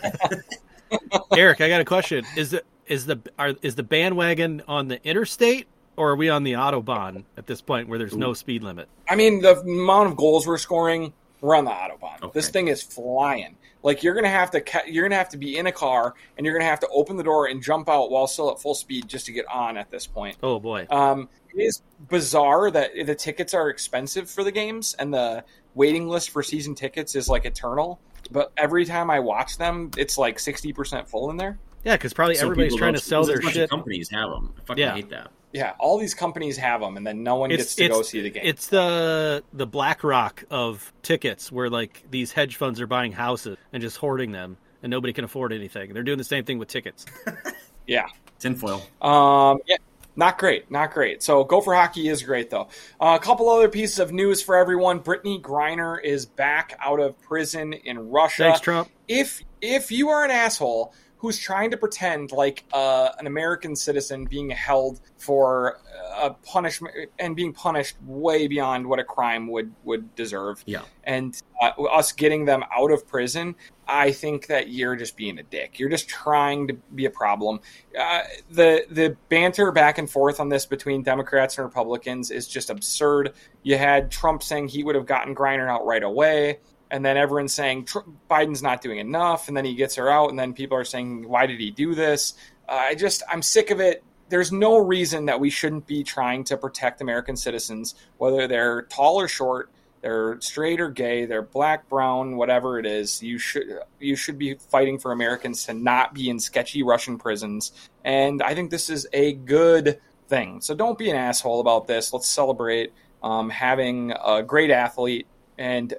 Eric, 1.38 1.62
I 1.62 1.70
got 1.70 1.82
a 1.82 1.86
question. 1.86 2.26
Is 2.36 2.52
the 2.52 2.64
is 2.88 3.06
the 3.06 3.20
are, 3.40 3.54
is 3.62 3.76
the 3.76 3.84
bandwagon 3.84 4.62
on 4.68 4.88
the 4.88 5.04
interstate 5.08 5.68
or 5.96 6.12
are 6.12 6.16
we 6.16 6.30
on 6.30 6.44
the 6.44 6.54
autobahn 6.54 7.24
at 7.38 7.48
this 7.48 7.62
point 7.62 7.88
where 7.88 8.00
there's 8.00 8.16
no 8.16 8.34
speed 8.34 8.64
limit? 8.64 8.88
I 9.08 9.16
mean, 9.16 9.42
the 9.42 9.60
amount 9.60 10.10
of 10.10 10.18
goals 10.18 10.48
we're 10.48 10.58
scoring, 10.58 11.14
we're 11.42 11.56
on 11.56 11.66
the 11.66 11.72
autobahn. 11.72 12.22
Okay. 12.22 12.32
This 12.34 12.50
thing 12.50 12.68
is 12.68 12.82
flying. 12.82 13.56
Like 13.84 14.02
you're 14.02 14.16
gonna 14.16 14.30
have 14.30 14.50
to, 14.52 14.62
ca- 14.62 14.84
you're 14.88 15.04
gonna 15.04 15.18
have 15.18 15.30
to 15.30 15.38
be 15.38 15.58
in 15.58 15.68
a 15.68 15.72
car, 15.72 16.14
and 16.38 16.46
you're 16.46 16.58
gonna 16.58 16.70
have 16.70 16.80
to 16.80 16.88
open 16.88 17.18
the 17.18 17.24
door 17.24 17.48
and 17.48 17.62
jump 17.62 17.90
out 17.90 18.10
while 18.10 18.26
still 18.28 18.50
at 18.50 18.60
full 18.62 18.74
speed 18.76 19.08
just 19.08 19.26
to 19.28 19.32
get 19.34 19.46
on 19.54 19.78
at 19.78 19.92
this 19.92 20.08
point. 20.08 20.38
Oh 20.42 20.60
boy. 20.60 20.88
Um, 20.90 21.30
it 21.54 21.62
is 21.62 21.82
bizarre 22.10 22.72
that 22.72 22.92
the 23.06 23.14
tickets 23.14 23.54
are 23.54 23.70
expensive 23.70 24.30
for 24.30 24.44
the 24.44 24.52
games, 24.52 24.96
and 24.98 25.14
the 25.14 25.44
waiting 25.76 26.08
list 26.08 26.30
for 26.32 26.42
season 26.42 26.74
tickets 26.76 27.14
is 27.16 27.28
like 27.30 27.46
eternal. 27.46 28.00
But 28.32 28.54
every 28.56 28.86
time 28.86 29.10
I 29.12 29.20
watch 29.20 29.58
them, 29.58 29.92
it's 29.98 30.18
like 30.18 30.40
sixty 30.40 30.72
percent 30.72 31.10
full 31.10 31.30
in 31.30 31.38
there. 31.38 31.60
Yeah, 31.84 31.96
because 31.98 32.14
probably 32.14 32.36
So 32.36 32.46
everybody's 32.46 32.78
trying 32.78 32.94
to 32.94 33.00
sell 33.02 33.26
their 33.26 33.42
shit. 33.42 33.70
Companies 33.70 34.10
have 34.10 34.30
them. 34.30 34.54
I 34.58 34.62
fucking 34.64 34.82
Yeah. 34.82 34.94
hate 34.96 35.10
that. 35.10 35.30
Yeah, 35.54 35.74
all 35.80 36.00
these 36.00 36.16
companies 36.16 36.58
have 36.58 36.82
them, 36.82 36.98
and 36.98 37.06
then 37.06 37.22
no 37.22 37.36
one 37.36 37.52
gets 37.52 37.76
to 37.76 37.88
go 37.88 38.02
see 38.02 38.22
the 38.22 38.32
game. 38.32 38.42
It's 38.44 38.68
the 38.68 39.44
the 39.54 39.68
BlackRock 39.68 40.44
of 40.50 40.92
tickets, 41.04 41.52
where 41.52 41.70
like 41.70 42.04
these 42.10 42.32
hedge 42.32 42.56
funds 42.56 42.82
are 42.82 42.88
buying 42.88 43.12
houses 43.12 43.58
and 43.72 43.82
just 43.82 43.98
hoarding 43.98 44.32
them, 44.32 44.58
and 44.82 44.90
nobody 44.90 45.14
can 45.14 45.24
afford 45.24 45.54
anything. 45.54 45.94
They're 45.94 46.04
doing 46.04 46.18
the 46.18 46.24
same 46.24 46.44
thing 46.44 46.58
with 46.58 46.70
tickets. 46.70 47.06
yeah. 47.88 48.08
Tinfoil. 48.40 48.82
Um, 49.02 49.60
yeah, 49.66 49.78
not 50.16 50.38
great, 50.38 50.70
not 50.70 50.94
great. 50.94 51.24
So 51.24 51.44
Gopher 51.44 51.74
hockey 51.74 52.08
is 52.10 52.22
great 52.22 52.50
though. 52.50 52.68
Uh, 53.00 53.18
a 53.20 53.24
couple 53.24 53.50
other 53.50 53.70
pieces 53.70 54.00
of 54.00 54.12
news 54.12 54.42
for 54.42 54.56
everyone: 54.56 55.00
Brittney 55.00 55.42
Griner 55.42 55.98
is 56.04 56.26
back 56.26 56.78
out 56.84 57.00
of 57.00 57.20
prison 57.22 57.74
in 57.74 58.10
Russia. 58.10 58.44
Thanks, 58.44 58.60
Trump. 58.60 58.90
If 59.08 59.42
if 59.62 59.92
you 59.92 60.10
are 60.10 60.24
an 60.24 60.32
asshole 60.32 60.94
who's 61.24 61.40
trying 61.40 61.72
to 61.72 61.78
pretend 61.78 62.34
like 62.34 62.66
uh, 62.74 63.08
an 63.18 63.28
American 63.28 63.78
citizen 63.78 64.26
being 64.26 64.50
held 64.50 65.00
for 65.18 65.80
a 66.22 66.32
punishment 66.32 66.94
and 67.18 67.34
being 67.34 67.54
punished 67.54 67.96
way 68.06 68.46
beyond 68.46 68.86
what 68.86 69.00
a 69.00 69.06
crime 69.06 69.48
would 69.48 69.74
would 69.86 70.14
deserve, 70.16 70.62
Yeah. 70.66 70.82
and 71.06 71.42
uh, 71.62 71.70
us 71.84 72.12
getting 72.12 72.44
them 72.44 72.62
out 72.78 72.92
of 72.92 73.08
prison, 73.08 73.56
I 73.88 74.12
think 74.12 74.48
that 74.48 74.68
you're 74.68 74.98
just 74.98 75.16
being 75.16 75.40
a 75.40 75.44
dick. 75.44 75.80
You're 75.80 75.88
just 75.90 76.10
trying 76.10 76.68
to 76.68 76.74
be 76.94 77.06
a 77.06 77.10
problem. 77.10 77.62
Uh, 77.98 78.24
the 78.52 78.86
the 78.92 79.16
banter 79.30 79.72
back 79.72 79.98
and 80.00 80.10
forth 80.10 80.42
on 80.42 80.50
this 80.50 80.66
between 80.66 81.04
Democrats 81.04 81.58
and 81.58 81.64
Republicans 81.64 82.32
is 82.32 82.50
just 82.50 82.70
absurd. 82.70 83.34
You 83.64 83.78
had 83.78 84.12
Trump 84.12 84.44
saying 84.44 84.68
he 84.68 84.84
would 84.84 84.96
have 84.96 85.06
gotten 85.06 85.34
Griner 85.34 85.70
out 85.70 85.86
right 85.86 86.04
away, 86.04 86.60
and 86.94 87.04
then 87.04 87.18
everyone's 87.18 87.54
saying 87.54 87.88
Biden's 88.30 88.62
not 88.62 88.82
doing 88.82 89.00
enough, 89.00 89.48
and 89.50 89.58
then 89.58 89.66
he 89.66 89.76
gets 89.76 89.96
her 89.96 90.08
out, 90.10 90.30
and 90.30 90.40
then 90.40 90.54
people 90.54 90.78
are 90.78 90.86
saying, 90.86 91.28
why 91.28 91.48
did 91.48 91.60
he 91.60 91.72
do 91.72 91.96
this? 91.96 92.36
Uh, 92.70 92.92
I 92.92 92.96
just 92.96 93.24
I'm 93.32 93.42
sick 93.42 93.72
of 93.72 93.80
it. 93.82 94.04
There's 94.30 94.52
no 94.52 94.78
reason 94.78 95.26
that 95.26 95.40
we 95.40 95.50
shouldn't 95.50 95.86
be 95.88 96.04
trying 96.04 96.46
to 96.46 96.56
protect 96.58 97.02
American 97.02 97.36
citizens, 97.36 97.96
whether 98.22 98.48
they're 98.48 98.84
tall 98.84 99.16
or 99.20 99.28
short, 99.28 99.70
they're 100.02 100.40
straight 100.42 100.80
or 100.80 100.90
gay, 100.90 101.26
they're 101.26 101.42
black, 101.60 101.90
brown, 101.90 102.38
whatever 102.38 102.80
it 102.80 102.86
is. 102.86 103.22
You 103.22 103.38
should 103.38 103.68
you 104.00 104.16
should 104.16 104.38
be 104.38 104.56
fighting 104.72 105.00
for 105.00 105.12
Americans 105.12 105.66
to 105.66 105.74
not 105.74 106.14
be 106.14 106.30
in 106.30 106.40
sketchy 106.40 106.84
Russian 106.84 107.18
prisons. 107.18 107.72
And 108.06 108.42
I 108.42 108.56
think 108.56 108.72
this 108.72 108.90
is 108.90 109.08
a 109.14 109.34
good 109.34 110.00
thing. 110.30 110.62
So 110.62 110.76
don't 110.76 110.98
be 110.98 111.10
an 111.10 111.18
asshole 111.18 111.60
about 111.60 111.88
this. 111.88 112.14
Let's 112.14 112.30
celebrate. 112.30 112.92
um, 113.24 113.50
having 113.50 114.12
a 114.12 114.44
great 114.44 114.70
athlete 114.70 115.28
and 115.58 115.94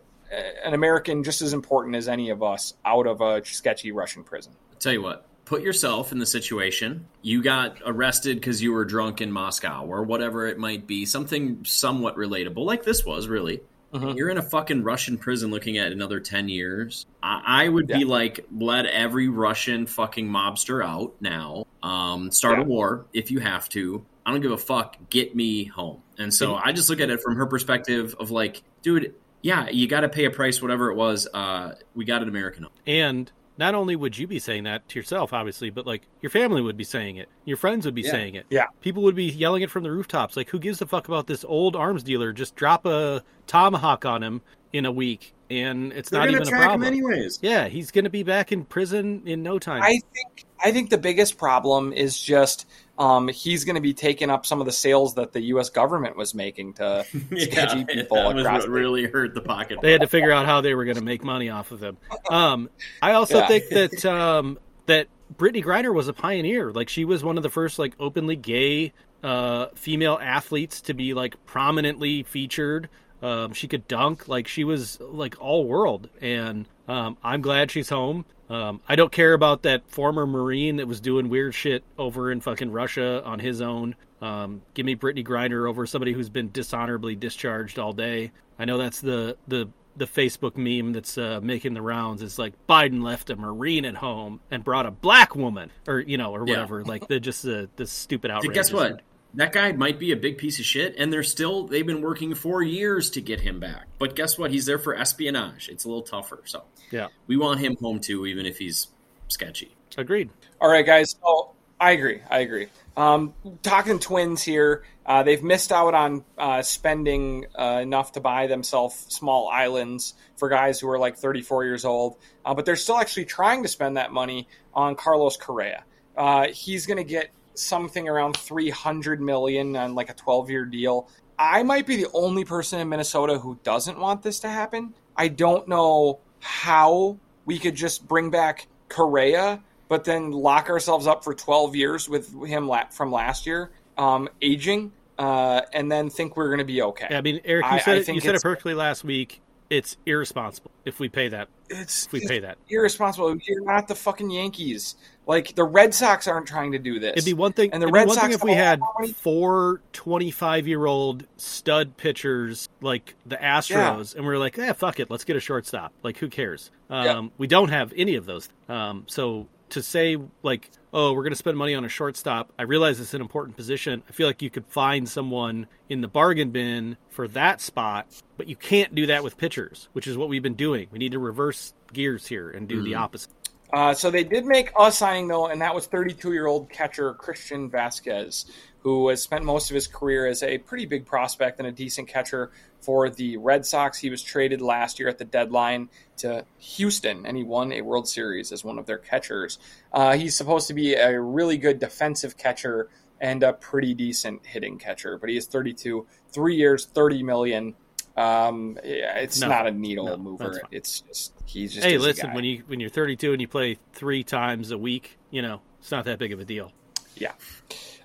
an 0.64 0.74
American 0.74 1.22
just 1.24 1.42
as 1.42 1.52
important 1.52 1.96
as 1.96 2.08
any 2.08 2.30
of 2.30 2.42
us 2.42 2.74
out 2.84 3.06
of 3.06 3.20
a 3.20 3.44
sketchy 3.44 3.92
Russian 3.92 4.24
prison. 4.24 4.52
I'll 4.72 4.78
tell 4.78 4.92
you 4.92 5.02
what, 5.02 5.26
put 5.44 5.62
yourself 5.62 6.12
in 6.12 6.18
the 6.18 6.26
situation. 6.26 7.06
You 7.22 7.42
got 7.42 7.78
arrested 7.84 8.36
because 8.36 8.62
you 8.62 8.72
were 8.72 8.84
drunk 8.84 9.20
in 9.20 9.30
Moscow 9.30 9.84
or 9.84 10.02
whatever 10.02 10.46
it 10.46 10.58
might 10.58 10.86
be, 10.86 11.06
something 11.06 11.64
somewhat 11.64 12.16
relatable, 12.16 12.64
like 12.64 12.84
this 12.84 13.04
was 13.04 13.28
really. 13.28 13.60
Mhm. 13.92 14.16
You're 14.16 14.28
in 14.28 14.38
a 14.38 14.42
fucking 14.42 14.82
Russian 14.82 15.18
prison 15.18 15.52
looking 15.52 15.78
at 15.78 15.92
another 15.92 16.18
10 16.18 16.48
years. 16.48 17.06
I, 17.22 17.42
I 17.64 17.68
would 17.68 17.86
be 17.86 18.04
like, 18.04 18.44
let 18.56 18.86
every 18.86 19.28
Russian 19.28 19.86
fucking 19.86 20.28
mobster 20.28 20.84
out 20.84 21.14
now. 21.20 21.64
Um, 21.80 22.32
start 22.32 22.58
a 22.58 22.62
war 22.62 23.06
if 23.12 23.30
you 23.30 23.38
have 23.38 23.68
to. 23.68 24.04
I 24.26 24.32
don't 24.32 24.40
give 24.40 24.50
a 24.50 24.58
fuck. 24.58 24.96
Get 25.10 25.36
me 25.36 25.64
home. 25.64 26.02
And 26.18 26.34
so 26.34 26.56
I 26.56 26.72
just 26.72 26.90
look 26.90 26.98
at 27.00 27.10
it 27.10 27.20
from 27.20 27.36
her 27.36 27.46
perspective 27.46 28.16
of 28.18 28.32
like, 28.32 28.62
dude, 28.82 29.14
yeah, 29.44 29.68
you 29.68 29.86
got 29.86 30.00
to 30.00 30.08
pay 30.08 30.24
a 30.24 30.30
price, 30.30 30.62
whatever 30.62 30.90
it 30.90 30.94
was. 30.94 31.28
Uh, 31.34 31.74
we 31.94 32.06
got 32.06 32.22
an 32.22 32.28
American 32.28 32.62
home. 32.62 32.72
And 32.86 33.30
not 33.58 33.74
only 33.74 33.94
would 33.94 34.16
you 34.16 34.26
be 34.26 34.38
saying 34.38 34.64
that 34.64 34.88
to 34.88 34.98
yourself, 34.98 35.34
obviously, 35.34 35.68
but 35.68 35.86
like 35.86 36.02
your 36.22 36.30
family 36.30 36.62
would 36.62 36.78
be 36.78 36.82
saying 36.84 37.18
it, 37.18 37.28
your 37.44 37.58
friends 37.58 37.84
would 37.84 37.94
be 37.94 38.00
Yeah. 38.00 38.10
saying 38.10 38.34
it. 38.36 38.46
Yeah. 38.48 38.64
People 38.80 39.02
would 39.02 39.14
be 39.14 39.26
yelling 39.26 39.60
it 39.62 39.70
from 39.70 39.82
the 39.82 39.90
rooftops. 39.90 40.34
Like, 40.34 40.48
who 40.48 40.58
gives 40.58 40.80
a 40.80 40.86
fuck 40.86 41.08
about 41.08 41.26
this 41.26 41.44
old 41.44 41.76
arms 41.76 42.02
dealer? 42.02 42.32
Just 42.32 42.56
drop 42.56 42.86
a 42.86 43.22
tomahawk 43.46 44.06
on 44.06 44.22
him 44.22 44.40
in 44.72 44.86
a 44.86 44.90
week, 44.90 45.34
and 45.50 45.92
it's 45.92 46.08
They're 46.08 46.20
not 46.20 46.26
gonna 46.26 46.36
even 46.38 46.48
a 46.48 46.50
track 46.50 46.62
him 46.62 46.80
problem. 46.80 46.88
anyways. 46.88 47.38
Yeah, 47.42 47.68
he's 47.68 47.90
going 47.90 48.04
to 48.04 48.10
be 48.10 48.22
back 48.22 48.50
in 48.50 48.64
prison 48.64 49.22
in 49.26 49.42
no 49.42 49.58
time. 49.58 49.82
I 49.82 50.00
think 50.14 50.46
I 50.64 50.72
think 50.72 50.88
the 50.88 50.98
biggest 50.98 51.36
problem 51.36 51.92
is 51.92 52.18
just 52.18 52.66
um, 52.98 53.28
he's 53.28 53.64
going 53.64 53.74
to 53.74 53.80
be 53.80 53.94
taking 53.94 54.30
up 54.30 54.46
some 54.46 54.60
of 54.60 54.66
the 54.66 54.72
sales 54.72 55.14
that 55.14 55.32
the 55.32 55.40
U.S. 55.42 55.70
government 55.70 56.16
was 56.16 56.34
making 56.34 56.74
to 56.74 57.04
sketchy 57.38 57.84
people 57.84 58.16
that 58.16 58.34
was 58.34 58.44
what 58.44 58.68
really 58.68 59.04
hurt 59.06 59.34
the 59.34 59.40
pocket. 59.40 59.80
they 59.82 59.92
had 59.92 60.00
to 60.02 60.06
figure 60.06 60.30
out 60.32 60.46
how 60.46 60.60
they 60.60 60.74
were 60.74 60.84
going 60.84 60.96
to 60.96 61.02
make 61.04 61.24
money 61.24 61.50
off 61.50 61.72
of 61.72 61.82
him. 61.82 61.96
Um, 62.30 62.68
I 63.02 63.12
also 63.12 63.38
Yeah. 63.38 63.48
think 63.48 63.68
that 63.70 64.04
um, 64.06 64.58
that 64.86 65.08
Brittney 65.34 65.64
Griner 65.64 65.92
was 65.92 66.08
a 66.08 66.12
pioneer. 66.12 66.72
Like 66.72 66.88
she 66.88 67.04
was 67.04 67.24
one 67.24 67.36
of 67.36 67.42
the 67.42 67.50
first 67.50 67.78
like 67.78 67.94
openly 67.98 68.36
gay 68.36 68.92
uh, 69.22 69.66
female 69.74 70.18
athletes 70.20 70.82
to 70.82 70.94
be 70.94 71.14
like 71.14 71.34
prominently 71.46 72.22
featured. 72.22 72.88
Um, 73.22 73.54
she 73.54 73.68
could 73.68 73.88
dunk. 73.88 74.28
Like 74.28 74.46
she 74.46 74.64
was 74.64 75.00
like 75.00 75.40
all 75.40 75.64
world, 75.66 76.10
and 76.20 76.68
um, 76.86 77.16
I'm 77.22 77.40
glad 77.40 77.70
she's 77.70 77.88
home. 77.88 78.26
Um, 78.50 78.80
I 78.88 78.94
don't 78.96 79.10
care 79.12 79.32
about 79.32 79.62
that 79.62 79.88
former 79.88 80.26
Marine 80.26 80.76
that 80.76 80.86
was 80.86 81.00
doing 81.00 81.28
weird 81.28 81.54
shit 81.54 81.82
over 81.98 82.30
in 82.30 82.40
fucking 82.40 82.70
Russia 82.70 83.22
on 83.24 83.38
his 83.38 83.60
own. 83.62 83.94
Um, 84.20 84.62
give 84.74 84.84
me 84.86 84.96
Brittney 84.96 85.26
Griner 85.26 85.68
over 85.68 85.86
somebody 85.86 86.12
who's 86.12 86.28
been 86.28 86.50
dishonorably 86.52 87.14
discharged 87.16 87.78
all 87.78 87.92
day. 87.92 88.32
I 88.58 88.64
know 88.64 88.78
that's 88.78 89.00
the 89.00 89.36
the 89.48 89.68
the 89.96 90.06
Facebook 90.06 90.56
meme 90.56 90.92
that's 90.92 91.16
uh, 91.16 91.40
making 91.42 91.72
the 91.74 91.82
rounds. 91.82 92.20
It's 92.22 92.38
like 92.38 92.52
Biden 92.68 93.02
left 93.02 93.30
a 93.30 93.36
Marine 93.36 93.84
at 93.84 93.94
home 93.94 94.40
and 94.50 94.64
brought 94.64 94.86
a 94.86 94.90
black 94.90 95.36
woman, 95.36 95.70
or 95.86 96.00
you 96.00 96.18
know, 96.18 96.32
or 96.34 96.40
Yeah. 96.46 96.54
whatever. 96.54 96.84
Like 96.84 97.06
the 97.08 97.20
just 97.20 97.42
the 97.42 97.68
the 97.76 97.86
stupid 97.86 98.30
outrage. 98.30 98.54
guess 98.54 98.72
what? 98.72 99.02
That 99.36 99.52
guy 99.52 99.72
might 99.72 99.98
be 99.98 100.12
a 100.12 100.16
big 100.16 100.38
piece 100.38 100.58
of 100.58 100.64
shit, 100.64 100.94
and 100.96 101.12
they're 101.12 101.22
still 101.22 101.66
they've 101.66 101.86
been 101.86 102.02
working 102.02 102.34
for 102.34 102.62
years 102.62 103.10
to 103.10 103.20
get 103.20 103.40
him 103.40 103.60
back. 103.60 103.86
But 103.98 104.14
guess 104.14 104.38
what? 104.38 104.50
He's 104.50 104.66
there 104.66 104.78
for 104.78 104.94
espionage. 104.96 105.68
It's 105.68 105.84
a 105.84 105.88
little 105.88 106.02
tougher. 106.02 106.40
So 106.44 106.62
Yeah, 106.90 107.08
we 107.26 107.36
want 107.36 107.60
him 107.60 107.76
home 107.80 108.00
too, 108.00 108.26
even 108.26 108.46
if 108.46 108.58
he's 108.58 108.88
sketchy. 109.28 109.74
agreed. 109.96 110.30
All 110.60 110.68
right, 110.70 110.84
guys. 110.86 111.16
So 111.20 111.52
I 111.80 111.92
agree. 111.92 112.20
I 112.30 112.40
agree. 112.40 112.68
Um, 112.96 113.34
talking 113.64 113.98
twins 113.98 114.42
here, 114.42 114.84
uh, 115.04 115.24
they've 115.24 115.42
missed 115.42 115.72
out 115.72 115.94
on 115.94 116.24
uh, 116.38 116.62
spending 116.62 117.46
uh, 117.58 117.80
enough 117.82 118.12
to 118.12 118.20
buy 118.20 118.46
themselves 118.46 118.94
small 119.08 119.48
islands 119.48 120.14
for 120.36 120.48
guys 120.48 120.78
who 120.78 120.88
are 120.88 120.98
like 120.98 121.16
34 121.16 121.64
years 121.64 121.84
old, 121.84 122.16
uh, 122.44 122.54
but 122.54 122.64
they're 122.64 122.76
still 122.76 122.96
actually 122.96 123.24
trying 123.24 123.64
to 123.64 123.68
spend 123.68 123.96
that 123.96 124.12
money 124.12 124.46
on 124.72 124.94
Carlos 124.94 125.36
Correa. 125.36 125.82
Uh, 126.16 126.46
he's 126.48 126.86
going 126.86 126.98
to 126.98 127.04
get 127.04 127.30
something 127.54 128.08
around 128.08 128.36
300 128.36 129.20
million 129.20 129.76
on 129.76 129.94
like 129.94 130.10
a 130.10 130.14
12 130.14 130.50
year 130.50 130.64
deal. 130.64 131.08
I 131.38 131.62
might 131.62 131.86
be 131.86 131.96
the 131.96 132.08
only 132.12 132.44
person 132.44 132.80
in 132.80 132.88
Minnesota 132.88 133.38
who 133.38 133.58
doesn't 133.62 133.98
want 133.98 134.22
this 134.22 134.40
to 134.40 134.48
happen. 134.48 134.94
I 135.16 135.28
don't 135.28 135.66
know 135.68 136.20
how 136.40 137.18
we 137.44 137.58
could 137.58 137.74
just 137.74 138.06
bring 138.06 138.30
back 138.30 138.68
Correa, 138.88 139.62
but 139.88 140.04
then 140.04 140.30
lock 140.30 140.68
ourselves 140.70 141.06
up 141.06 141.24
for 141.24 141.34
12 141.34 141.74
years 141.76 142.08
with 142.08 142.32
him 142.44 142.70
from 142.90 143.10
last 143.10 143.46
year, 143.46 143.70
um, 143.98 144.28
aging, 144.42 144.92
uh, 145.18 145.62
and 145.72 145.90
then 145.90 146.10
think 146.10 146.36
we're 146.36 146.48
going 146.48 146.58
to 146.58 146.64
be 146.64 146.82
okay. 146.82 147.08
Yeah, 147.10 147.18
I 147.18 147.20
mean, 147.20 147.40
Eric, 147.44 147.64
you 147.64 147.70
I- 147.72 147.78
said 147.78 147.96
I 147.96 148.00
it, 148.00 148.08
you 148.08 148.20
said 148.20 148.34
it 148.34 148.42
perfectly 148.42 148.74
last 148.74 149.04
week. 149.04 149.40
It's 149.70 149.96
irresponsible 150.06 150.70
if 150.84 151.00
we 151.00 151.08
pay 151.08 151.28
that. 151.28 151.48
It's, 151.70 152.06
If 152.06 152.12
we 152.12 152.26
pay 152.26 152.40
that, 152.40 152.58
irresponsible. 152.68 153.36
You're 153.46 153.64
not 153.64 153.88
the 153.88 153.94
fucking 153.94 154.30
Yankees. 154.30 154.96
Like 155.26 155.54
the 155.54 155.64
Red 155.64 155.94
Sox 155.94 156.28
aren't 156.28 156.46
trying 156.46 156.72
to 156.72 156.78
do 156.78 157.00
this. 157.00 157.12
it'd 157.12 157.24
be 157.24 157.32
one 157.32 157.52
thing. 157.54 157.72
And 157.72 157.82
the 157.82 157.86
Red 157.88 158.04
be 158.04 158.08
one 158.08 158.16
thing 158.18 158.32
Sox 158.32 158.34
if 158.34 158.44
we 158.44 158.52
had 158.52 158.80
four 159.16 159.80
25 159.94 160.68
year 160.68 160.84
old 160.84 161.26
stud 161.38 161.96
pitchers 161.96 162.68
like 162.82 163.14
the 163.24 163.36
Astros, 163.36 164.14
and 164.14 164.26
we 164.26 164.34
are 164.34 164.38
like, 164.38 164.56
yeah, 164.58 164.72
fuck 164.74 165.00
it, 165.00 165.10
let's 165.10 165.24
get 165.24 165.36
a 165.36 165.40
shortstop. 165.40 165.92
Like, 166.02 166.18
who 166.18 166.28
cares? 166.28 166.70
Um, 166.90 167.04
Yeah. 167.04 167.22
We 167.38 167.46
don't 167.46 167.70
have 167.70 167.92
any 167.96 168.16
of 168.16 168.26
those. 168.26 168.48
Um, 168.68 169.04
so 169.06 169.48
to 169.70 169.82
say 169.82 170.18
like, 170.42 170.70
oh, 170.94 171.12
we're 171.12 171.24
going 171.24 171.32
to 171.32 171.36
spend 171.36 171.58
money 171.58 171.74
on 171.74 171.84
a 171.84 171.88
shortstop, 171.88 172.52
I 172.56 172.62
realize 172.62 173.00
it's 173.00 173.14
an 173.14 173.20
important 173.20 173.56
position. 173.56 174.04
I 174.08 174.12
feel 174.12 174.28
like 174.28 174.40
you 174.40 174.48
could 174.48 174.64
find 174.66 175.08
someone 175.08 175.66
in 175.88 176.00
the 176.00 176.08
bargain 176.08 176.50
bin 176.50 176.96
for 177.10 177.26
that 177.28 177.60
spot, 177.60 178.06
but 178.36 178.46
you 178.46 178.54
can't 178.54 178.94
do 178.94 179.06
that 179.06 179.24
with 179.24 179.36
pitchers, 179.36 179.88
which 179.92 180.06
is 180.06 180.16
what 180.16 180.28
we've 180.28 180.42
been 180.42 180.54
doing. 180.54 180.86
We 180.92 181.00
need 181.00 181.12
to 181.12 181.18
reverse 181.18 181.74
gears 181.92 182.28
here 182.28 182.48
and 182.48 182.68
do 182.68 182.82
the 182.82 182.94
opposite. 182.94 183.32
Uh, 183.72 183.92
so 183.92 184.08
they 184.08 184.22
did 184.22 184.46
make 184.46 184.70
a 184.78 184.92
signing 184.92 185.26
though, 185.26 185.48
and 185.48 185.60
that 185.60 185.74
was 185.74 185.88
32-year-old 185.88 186.70
catcher 186.70 187.12
Christian 187.14 187.68
Vázquez, 187.68 188.44
who 188.78 189.08
has 189.08 189.20
spent 189.20 189.44
most 189.44 189.70
of 189.70 189.74
his 189.74 189.88
career 189.88 190.28
as 190.28 190.44
a 190.44 190.58
pretty 190.58 190.86
big 190.86 191.06
prospect 191.06 191.58
and 191.58 191.66
a 191.66 191.72
decent 191.72 192.06
catcher 192.06 192.52
for 192.84 193.08
the 193.10 193.36
Red 193.38 193.64
Sox. 193.64 193.98
He 193.98 194.10
was 194.10 194.22
traded 194.22 194.60
last 194.60 194.98
year 194.98 195.08
at 195.08 195.18
the 195.18 195.24
deadline 195.24 195.88
to 196.18 196.44
Houston, 196.58 197.24
and 197.26 197.36
he 197.36 197.42
won 197.42 197.72
a 197.72 197.80
World 197.82 198.06
Series 198.08 198.52
as 198.52 198.62
one 198.64 198.78
of 198.78 198.86
their 198.86 198.98
catchers. 198.98 199.58
Uh, 199.92 200.16
he's 200.16 200.36
supposed 200.36 200.68
to 200.68 200.74
be 200.74 200.94
a 200.94 201.18
really 201.20 201.56
good 201.56 201.78
defensive 201.78 202.36
catcher 202.36 202.88
and 203.20 203.42
a 203.42 203.52
pretty 203.54 203.94
decent 203.94 204.44
hitting 204.44 204.78
catcher, 204.78 205.18
but 205.18 205.30
he 205.30 205.36
is 205.36 205.46
32, 205.46 206.06
three 206.32 206.56
years, 206.56 206.84
30 206.86 207.22
million. 207.22 207.74
Um, 208.16 208.78
yeah, 208.84 209.16
it's 209.18 209.40
No. 209.40 209.48
not 209.48 209.66
a 209.66 209.70
needle 209.72 210.04
No, 210.06 210.16
mover. 210.16 210.60
It's 210.70 211.00
just 211.00 211.32
he's 211.46 211.74
just 211.74 211.84
Hey, 211.86 211.98
listen, 211.98 212.32
when 212.32 212.44
you 212.44 212.62
when 212.66 212.78
you're 212.78 212.90
32 212.90 213.32
and 213.32 213.40
you 213.40 213.48
play 213.48 213.76
three 213.92 214.22
times 214.22 214.70
a 214.70 214.78
week, 214.78 215.18
you 215.30 215.42
know 215.42 215.62
it's 215.80 215.90
not 215.90 216.04
that 216.04 216.18
big 216.20 216.32
of 216.32 216.38
a 216.38 216.44
deal. 216.44 216.70
Yeah. 217.16 217.32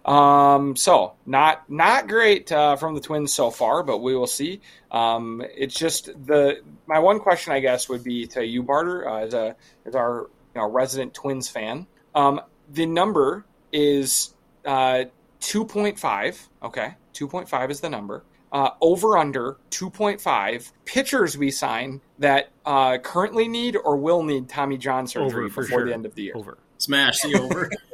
Um, 0.09 0.75
so 0.75 1.13
not 1.27 1.69
not 1.69 2.07
great 2.07 2.51
uh, 2.51 2.77
from 2.77 2.95
the 2.95 2.99
Twins 2.99 3.31
so 3.31 3.51
far, 3.51 3.83
but 3.83 3.99
we 3.99 4.15
will 4.15 4.25
see. 4.25 4.59
Um, 4.89 5.43
it's 5.55 5.75
just 5.75 6.07
the 6.07 6.61
my 6.87 6.97
one 6.97 7.19
question, 7.19 7.53
I 7.53 7.59
guess, 7.59 7.87
would 7.89 8.03
be 8.03 8.25
to 8.27 8.43
you, 8.43 8.63
Barter, 8.63 9.07
uh, 9.07 9.19
as 9.21 9.33
a 9.35 9.55
as 9.85 9.93
our 9.93 10.27
you 10.55 10.61
know, 10.61 10.67
resident 10.67 11.13
Twins 11.13 11.47
fan. 11.47 11.85
Um, 12.15 12.41
the 12.71 12.87
number 12.87 13.45
is 13.71 14.33
uh, 14.65 15.03
two 15.39 15.63
point 15.63 15.99
five. 15.99 16.49
Okay, 16.63 16.95
two 17.13 17.27
point 17.27 17.47
five 17.47 17.69
is 17.69 17.79
the 17.79 17.89
number. 17.89 18.23
Uh, 18.51 18.71
over 18.81 19.15
under 19.15 19.57
2.5 19.69 20.71
pitchers 20.83 21.37
we 21.37 21.51
sign 21.51 22.01
that 22.17 22.49
uh, 22.65 22.97
currently 22.97 23.47
need 23.47 23.75
or 23.75 23.95
will 23.95 24.23
need 24.23 24.49
Tommy 24.49 24.75
John 24.75 25.05
surgery 25.05 25.45
Over 25.45 25.49
for 25.49 25.61
before 25.61 25.79
sure. 25.81 25.85
the 25.85 25.93
end 25.93 26.07
of 26.07 26.15
the 26.15 26.23
year. 26.23 26.33
Over. 26.35 26.57
Smash 26.79 27.21
the 27.21 27.39
over. 27.39 27.69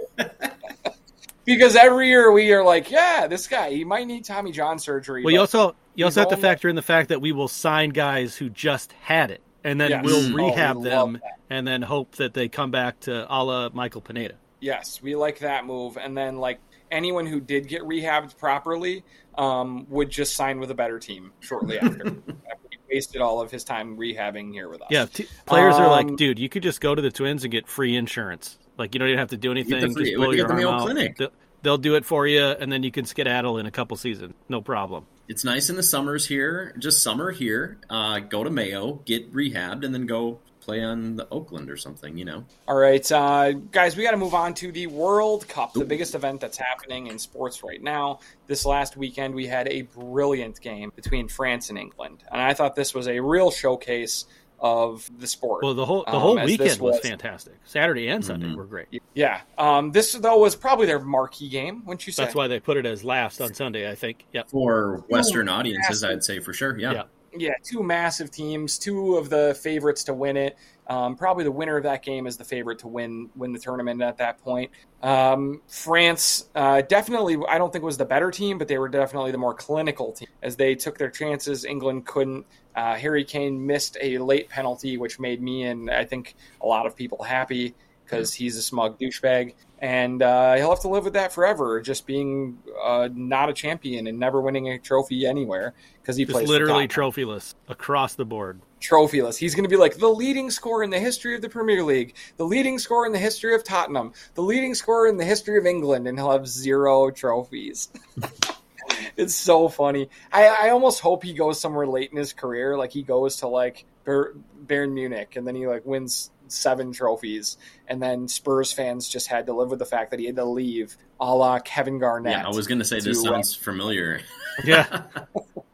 Because 1.46 1.76
every 1.76 2.08
year 2.10 2.32
we 2.32 2.52
are 2.54 2.64
like, 2.64 2.90
yeah, 2.92 3.28
this 3.28 3.48
guy 3.48 3.70
he 3.72 3.84
might 3.84 4.08
need 4.08 4.26
Tommy 4.26 4.52
John 4.52 4.80
surgery. 4.80 5.24
Well, 5.24 5.32
you 5.32 5.38
but- 5.40 5.42
also 5.56 5.76
you 5.96 6.06
also 6.06 6.22
have 6.22 6.30
to 6.30 6.38
factor 6.38 6.68
in 6.68 6.76
the 6.76 6.82
fact 6.82 7.10
that 7.10 7.22
we 7.22 7.32
will 7.32 7.48
sign 7.48 7.92
guys 7.92 8.36
who 8.36 8.50
just 8.50 8.92
had 9.02 9.32
it, 9.32 9.42
and 9.64 9.80
then 9.80 9.92
Yes. 9.92 10.04
we'll 10.06 10.22
Mm. 10.24 10.34
Oh, 10.34 10.36
rehab 10.48 10.78
we 10.78 10.84
them, 10.90 11.20
and 11.50 11.66
then 11.68 11.82
hope 11.84 12.16
that 12.16 12.34
they 12.34 12.50
come 12.50 12.72
back 12.72 13.00
to 13.02 13.26
a 13.34 13.40
la 13.44 13.70
Michael 13.74 14.02
Pineda. 14.02 14.36
yes, 14.60 15.02
we 15.02 15.16
like 15.16 15.40
that 15.40 15.66
move. 15.66 15.98
And 15.98 16.18
then 16.18 16.38
like 16.38 16.60
anyone 16.92 17.26
who 17.28 17.40
did 17.40 17.68
get 17.68 17.82
rehabbed 17.84 18.38
properly 18.38 19.04
um, 19.38 19.86
would 19.90 20.10
just 20.10 20.36
sign 20.36 20.60
with 20.60 20.72
a 20.72 20.76
better 20.76 20.98
team 21.00 21.32
shortly 21.42 21.78
after. 21.78 22.08
after 22.08 22.24
he 22.72 22.78
wasted 22.90 23.22
all 23.22 23.42
of 23.42 23.52
his 23.52 23.64
time 23.64 23.98
rehabbing 23.98 24.52
here 24.54 24.70
with 24.70 24.82
us. 24.82 24.88
Yeah, 24.90 25.06
t- 25.06 25.28
players 25.46 25.76
are 25.76 25.88
like, 25.90 26.08
Um, 26.08 26.16
dude, 26.16 26.40
you 26.40 26.48
could 26.50 26.64
just 26.64 26.80
go 26.82 26.96
to 26.96 27.02
the 27.02 27.12
Twins 27.12 27.44
and 27.44 27.52
get 27.52 27.68
free 27.68 27.96
insurance. 27.96 28.58
Like 28.78 28.94
you 28.94 29.00
don't 29.00 29.08
even 29.10 29.20
have 29.20 29.30
to 29.30 29.38
do 29.38 29.52
anything. 29.52 29.94
free- 29.94 30.06
just 30.06 30.18
blow 30.18 30.32
get 30.32 30.38
your 30.38 30.48
the 30.48 30.54
arm 30.54 30.60
Mayo 30.60 30.70
out. 30.72 30.82
Clinic. 30.82 31.18
They'll, 31.18 31.32
they'll 31.62 31.78
do 31.78 31.96
it 31.96 32.06
for 32.06 32.28
you, 32.28 32.44
and 32.44 32.72
then 32.72 32.84
you 32.84 32.92
can 32.92 33.06
skedaddle 33.06 33.58
in 33.58 33.66
a 33.66 33.72
couple 33.72 33.98
seasons, 33.98 34.34
no 34.50 34.62
problem. 34.62 35.06
it's 35.28 35.44
nice 35.44 35.70
in 35.70 35.76
the 35.76 35.84
summers 35.84 36.28
here, 36.28 36.76
just 36.78 37.02
summer 37.02 37.32
here. 37.32 37.80
Uh, 37.90 38.20
go 38.20 38.44
to 38.44 38.50
Mayo, 38.52 39.02
get 39.06 39.34
rehabbed, 39.34 39.84
and 39.84 39.94
then 39.94 40.06
go 40.06 40.40
play 40.60 40.84
on 40.84 41.16
the 41.16 41.28
Oakland 41.30 41.70
or 41.70 41.78
something, 41.78 42.18
you 42.18 42.26
know. 42.26 42.44
All 42.68 42.76
right, 42.76 43.12
uh, 43.12 43.52
guys, 43.52 43.96
we 43.96 44.04
got 44.04 44.12
to 44.12 44.18
move 44.18 44.34
on 44.34 44.54
to 44.56 44.72
the 44.72 44.88
World 44.88 45.48
Cup, 45.48 45.74
the 45.74 45.86
biggest 45.86 46.16
event 46.16 46.42
that's 46.42 46.58
happening 46.58 47.08
in 47.08 47.20
sports 47.20 47.64
right 47.64 47.82
now. 47.82 48.20
This 48.48 48.66
last 48.66 48.98
weekend, 48.98 49.36
we 49.36 49.46
had 49.48 49.68
a 49.68 49.84
brilliant 49.84 50.60
game 50.62 50.92
between 50.96 51.28
France 51.28 51.70
and 51.70 51.78
England, 51.78 52.24
and 52.32 52.42
I 52.42 52.54
thought 52.56 52.76
this 52.76 52.94
was 52.94 53.08
a 53.08 53.20
real 53.20 53.52
showcase 53.52 54.26
of 54.66 55.08
the 55.20 55.28
sport. 55.28 55.62
Well, 55.64 55.76
the 55.76 55.86
whole 55.86 56.04
the 56.06 56.16
um, 56.16 56.22
whole 56.22 56.40
as 56.40 56.48
weekend 56.48 56.70
this 56.72 56.80
was, 56.80 57.00
fantastic. 57.00 57.54
Saturday 57.66 58.08
and 58.08 58.26
Sunday 58.26 58.48
Mhm. 58.48 58.56
were 58.56 58.66
great. 58.66 58.88
Yeah, 59.14 59.42
um, 59.60 59.92
this 59.92 60.14
though 60.14 60.40
was 60.40 60.56
probably 60.56 60.88
their 60.88 61.00
marquee 61.00 61.50
game, 61.50 61.84
wouldn't 61.86 62.08
you 62.08 62.12
say? 62.12 62.24
That's 62.24 62.34
why 62.34 62.48
they 62.48 62.60
put 62.60 62.76
it 62.76 62.86
as 62.88 63.04
last 63.04 63.40
on 63.42 63.54
Sunday. 63.54 63.88
I 63.90 63.94
think. 63.94 64.26
Yep. 64.34 64.50
For 64.50 65.04
Western 65.08 65.50
audiences, 65.50 66.02
massive. 66.02 66.18
I'd 66.18 66.24
say 66.24 66.40
for 66.40 66.52
sure. 66.52 66.80
Yeah. 66.80 66.92
Yeah. 66.94 67.04
Yeah, 67.38 67.54
two 67.64 67.84
massive 67.84 68.32
teams, 68.32 68.78
two 68.78 69.16
of 69.16 69.30
the 69.30 69.58
favorites 69.62 70.04
to 70.06 70.14
win 70.14 70.38
it. 70.38 70.58
Um, 70.88 71.16
probably 71.16 71.44
the 71.44 71.52
winner 71.52 71.78
of 71.78 71.84
that 71.84 72.04
game 72.04 72.28
is 72.28 72.38
the 72.38 72.44
favorite 72.44 72.80
to 72.80 72.88
win 72.88 73.30
win 73.36 73.54
the 73.54 73.60
tournament 73.60 74.02
at 74.02 74.18
that 74.18 74.38
point. 74.40 74.72
Um, 75.02 75.62
France 75.68 76.50
uh, 76.54 76.82
definitely, 76.82 77.38
I 77.50 77.58
don't 77.58 77.74
think 77.74 77.84
was 77.84 77.98
the 77.98 78.06
better 78.06 78.30
team, 78.30 78.58
but 78.58 78.68
they 78.68 78.78
were 78.78 78.90
definitely 78.90 79.32
the 79.32 79.38
more 79.38 79.54
clinical 79.54 80.12
team 80.12 80.28
as 80.44 80.56
they 80.56 80.76
took 80.76 80.98
their 80.98 81.10
chances. 81.10 81.66
England 81.66 82.06
couldn't. 82.06 82.46
Uh, 82.76 82.96
Harry 82.96 83.24
Kane 83.24 83.66
missed 83.66 83.98
a 84.02 84.18
late 84.20 84.50
penalty, 84.50 84.98
which 84.98 85.20
made 85.20 85.42
me 85.42 85.64
and 85.64 85.90
I 85.90 86.06
think 86.06 86.36
a 86.62 86.68
lot 86.68 86.86
of 86.86 86.96
people 86.96 87.24
happy 87.24 87.74
because 88.04 88.34
he's 88.34 88.56
a 88.56 88.62
smug 88.62 89.00
douchebag, 89.00 89.56
and 89.80 90.22
uh, 90.22 90.56
he'll 90.56 90.70
have 90.70 90.80
to 90.82 90.88
live 90.88 91.04
with 91.04 91.14
that 91.14 91.34
forever, 91.34 91.82
just 91.82 92.08
being 92.08 92.58
uh, 92.82 93.10
not 93.14 93.50
a 93.50 93.54
champion 93.54 94.08
and 94.08 94.18
never 94.20 94.40
winning 94.42 94.70
a 94.70 94.80
trophy 94.80 95.26
anywhere 95.26 95.74
because 96.02 96.16
he 96.16 96.26
Just 96.26 96.34
plays 96.34 96.48
literally 96.48 96.88
trophyless 96.88 97.56
across 97.68 98.16
the 98.16 98.26
board. 98.26 98.62
trophyless. 98.80 99.38
He's 99.38 99.54
going 99.56 99.64
to 99.66 99.70
be 99.70 99.76
like 99.76 99.98
the 99.98 100.08
leading 100.08 100.50
scorer 100.52 100.84
in 100.84 100.92
the 100.92 101.00
history 101.00 101.36
of 101.36 101.42
the 101.42 101.50
Premier 101.50 101.84
League, 101.84 102.16
the 102.38 102.46
leading 102.46 102.80
scorer 102.80 103.06
in 103.06 103.12
the 103.12 103.20
history 103.20 103.54
of 103.56 103.64
Tottenham, 103.64 104.14
the 104.36 104.42
leading 104.44 104.76
scorer 104.76 105.08
in 105.08 105.18
the 105.18 105.26
history 105.26 105.58
of 105.58 105.66
England, 105.66 106.08
and 106.08 106.18
he'll 106.18 106.32
have 106.32 106.48
zero 106.48 107.12
trophies. 107.12 107.90
it's 109.18 109.36
so 109.36 109.68
funny. 109.68 110.10
I, 110.32 110.48
I 110.48 110.70
almost 110.70 111.00
hope 111.02 111.24
he 111.24 111.34
goes 111.34 111.60
somewhere 111.60 111.88
late 111.88 112.12
in 112.12 112.18
his 112.18 112.34
career, 112.34 112.78
like 112.78 112.92
he 112.92 113.02
goes 113.04 113.38
to 113.38 113.48
like 113.48 113.86
Bayern 114.06 114.94
Munich, 114.94 115.36
and 115.36 115.46
then 115.48 115.56
he 115.56 115.68
like 115.68 115.86
wins 115.86 116.30
seven 116.48 116.92
trophies, 116.92 117.58
and 117.88 118.02
then 118.02 118.28
Spurs 118.28 118.72
fans 118.72 119.08
just 119.08 119.28
had 119.28 119.46
to 119.48 119.54
live 119.54 119.70
with 119.70 119.80
the 119.80 119.86
fact 119.86 120.12
that 120.12 120.20
he 120.20 120.26
had 120.26 120.36
to 120.36 120.46
leave, 120.46 120.98
a 121.20 121.36
la 121.36 121.60
Kevin 121.60 122.00
Garnett. 122.00 122.32
Yeah, 122.34 122.48
I 122.48 122.50
was 122.50 122.68
going 122.68 122.80
to 122.80 122.86
say 122.86 123.00
this 123.00 123.22
to, 123.24 123.30
uh, 123.30 123.34
sounds 123.34 123.56
familiar. 123.56 124.22
Yeah. 124.64 125.04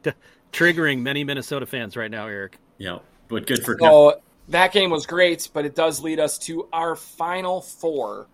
Triggering 0.51 1.01
many 1.01 1.24
Minnesota 1.24 1.67
fans 1.67 1.95
right 1.95 2.09
now, 2.09 2.26
Eric. 2.26 2.57
yeah, 2.80 2.97
but 3.28 3.45
good 3.45 3.63
for 3.63 3.76
Kev. 3.76 3.82
So 3.82 4.22
that 4.49 4.74
game 4.74 4.89
was 4.89 5.05
great, 5.05 5.47
but 5.53 5.65
it 5.65 5.76
does 5.76 6.01
lead 6.01 6.19
us 6.19 6.39
to 6.39 6.67
our 6.74 6.95
final 6.95 7.61
four 7.61 8.28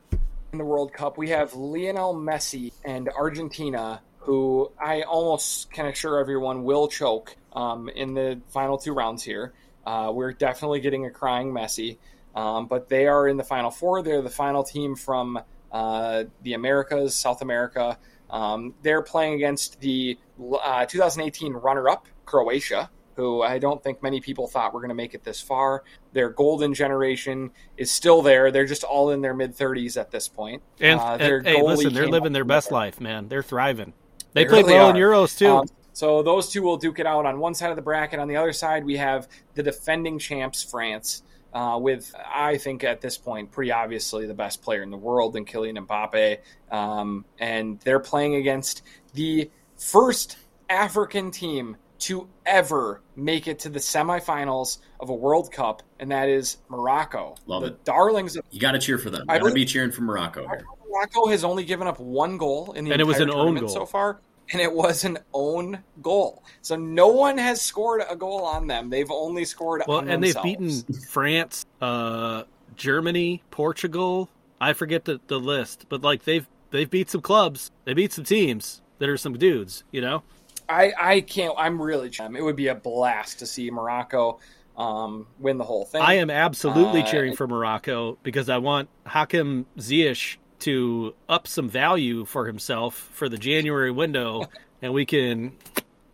in 0.52 0.58
the 0.58 0.64
World 0.64 0.94
Cup. 0.94 1.18
We 1.18 1.30
have 1.30 1.54
Lionel 1.54 2.16
Messi 2.16 2.72
and 2.86 3.10
Argentina, 3.10 4.02
who 4.20 4.72
I 4.82 5.02
almost 5.02 5.72
can 5.72 5.86
assure 5.86 6.20
everyone 6.20 6.64
will 6.64 6.88
choke 6.88 7.36
um, 7.54 7.90
in 7.90 8.14
the 8.14 8.40
final 8.50 8.78
two 8.78 8.94
rounds 8.94 9.24
here. 9.24 9.54
Uh, 9.86 10.12
we're 10.14 10.34
definitely 10.34 10.80
getting 10.80 11.06
a 11.06 11.12
crying 11.12 11.52
Messi, 11.52 11.98
um, 12.38 12.68
but 12.68 12.88
they 12.88 13.08
are 13.08 13.28
in 13.28 13.36
the 13.36 13.44
final 13.44 13.72
four. 13.72 14.04
They're 14.04 14.22
the 14.22 14.30
final 14.30 14.64
team 14.64 14.96
from 14.96 15.40
uh, 15.72 16.26
the 16.44 16.54
Americas, 16.54 17.16
South 17.16 17.42
America. 17.42 17.98
Um, 18.30 18.76
they're 18.84 19.02
playing 19.02 19.34
against 19.34 19.80
the 19.82 20.20
uh, 20.64 20.86
2018 20.86 21.54
runner-up 21.54 22.08
Croatia, 22.26 22.92
who 23.16 23.42
I 23.42 23.58
don't 23.58 23.82
think 23.82 24.04
many 24.04 24.22
people 24.22 24.48
thought 24.48 24.72
were 24.74 24.82
going 24.82 24.90
to 24.90 24.96
make 24.96 25.16
it 25.16 25.24
this 25.24 25.42
far. 25.42 25.84
Their 26.14 26.30
golden 26.30 26.76
generation 26.76 27.50
is 27.76 27.90
still 27.90 28.22
there. 28.22 28.52
They're 28.52 28.68
just 28.68 28.84
all 28.84 29.10
in 29.10 29.22
their 29.22 29.34
mid 29.34 29.56
30s 29.58 30.00
at 30.00 30.12
this 30.12 30.28
point. 30.28 30.62
And, 30.80 31.00
Uh, 31.00 31.18
and- 31.20 31.48
hey, 31.48 31.64
listen, 31.64 31.92
they're 31.94 32.08
living 32.08 32.34
their 32.34 32.46
best 32.46 32.70
there. 32.70 32.78
life, 32.78 33.02
man. 33.02 33.30
They're 33.30 33.42
thriving. 33.42 33.94
They, 34.34 34.44
They 34.44 34.50
played 34.50 34.66
really 34.68 34.78
well 34.78 34.90
in. 34.92 34.96
Euros 34.96 35.36
too. 35.36 35.48
Um, 35.48 35.68
so 35.94 36.22
those 36.22 36.50
two 36.50 36.62
will 36.62 36.78
duke 36.78 37.00
it 37.00 37.08
out 37.08 37.26
on 37.26 37.40
one 37.40 37.56
side 37.56 37.72
of 37.72 37.76
the 37.76 37.82
bracket. 37.82 38.20
On 38.20 38.28
the 38.28 38.36
other 38.36 38.54
side, 38.54 38.86
we 38.86 38.98
have 38.98 39.28
the 39.56 39.64
defending 39.64 40.20
champs, 40.20 40.62
France, 40.62 41.24
uh, 41.54 41.78
with 41.82 42.14
I 42.26 42.58
think 42.58 42.84
at 42.84 43.02
this 43.02 43.18
point 43.18 43.52
pretty 43.52 43.72
obviously 43.72 44.26
the 44.28 44.34
best 44.34 44.62
player 44.62 44.82
in 44.84 44.92
the 44.92 44.98
world 44.98 45.36
in 45.36 45.46
Kylian 45.46 45.86
Mbappe, 45.88 46.38
um, 46.76 47.26
and 47.40 47.80
they're 47.82 48.00
playing 48.00 48.36
against 48.36 48.82
the 49.14 49.50
first 49.78 50.38
African 50.70 51.32
team 51.32 51.78
to 52.00 52.28
ever 52.46 53.02
make 53.16 53.48
it 53.48 53.60
to 53.60 53.70
the 53.70 53.80
semifinals 53.80 54.78
of 55.00 55.10
a 55.10 55.14
World 55.16 55.52
Cup, 55.52 55.82
and 56.00 56.12
that 56.12 56.30
is 56.30 56.58
Morocco, 56.70 57.36
Love 57.48 57.64
the 57.64 57.70
it. 57.70 57.84
darlings 57.86 58.36
of 58.36 58.46
You 58.52 58.60
got 58.60 58.74
to 58.74 58.80
cheer 58.80 58.98
for 59.00 59.10
them. 59.10 59.26
I 59.28 59.36
You 59.36 59.42
got 59.42 59.48
to 59.50 59.54
be 59.56 59.66
cheering 59.66 59.92
for 59.92 60.02
Morocco 60.04 60.48
here. 60.48 60.64
Morocco 60.90 61.28
has 61.28 61.44
only 61.44 61.64
given 61.64 61.88
up 61.88 62.00
one 62.00 62.38
goal 62.38 62.74
in 62.74 62.86
the 62.86 62.92
And 62.92 63.02
it 63.02 63.06
was 63.06 63.20
entire 63.20 63.30
an 63.30 63.32
own 63.32 63.46
tournament 63.46 63.68
goal. 63.68 63.76
so 63.76 63.86
far, 63.86 64.22
and 64.52 64.62
it 64.62 64.72
was 64.72 65.04
an 65.04 65.20
own 65.34 65.80
goal. 66.02 66.44
So 66.62 66.76
no 66.76 67.08
one 67.08 67.38
has 67.38 67.62
scored 67.62 68.02
a 68.10 68.16
goal 68.16 68.44
on 68.44 68.68
them. 68.68 68.90
They've 68.90 69.12
only 69.12 69.46
scored 69.46 69.84
Well, 69.88 70.00
and 70.00 70.24
they've 70.24 70.42
beaten. 70.44 70.84
France, 71.10 71.66
uh, 71.82 72.44
Germany, 72.76 73.44
Portugal. 73.52 74.30
I 74.60 74.74
forget 74.74 75.06
the, 75.06 75.20
the 75.28 75.40
list, 75.40 75.86
but 75.90 76.02
like 76.02 76.24
they've 76.24 76.48
they've 76.72 76.90
beat 76.90 77.10
some 77.10 77.22
clubs. 77.22 77.72
They 77.86 77.94
beat 77.94 78.14
some 78.14 78.24
teams 78.24 78.82
that 79.00 79.10
are 79.10 79.18
some 79.18 79.38
dudes. 79.38 79.84
You 79.92 80.02
know. 80.02 80.24
I 80.70 80.94
I 81.00 81.22
can't. 81.22 81.54
I'm 81.58 81.82
really. 81.82 82.10
It 82.10 82.42
would 82.42 82.56
be 82.56 82.68
a 82.68 82.76
blast 82.76 83.40
to 83.40 83.46
see 83.46 83.70
Morocco 83.72 84.40
um, 84.78 85.28
win 85.40 85.58
the 85.58 85.64
whole 85.64 85.86
thing. 85.86 86.02
I 86.02 86.16
am 86.16 86.30
absolutely 86.30 87.02
Uh, 87.02 87.06
cheering 87.06 87.36
for 87.36 87.48
Morocco 87.48 88.18
because 88.24 88.50
I 88.50 88.58
want 88.58 88.90
Hakim 89.06 89.66
Ziyech 89.78 90.38
to 90.60 91.14
up 91.30 91.48
some 91.48 91.70
value 91.70 92.26
for 92.26 92.48
himself 92.48 92.96
for 93.14 93.30
the 93.30 93.38
January 93.38 93.92
window, 93.92 94.46
and 94.82 94.94
we 94.94 95.06
can 95.06 95.54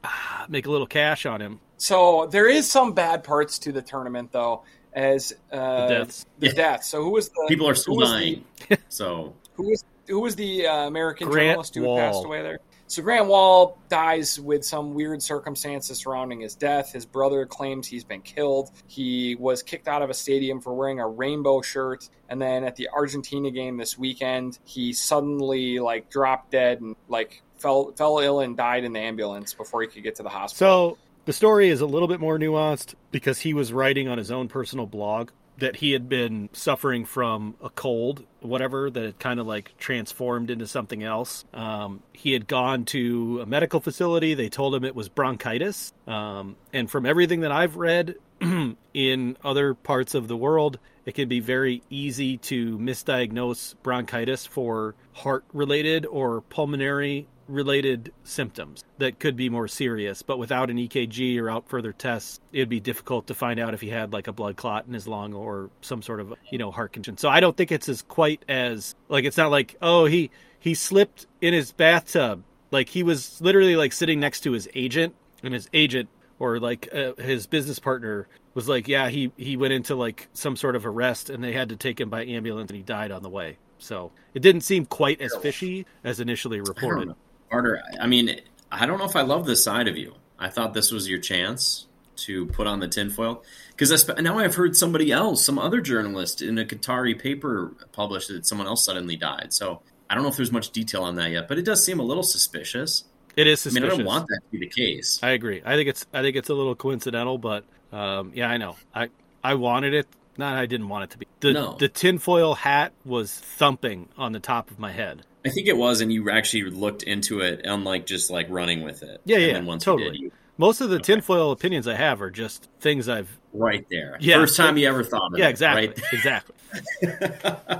ah, 0.03 0.45
make 0.49 0.65
a 0.65 0.71
little 0.71 0.87
cash 0.87 1.25
on 1.25 1.41
him. 1.41 1.59
So 1.77 2.27
there 2.31 2.47
is 2.47 2.69
some 2.69 2.93
bad 2.93 3.23
parts 3.23 3.59
to 3.59 3.71
the 3.71 3.81
tournament, 3.81 4.31
though, 4.31 4.63
as 4.93 5.33
uh, 5.51 5.87
The 5.87 5.93
deaths. 5.95 6.25
The 6.39 6.47
Yeah. 6.47 6.53
deaths. 6.53 6.87
So 6.89 7.03
who 7.03 7.09
was 7.11 7.29
the 7.29 7.45
People 7.49 7.67
are 7.67 7.75
still 7.75 7.95
dying. 7.97 8.45
The, 8.69 8.77
So 8.89 9.33
who 9.53 9.69
was 9.69 9.83
who 10.07 10.19
was 10.19 10.35
the 10.35 10.67
uh, 10.67 10.87
American 10.87 11.27
Grant 11.29 11.47
journalist 11.49 11.75
who 11.75 11.83
had 11.83 11.97
passed 11.97 12.15
Wahl. 12.17 12.25
away 12.25 12.41
there? 12.41 12.59
So 12.93 13.01
Grant 13.01 13.25
Wahl 13.25 13.79
dies 13.89 14.39
with 14.39 14.63
some 14.63 14.93
weird 14.93 15.19
circumstances 15.23 15.97
surrounding 15.97 16.41
his 16.41 16.53
death. 16.53 16.93
His 16.93 17.07
brother 17.07 17.43
claims 17.47 17.87
he's 17.87 18.03
been 18.03 18.21
killed. 18.21 18.69
He 18.85 19.33
was 19.33 19.63
kicked 19.63 19.87
out 19.87 20.03
of 20.03 20.11
a 20.11 20.13
stadium 20.13 20.61
for 20.61 20.75
wearing 20.75 20.99
a 20.99 21.07
rainbow 21.07 21.63
shirt, 21.63 22.07
and 22.29 22.39
then 22.39 22.63
at 22.63 22.75
the 22.75 22.89
Argentina 22.89 23.49
game 23.49 23.77
this 23.77 23.97
weekend, 23.97 24.59
he 24.63 24.93
suddenly 24.93 25.79
like 25.79 26.11
dropped 26.11 26.51
dead 26.51 26.81
and 26.81 26.95
like 27.07 27.41
fell 27.55 27.93
fell 27.93 28.19
ill 28.19 28.41
and 28.41 28.55
died 28.55 28.83
in 28.83 28.93
the 28.93 28.99
ambulance 28.99 29.55
before 29.55 29.81
he 29.81 29.87
could 29.87 30.03
get 30.03 30.13
to 30.17 30.21
the 30.21 30.29
hospital. 30.29 30.91
So 30.91 30.97
the 31.25 31.33
story 31.33 31.69
is 31.69 31.81
a 31.81 31.87
little 31.87 32.07
bit 32.07 32.19
more 32.19 32.37
nuanced 32.37 32.93
because 33.09 33.39
he 33.39 33.55
was 33.55 33.73
writing 33.73 34.07
on 34.07 34.19
his 34.19 34.29
own 34.29 34.49
personal 34.49 34.85
blog 34.85 35.31
that 35.57 35.77
he 35.77 35.91
had 35.91 36.09
been 36.09 36.49
suffering 36.53 37.05
from 37.05 37.55
a 37.63 37.69
cold, 37.69 38.25
whatever, 38.41 38.89
that 38.89 39.03
had 39.03 39.19
kind 39.19 39.39
of 39.39 39.47
like 39.47 39.73
transformed 39.77 40.49
into 40.49 40.67
something 40.67 41.03
else. 41.03 41.45
Um, 41.53 42.01
he 42.11 42.33
had 42.33 42.47
gone 42.47 42.85
to 42.85 43.39
a 43.41 43.45
medical 43.45 43.79
facility. 43.79 44.33
They 44.33 44.49
told 44.49 44.73
him 44.75 44.83
it 44.83 44.95
was 44.95 45.09
bronchitis. 45.09 45.93
Um, 46.07 46.55
and 46.71 46.89
from 46.89 47.05
everything 47.05 47.41
that 47.41 47.51
I've 47.51 47.75
read 47.75 48.15
in 48.93 49.37
other 49.43 49.73
parts 49.73 50.15
of 50.15 50.27
the 50.27 50.37
world, 50.37 50.79
it 51.05 51.13
can 51.15 51.27
be 51.27 51.39
very 51.39 51.83
easy 51.89 52.37
to 52.37 52.77
misdiagnose 52.77 53.75
bronchitis 53.83 54.45
for 54.45 54.95
heart 55.13 55.43
related 55.53 56.05
or 56.05 56.41
pulmonary 56.41 57.27
related 57.47 58.11
symptoms 58.23 58.83
that 58.99 59.19
could 59.19 59.35
be 59.35 59.49
more 59.49 59.67
serious 59.67 60.21
but 60.21 60.37
without 60.37 60.69
an 60.69 60.77
EKG 60.77 61.39
or 61.39 61.49
out 61.49 61.67
further 61.67 61.91
tests 61.91 62.39
it'd 62.51 62.69
be 62.69 62.79
difficult 62.79 63.27
to 63.27 63.33
find 63.33 63.59
out 63.59 63.73
if 63.73 63.81
he 63.81 63.89
had 63.89 64.13
like 64.13 64.27
a 64.27 64.33
blood 64.33 64.55
clot 64.55 64.85
in 64.87 64.93
his 64.93 65.07
lung 65.07 65.33
or 65.33 65.69
some 65.81 66.01
sort 66.01 66.19
of 66.19 66.33
you 66.51 66.57
know 66.57 66.71
heart 66.71 66.93
condition. 66.93 67.17
So 67.17 67.29
I 67.29 67.39
don't 67.39 67.55
think 67.55 67.71
it's 67.71 67.89
as 67.89 68.01
quite 68.01 68.43
as 68.47 68.95
like 69.09 69.25
it's 69.25 69.37
not 69.37 69.51
like 69.51 69.75
oh 69.81 70.05
he 70.05 70.31
he 70.59 70.73
slipped 70.73 71.27
in 71.41 71.53
his 71.53 71.71
bathtub. 71.71 72.43
Like 72.71 72.89
he 72.89 73.03
was 73.03 73.41
literally 73.41 73.75
like 73.75 73.93
sitting 73.93 74.19
next 74.19 74.41
to 74.41 74.51
his 74.51 74.67
agent 74.75 75.15
and 75.43 75.53
his 75.53 75.69
agent 75.73 76.09
or 76.39 76.59
like 76.59 76.89
uh, 76.93 77.13
his 77.21 77.47
business 77.47 77.79
partner 77.79 78.27
was 78.53 78.67
like 78.67 78.87
yeah 78.87 79.09
he 79.09 79.31
he 79.37 79.57
went 79.57 79.73
into 79.73 79.95
like 79.95 80.27
some 80.33 80.55
sort 80.55 80.75
of 80.75 80.85
arrest 80.85 81.29
and 81.29 81.43
they 81.43 81.53
had 81.53 81.69
to 81.69 81.75
take 81.75 81.99
him 81.99 82.09
by 82.09 82.25
ambulance 82.25 82.69
and 82.69 82.77
he 82.77 82.83
died 82.83 83.11
on 83.11 83.23
the 83.23 83.29
way. 83.29 83.57
So 83.77 84.11
it 84.33 84.39
didn't 84.39 84.61
seem 84.61 84.85
quite 84.85 85.19
as 85.19 85.35
fishy 85.41 85.85
as 86.03 86.19
initially 86.19 86.61
reported. 86.61 87.15
Carter, 87.53 87.83
I 88.01 88.07
mean, 88.07 88.41
I 88.71 88.87
don't 88.87 88.97
know 88.97 89.05
if 89.05 89.15
I 89.15 89.21
love 89.21 89.45
this 89.45 89.63
side 89.63 89.87
of 89.87 89.95
you. 89.95 90.15
I 90.39 90.49
thought 90.49 90.73
this 90.73 90.91
was 90.91 91.07
your 91.07 91.19
chance 91.19 91.85
to 92.15 92.47
put 92.47 92.65
on 92.65 92.79
the 92.79 92.87
tinfoil 92.87 93.43
because 93.69 94.09
now 94.19 94.39
I've 94.39 94.55
heard 94.55 94.75
somebody 94.75 95.11
else, 95.11 95.45
some 95.45 95.59
other 95.59 95.79
journalist 95.79 96.41
in 96.41 96.57
a 96.57 96.65
Qatari 96.65 97.19
paper 97.19 97.73
published 97.91 98.29
that 98.29 98.47
someone 98.47 98.65
else 98.65 98.83
suddenly 98.83 99.15
died. 99.15 99.53
So 99.53 99.83
I 100.09 100.15
don't 100.15 100.23
know 100.23 100.29
if 100.29 100.35
there's 100.35 100.51
much 100.51 100.71
detail 100.71 101.03
on 101.03 101.15
that 101.17 101.29
yet, 101.29 101.47
but 101.47 101.59
it 101.59 101.61
does 101.63 101.85
seem 101.85 101.99
a 101.99 102.03
little 102.03 102.23
suspicious. 102.23 103.03
It 103.35 103.45
is 103.45 103.67
I 103.67 103.69
mean, 103.69 103.83
suspicious. 103.83 103.93
I 103.93 103.97
don't 103.97 104.05
want 104.07 104.27
that 104.29 104.39
to 104.43 104.57
be 104.57 104.65
the 104.65 104.69
case. 104.69 105.19
I 105.21 105.29
agree. 105.31 105.61
I 105.63 105.75
think 105.75 105.89
it's 105.89 106.07
I 106.11 106.23
think 106.23 106.35
it's 106.35 106.49
a 106.49 106.55
little 106.55 106.73
coincidental, 106.73 107.37
but 107.37 107.65
um, 107.91 108.31
yeah, 108.33 108.49
I 108.49 108.57
know. 108.57 108.77
I 108.95 109.09
I 109.43 109.53
wanted 109.53 109.93
it 109.93 110.07
Not 110.38 110.57
I 110.57 110.65
didn't 110.65 110.89
want 110.89 111.05
it 111.05 111.09
to 111.11 111.17
be. 111.19 111.27
The 111.41 111.53
No. 111.53 111.75
the 111.79 111.88
tinfoil 111.88 112.55
hat 112.55 112.93
was 113.05 113.34
thumping 113.34 114.09
on 114.17 114.31
the 114.31 114.39
top 114.39 114.71
of 114.71 114.79
my 114.79 114.91
head. 114.91 115.23
I 115.45 115.49
think 115.49 115.67
it 115.67 115.77
was, 115.77 116.01
and 116.01 116.11
you 116.11 116.29
actually 116.29 116.63
looked 116.71 117.03
into 117.03 117.41
it, 117.41 117.61
unlike 117.65 118.05
just 118.05 118.31
like 118.31 118.47
running 118.49 118.84
with 118.84 119.03
it. 119.03 119.21
Yeah, 119.25 119.38
and 119.38 119.45
yeah, 119.47 119.53
then 119.53 119.65
once 119.65 119.86
you 119.86 119.91
totally. 119.93 120.11
did, 120.11 120.19
you 120.21 120.31
Most 120.57 120.81
of 120.81 120.89
the 120.89 120.99
tinfoil 120.99 121.51
opinions 121.51 121.88
I 121.88 121.95
have 121.95 122.21
are 122.21 122.29
just 122.31 122.69
things 122.79 123.09
I've. 123.09 123.29
right 123.53 123.86
there. 123.91 124.17
Yeah. 124.21 124.38
First 124.38 124.55
time 124.57 124.77
you 124.77 124.88
ever 124.88 125.03
thought 125.03 125.34
of 125.34 125.38
Yeah, 125.39 125.47
it. 125.47 125.51
exactly, 125.51 125.88
Right? 125.88 126.01
exactly. 126.13 126.55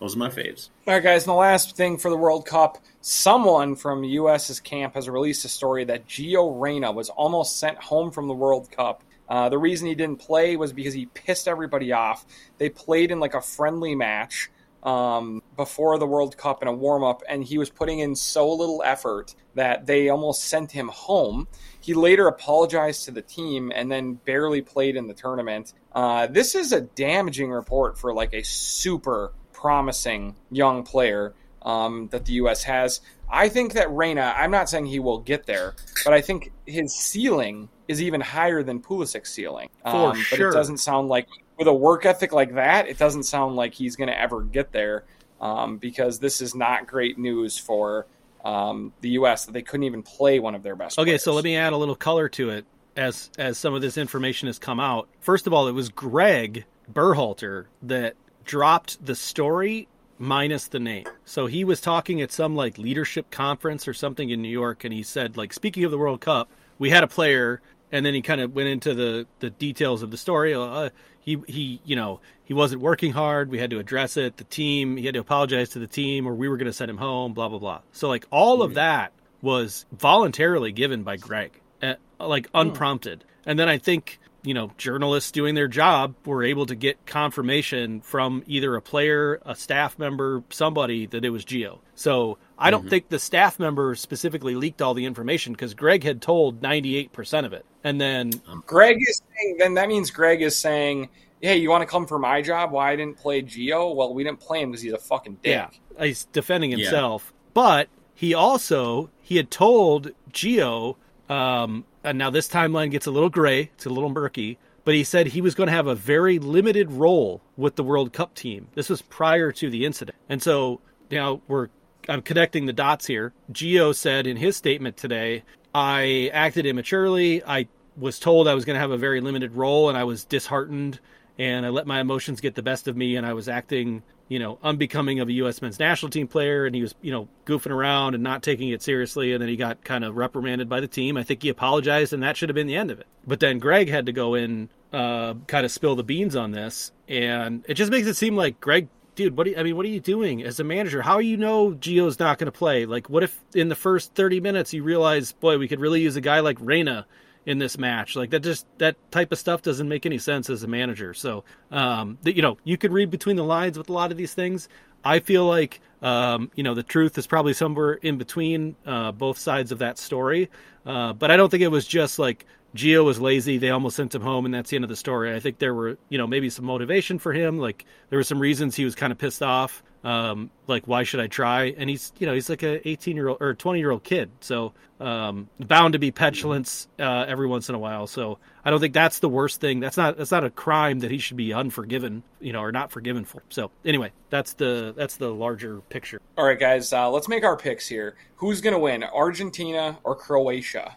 Those 0.00 0.14
are 0.14 0.18
my 0.18 0.28
faves. 0.28 0.68
All 0.86 0.94
right, 0.94 1.02
guys, 1.02 1.22
and 1.22 1.30
the 1.30 1.34
last 1.34 1.76
thing 1.76 1.96
for 1.96 2.10
the 2.10 2.16
World 2.16 2.44
Cup 2.46 2.78
someone 3.00 3.76
from 3.76 4.02
US's 4.04 4.58
camp 4.60 4.94
has 4.94 5.08
released 5.08 5.44
a 5.44 5.48
story 5.48 5.84
that 5.84 6.06
Gio 6.08 6.60
Reyna 6.60 6.90
was 6.92 7.08
almost 7.08 7.58
sent 7.58 7.78
home 7.78 8.10
from 8.10 8.26
the 8.28 8.34
World 8.34 8.70
Cup. 8.70 9.02
Uh, 9.28 9.48
the 9.48 9.58
reason 9.58 9.88
he 9.88 9.94
didn't 9.94 10.20
play 10.20 10.56
was 10.56 10.72
because 10.72 10.94
he 10.94 11.06
pissed 11.06 11.48
everybody 11.48 11.92
off. 11.92 12.24
They 12.58 12.68
played 12.68 13.10
in 13.10 13.20
like 13.20 13.34
a 13.34 13.40
friendly 13.40 13.94
match 13.94 14.50
um, 14.82 15.42
before 15.56 15.98
the 15.98 16.06
World 16.06 16.36
Cup 16.36 16.62
in 16.62 16.68
a 16.68 16.72
warm 16.72 17.02
up, 17.02 17.22
and 17.28 17.42
he 17.42 17.58
was 17.58 17.68
putting 17.68 17.98
in 17.98 18.14
so 18.14 18.50
little 18.52 18.82
effort 18.84 19.34
that 19.56 19.86
they 19.86 20.08
almost 20.08 20.44
sent 20.44 20.70
him 20.70 20.88
home. 20.88 21.48
He 21.80 21.92
later 21.92 22.28
apologized 22.28 23.04
to 23.06 23.10
the 23.10 23.22
team 23.22 23.72
and 23.74 23.90
then 23.90 24.14
barely 24.14 24.62
played 24.62 24.96
in 24.96 25.08
the 25.08 25.14
tournament. 25.14 25.74
Uh, 25.92 26.28
this 26.28 26.54
is 26.54 26.72
a 26.72 26.80
damaging 26.80 27.50
report 27.50 27.98
for 27.98 28.14
like 28.14 28.32
a 28.32 28.44
super 28.44 29.32
promising 29.52 30.36
young 30.50 30.84
player 30.84 31.34
um, 31.62 32.08
that 32.12 32.24
the 32.24 32.34
U.S. 32.34 32.62
has. 32.62 33.00
I 33.28 33.48
think 33.48 33.72
that 33.72 33.90
Reyna, 33.90 34.34
I'm 34.36 34.52
not 34.52 34.68
saying 34.68 34.86
he 34.86 35.00
will 35.00 35.18
get 35.18 35.46
there, 35.46 35.74
but 36.04 36.12
I 36.12 36.20
think 36.20 36.52
his 36.64 36.94
ceiling 36.94 37.68
is 37.88 38.02
even 38.02 38.20
higher 38.20 38.62
than 38.62 38.80
Pulisic's 38.80 39.30
ceiling. 39.32 39.68
For 39.82 39.88
Um, 39.88 40.16
sure. 40.16 40.38
But 40.38 40.46
it 40.48 40.52
doesn't 40.58 40.78
sound 40.78 41.08
like, 41.08 41.28
with 41.58 41.68
a 41.68 41.74
work 41.74 42.04
ethic 42.06 42.32
like 42.32 42.54
that, 42.54 42.88
it 42.88 42.98
doesn't 42.98 43.22
sound 43.24 43.56
like 43.56 43.74
he's 43.74 43.96
going 43.96 44.08
to 44.08 44.20
ever 44.20 44.42
get 44.42 44.72
there 44.72 45.04
um, 45.40 45.78
because 45.78 46.18
this 46.18 46.40
is 46.40 46.54
not 46.54 46.86
great 46.86 47.18
news 47.18 47.58
for 47.58 48.06
um, 48.44 48.92
the 49.00 49.10
U.S. 49.10 49.46
that 49.46 49.52
they 49.52 49.62
couldn't 49.62 49.84
even 49.84 50.02
play 50.02 50.38
one 50.38 50.54
of 50.54 50.62
their 50.62 50.76
best 50.76 50.98
Okay, 50.98 51.10
players. 51.10 51.22
so 51.24 51.32
let 51.32 51.44
me 51.44 51.56
add 51.56 51.72
a 51.72 51.76
little 51.76 51.96
color 51.96 52.28
to 52.30 52.50
it 52.50 52.64
as 52.96 53.30
as 53.38 53.58
some 53.58 53.74
of 53.74 53.82
this 53.82 53.98
information 53.98 54.46
has 54.46 54.58
come 54.58 54.80
out. 54.80 55.08
First 55.20 55.46
of 55.46 55.52
all, 55.52 55.66
it 55.68 55.72
was 55.72 55.88
Greg 55.90 56.64
Berhalter 56.92 57.66
that 57.82 58.14
dropped 58.44 59.04
the 59.04 59.14
story 59.14 59.88
minus 60.18 60.68
the 60.68 60.78
name. 60.78 61.04
So 61.24 61.46
he 61.46 61.64
was 61.64 61.80
talking 61.80 62.22
at 62.22 62.32
some 62.32 62.54
like 62.56 62.78
leadership 62.78 63.30
conference 63.30 63.86
or 63.88 63.92
something 63.94 64.30
in 64.30 64.40
New 64.40 64.48
York, 64.48 64.84
and 64.84 64.94
he 64.94 65.02
said 65.02 65.36
like, 65.36 65.52
speaking 65.52 65.84
of 65.84 65.90
the 65.90 65.98
World 65.98 66.20
Cup, 66.20 66.48
we 66.78 66.90
had 66.90 67.02
a 67.04 67.08
player, 67.08 67.60
and 67.96 68.04
then 68.04 68.12
he 68.12 68.20
kind 68.20 68.42
of 68.42 68.54
went 68.54 68.68
into 68.68 68.92
the 68.94 69.26
the 69.40 69.48
details 69.48 70.02
of 70.02 70.10
the 70.10 70.18
story. 70.18 70.54
Uh, 70.54 70.90
he 71.20 71.38
he 71.48 71.80
you 71.84 71.96
know 71.96 72.20
he 72.44 72.52
wasn't 72.52 72.82
working 72.82 73.12
hard. 73.12 73.50
We 73.50 73.58
had 73.58 73.70
to 73.70 73.78
address 73.78 74.18
it. 74.18 74.36
The 74.36 74.44
team 74.44 74.98
he 74.98 75.06
had 75.06 75.14
to 75.14 75.20
apologize 75.20 75.70
to 75.70 75.78
the 75.78 75.86
team, 75.86 76.28
or 76.28 76.34
we 76.34 76.46
were 76.46 76.58
going 76.58 76.66
to 76.66 76.74
send 76.74 76.90
him 76.90 76.98
home. 76.98 77.32
Blah 77.32 77.48
blah 77.48 77.58
blah. 77.58 77.80
So 77.92 78.08
like 78.08 78.26
all 78.30 78.62
of 78.62 78.74
that 78.74 79.12
was 79.40 79.86
voluntarily 79.92 80.72
given 80.72 81.04
by 81.04 81.16
Greg, 81.16 81.58
uh, 81.82 81.94
like 82.20 82.48
unprompted. 82.52 83.24
And 83.46 83.58
then 83.58 83.68
I 83.68 83.78
think 83.78 84.18
you 84.42 84.52
know 84.52 84.72
journalists 84.76 85.30
doing 85.30 85.54
their 85.54 85.68
job 85.68 86.14
were 86.26 86.44
able 86.44 86.66
to 86.66 86.74
get 86.74 87.06
confirmation 87.06 88.02
from 88.02 88.42
either 88.46 88.76
a 88.76 88.82
player, 88.82 89.40
a 89.46 89.54
staff 89.54 89.98
member, 89.98 90.42
somebody 90.50 91.06
that 91.06 91.24
it 91.24 91.30
was 91.30 91.46
Gio. 91.46 91.78
So 91.94 92.36
I 92.58 92.70
don't 92.70 92.88
think 92.88 93.08
the 93.08 93.18
staff 93.18 93.58
member 93.58 93.94
specifically 93.94 94.54
leaked 94.54 94.80
all 94.80 94.94
the 94.94 95.04
information 95.04 95.52
because 95.52 95.74
Greg 95.74 96.02
had 96.02 96.22
told 96.22 96.62
ninety 96.62 96.96
eight 96.96 97.12
percent 97.12 97.46
of 97.46 97.52
it, 97.52 97.66
and 97.84 98.00
then 98.00 98.32
Greg 98.66 98.96
is 99.00 99.20
saying, 99.36 99.56
then 99.58 99.74
that 99.74 99.88
means 99.88 100.10
Greg 100.10 100.40
is 100.42 100.58
saying, 100.58 101.10
hey, 101.40 101.56
you 101.56 101.68
want 101.68 101.82
to 101.82 101.86
come 101.86 102.06
for 102.06 102.18
my 102.18 102.40
job? 102.40 102.72
Why 102.72 102.92
I 102.92 102.96
didn't 102.96 103.18
play 103.18 103.42
Gio? 103.42 103.94
Well, 103.94 104.14
we 104.14 104.24
didn't 104.24 104.40
play 104.40 104.62
him 104.62 104.70
because 104.70 104.82
he's 104.82 104.94
a 104.94 104.98
fucking 104.98 105.38
dick. 105.42 105.52
Yeah, 105.52 106.04
he's 106.04 106.24
defending 106.26 106.70
himself. 106.70 107.32
But 107.52 107.88
he 108.14 108.32
also 108.32 109.10
he 109.20 109.36
had 109.36 109.50
told 109.50 110.12
Gio, 110.32 110.96
um, 111.28 111.84
and 112.02 112.16
now 112.16 112.30
this 112.30 112.48
timeline 112.48 112.90
gets 112.90 113.06
a 113.06 113.10
little 113.10 113.30
gray, 113.30 113.70
it's 113.74 113.86
a 113.86 113.90
little 113.90 114.10
murky. 114.10 114.58
But 114.84 114.94
he 114.94 115.02
said 115.02 115.26
he 115.26 115.40
was 115.40 115.56
going 115.56 115.66
to 115.66 115.72
have 115.72 115.88
a 115.88 115.96
very 115.96 116.38
limited 116.38 116.92
role 116.92 117.42
with 117.56 117.74
the 117.74 117.82
World 117.82 118.12
Cup 118.12 118.34
team. 118.34 118.68
This 118.74 118.88
was 118.88 119.02
prior 119.02 119.50
to 119.52 119.68
the 119.68 119.84
incident, 119.84 120.16
and 120.28 120.40
so 120.40 120.80
now 121.10 121.40
we're 121.48 121.68
I'm 122.08 122.22
connecting 122.22 122.66
the 122.66 122.72
dots 122.72 123.06
here. 123.06 123.32
Gio 123.52 123.94
said 123.94 124.26
in 124.26 124.36
his 124.36 124.56
statement 124.56 124.96
today, 124.96 125.42
"I 125.74 126.30
acted 126.32 126.66
immaturely. 126.66 127.42
I 127.44 127.68
was 127.96 128.18
told 128.18 128.48
I 128.48 128.54
was 128.54 128.64
going 128.64 128.74
to 128.74 128.80
have 128.80 128.90
a 128.90 128.98
very 128.98 129.20
limited 129.20 129.52
role, 129.54 129.88
and 129.88 129.96
I 129.96 130.04
was 130.04 130.24
disheartened, 130.24 131.00
and 131.38 131.66
I 131.66 131.70
let 131.70 131.86
my 131.86 132.00
emotions 132.00 132.40
get 132.40 132.54
the 132.54 132.62
best 132.62 132.88
of 132.88 132.96
me, 132.96 133.16
and 133.16 133.26
I 133.26 133.32
was 133.32 133.48
acting." 133.48 134.02
you 134.28 134.38
know, 134.38 134.58
unbecoming 134.62 135.20
of 135.20 135.28
a 135.28 135.32
U.S. 135.34 135.62
men's 135.62 135.78
national 135.78 136.10
team 136.10 136.26
player, 136.26 136.66
and 136.66 136.74
he 136.74 136.82
was, 136.82 136.94
you 137.00 137.12
know, 137.12 137.28
goofing 137.44 137.70
around 137.70 138.14
and 138.14 138.24
not 138.24 138.42
taking 138.42 138.70
it 138.70 138.82
seriously, 138.82 139.32
and 139.32 139.40
then 139.40 139.48
he 139.48 139.56
got 139.56 139.84
kind 139.84 140.04
of 140.04 140.16
reprimanded 140.16 140.68
by 140.68 140.80
the 140.80 140.88
team. 140.88 141.16
I 141.16 141.22
think 141.22 141.42
he 141.42 141.48
apologized, 141.48 142.12
and 142.12 142.22
that 142.22 142.36
should 142.36 142.48
have 142.48 142.54
been 142.54 142.66
the 142.66 142.76
end 142.76 142.90
of 142.90 142.98
it. 142.98 143.06
But 143.26 143.40
then 143.40 143.58
Greg 143.58 143.88
had 143.88 144.06
to 144.06 144.12
go 144.12 144.34
in, 144.34 144.68
uh, 144.92 145.34
kind 145.46 145.64
of 145.64 145.70
spill 145.70 145.94
the 145.94 146.02
beans 146.02 146.34
on 146.34 146.50
this, 146.50 146.90
and 147.08 147.64
it 147.68 147.74
just 147.74 147.92
makes 147.92 148.08
it 148.08 148.14
seem 148.14 148.36
like 148.36 148.60
Greg, 148.60 148.88
dude, 149.16 149.36
what? 149.36 149.44
Do 149.44 149.50
you, 149.50 149.56
I 149.56 149.64
mean, 149.64 149.76
what 149.76 149.84
are 149.84 149.90
you 149.90 150.00
doing 150.00 150.42
as 150.44 150.60
a 150.60 150.64
manager? 150.64 151.02
How 151.02 151.18
do 151.18 151.26
you 151.26 151.36
know 151.36 151.72
Gio's 151.72 152.20
not 152.20 152.38
going 152.38 152.46
to 152.46 152.56
play? 152.56 152.86
Like, 152.86 153.10
what 153.10 153.24
if 153.24 153.42
in 153.54 153.68
the 153.68 153.74
first 153.74 154.14
thirty 154.14 154.40
minutes 154.40 154.72
you 154.72 154.84
realize, 154.84 155.32
boy, 155.32 155.58
we 155.58 155.66
could 155.66 155.80
really 155.80 156.02
use 156.02 156.14
a 156.14 156.20
guy 156.20 156.40
like 156.40 156.58
Reyna 156.60 157.06
in 157.46 157.58
this 157.58 157.78
match. 157.78 158.16
Like 158.16 158.30
that 158.30 158.40
just 158.40 158.66
that 158.78 158.96
type 159.10 159.32
of 159.32 159.38
stuff 159.38 159.62
doesn't 159.62 159.88
make 159.88 160.04
any 160.04 160.18
sense 160.18 160.50
as 160.50 160.64
a 160.64 160.66
manager. 160.66 161.14
So 161.14 161.44
um 161.70 162.18
that 162.22 162.34
you 162.34 162.42
know, 162.42 162.58
you 162.64 162.76
could 162.76 162.92
read 162.92 163.10
between 163.10 163.36
the 163.36 163.44
lines 163.44 163.78
with 163.78 163.88
a 163.88 163.92
lot 163.92 164.10
of 164.10 164.18
these 164.18 164.34
things. 164.34 164.68
I 165.04 165.20
feel 165.20 165.46
like 165.46 165.80
um, 166.02 166.50
you 166.54 166.62
know, 166.62 166.74
the 166.74 166.82
truth 166.82 167.16
is 167.16 167.26
probably 167.26 167.52
somewhere 167.52 167.94
in 167.94 168.18
between 168.18 168.76
uh, 168.84 169.12
both 169.12 169.38
sides 169.38 169.72
of 169.72 169.78
that 169.78 169.98
story. 169.98 170.50
Uh, 170.84 171.12
but 171.14 171.30
I 171.30 171.36
don't 171.36 171.48
think 171.48 171.62
it 171.62 171.70
was 171.70 171.86
just 171.86 172.18
like 172.18 172.46
Gio 172.76 173.04
was 173.04 173.20
lazy, 173.20 173.58
they 173.58 173.70
almost 173.70 173.96
sent 173.96 174.14
him 174.14 174.22
home 174.22 174.44
and 174.44 174.54
that's 174.54 174.70
the 174.70 174.76
end 174.76 174.84
of 174.84 174.88
the 174.88 174.96
story. 174.96 175.34
I 175.34 175.40
think 175.40 175.58
there 175.58 175.74
were, 175.74 175.98
you 176.08 176.18
know, 176.18 176.26
maybe 176.26 176.50
some 176.50 176.64
motivation 176.64 177.18
for 177.18 177.32
him, 177.32 177.58
like 177.58 177.84
there 178.10 178.18
were 178.18 178.24
some 178.24 178.38
reasons 178.38 178.76
he 178.76 178.84
was 178.84 178.94
kind 178.94 179.12
of 179.12 179.18
pissed 179.18 179.42
off. 179.42 179.82
Um, 180.04 180.50
like 180.68 180.86
why 180.86 181.02
should 181.02 181.18
I 181.18 181.26
try? 181.26 181.74
And 181.76 181.90
he's, 181.90 182.12
you 182.18 182.26
know, 182.26 182.34
he's 182.34 182.48
like 182.48 182.62
a 182.62 182.86
18 182.88 183.16
year 183.16 183.28
old 183.28 183.42
or 183.42 183.54
20 183.54 183.80
year 183.80 183.90
old 183.90 184.04
kid, 184.04 184.30
so 184.40 184.72
um, 185.00 185.48
bound 185.58 185.94
to 185.94 185.98
be 185.98 186.12
petulance 186.12 186.86
uh, 187.00 187.24
every 187.26 187.46
once 187.48 187.68
in 187.68 187.74
a 187.74 187.78
while. 187.78 188.06
So 188.06 188.38
I 188.64 188.70
don't 188.70 188.78
think 188.78 188.94
that's 188.94 189.18
the 189.18 189.28
worst 189.28 189.60
thing. 189.60 189.80
That's 189.80 189.96
not 189.96 190.16
that's 190.16 190.30
not 190.30 190.44
a 190.44 190.50
crime 190.50 191.00
that 191.00 191.10
he 191.10 191.18
should 191.18 191.36
be 191.36 191.52
unforgiven, 191.52 192.22
you 192.40 192.52
know, 192.52 192.60
or 192.60 192.70
not 192.70 192.92
forgiven 192.92 193.24
for. 193.24 193.42
So 193.48 193.70
anyway, 193.84 194.12
that's 194.30 194.54
the 194.54 194.94
that's 194.96 195.16
the 195.16 195.30
larger 195.30 195.80
picture. 195.88 196.20
All 196.38 196.46
right, 196.46 196.58
guys, 196.58 196.92
uh, 196.92 197.10
let's 197.10 197.28
make 197.28 197.42
our 197.42 197.56
picks 197.56 197.88
here. 197.88 198.14
Who's 198.36 198.60
to 198.60 198.78
win, 198.78 199.02
Argentina 199.02 199.98
or 200.04 200.14
Croatia? 200.14 200.96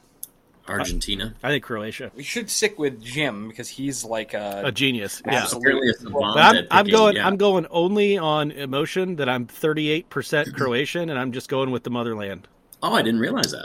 Argentina. 0.70 1.34
I 1.43 1.49
think 1.49 1.63
Croatia, 1.63 2.11
We 2.15 2.24
should 2.24 2.49
stick 2.49 2.78
with 2.80 3.01
Jim 3.03 3.47
because 3.47 3.67
he's 3.67 4.03
like 4.05 4.34
a. 4.34 4.61
a 4.65 4.72
genius. 4.72 5.22
Yeah. 5.26 5.43
Absolute- 5.43 5.61
Apparently 5.67 6.11
But 6.11 6.38
I'm, 6.38 6.67
I'm 6.72 6.86
going. 6.88 7.15
yeah. 7.15 7.28
I'm 7.28 7.38
going 7.38 7.65
only 7.70 8.17
on 8.17 8.51
emotion. 8.51 9.15
That 9.17 9.28
I'm 9.30 9.45
38 9.47 10.09
percent 10.09 10.53
Croatian, 10.55 11.09
and 11.09 11.17
I'm 11.20 11.32
just 11.32 11.49
going 11.49 11.72
with 11.72 11.84
the 11.84 11.89
motherland. 11.89 12.47
Oh, 12.82 12.93
I 12.93 13.01
didn't 13.01 13.20
realize 13.20 13.51
that. 13.51 13.63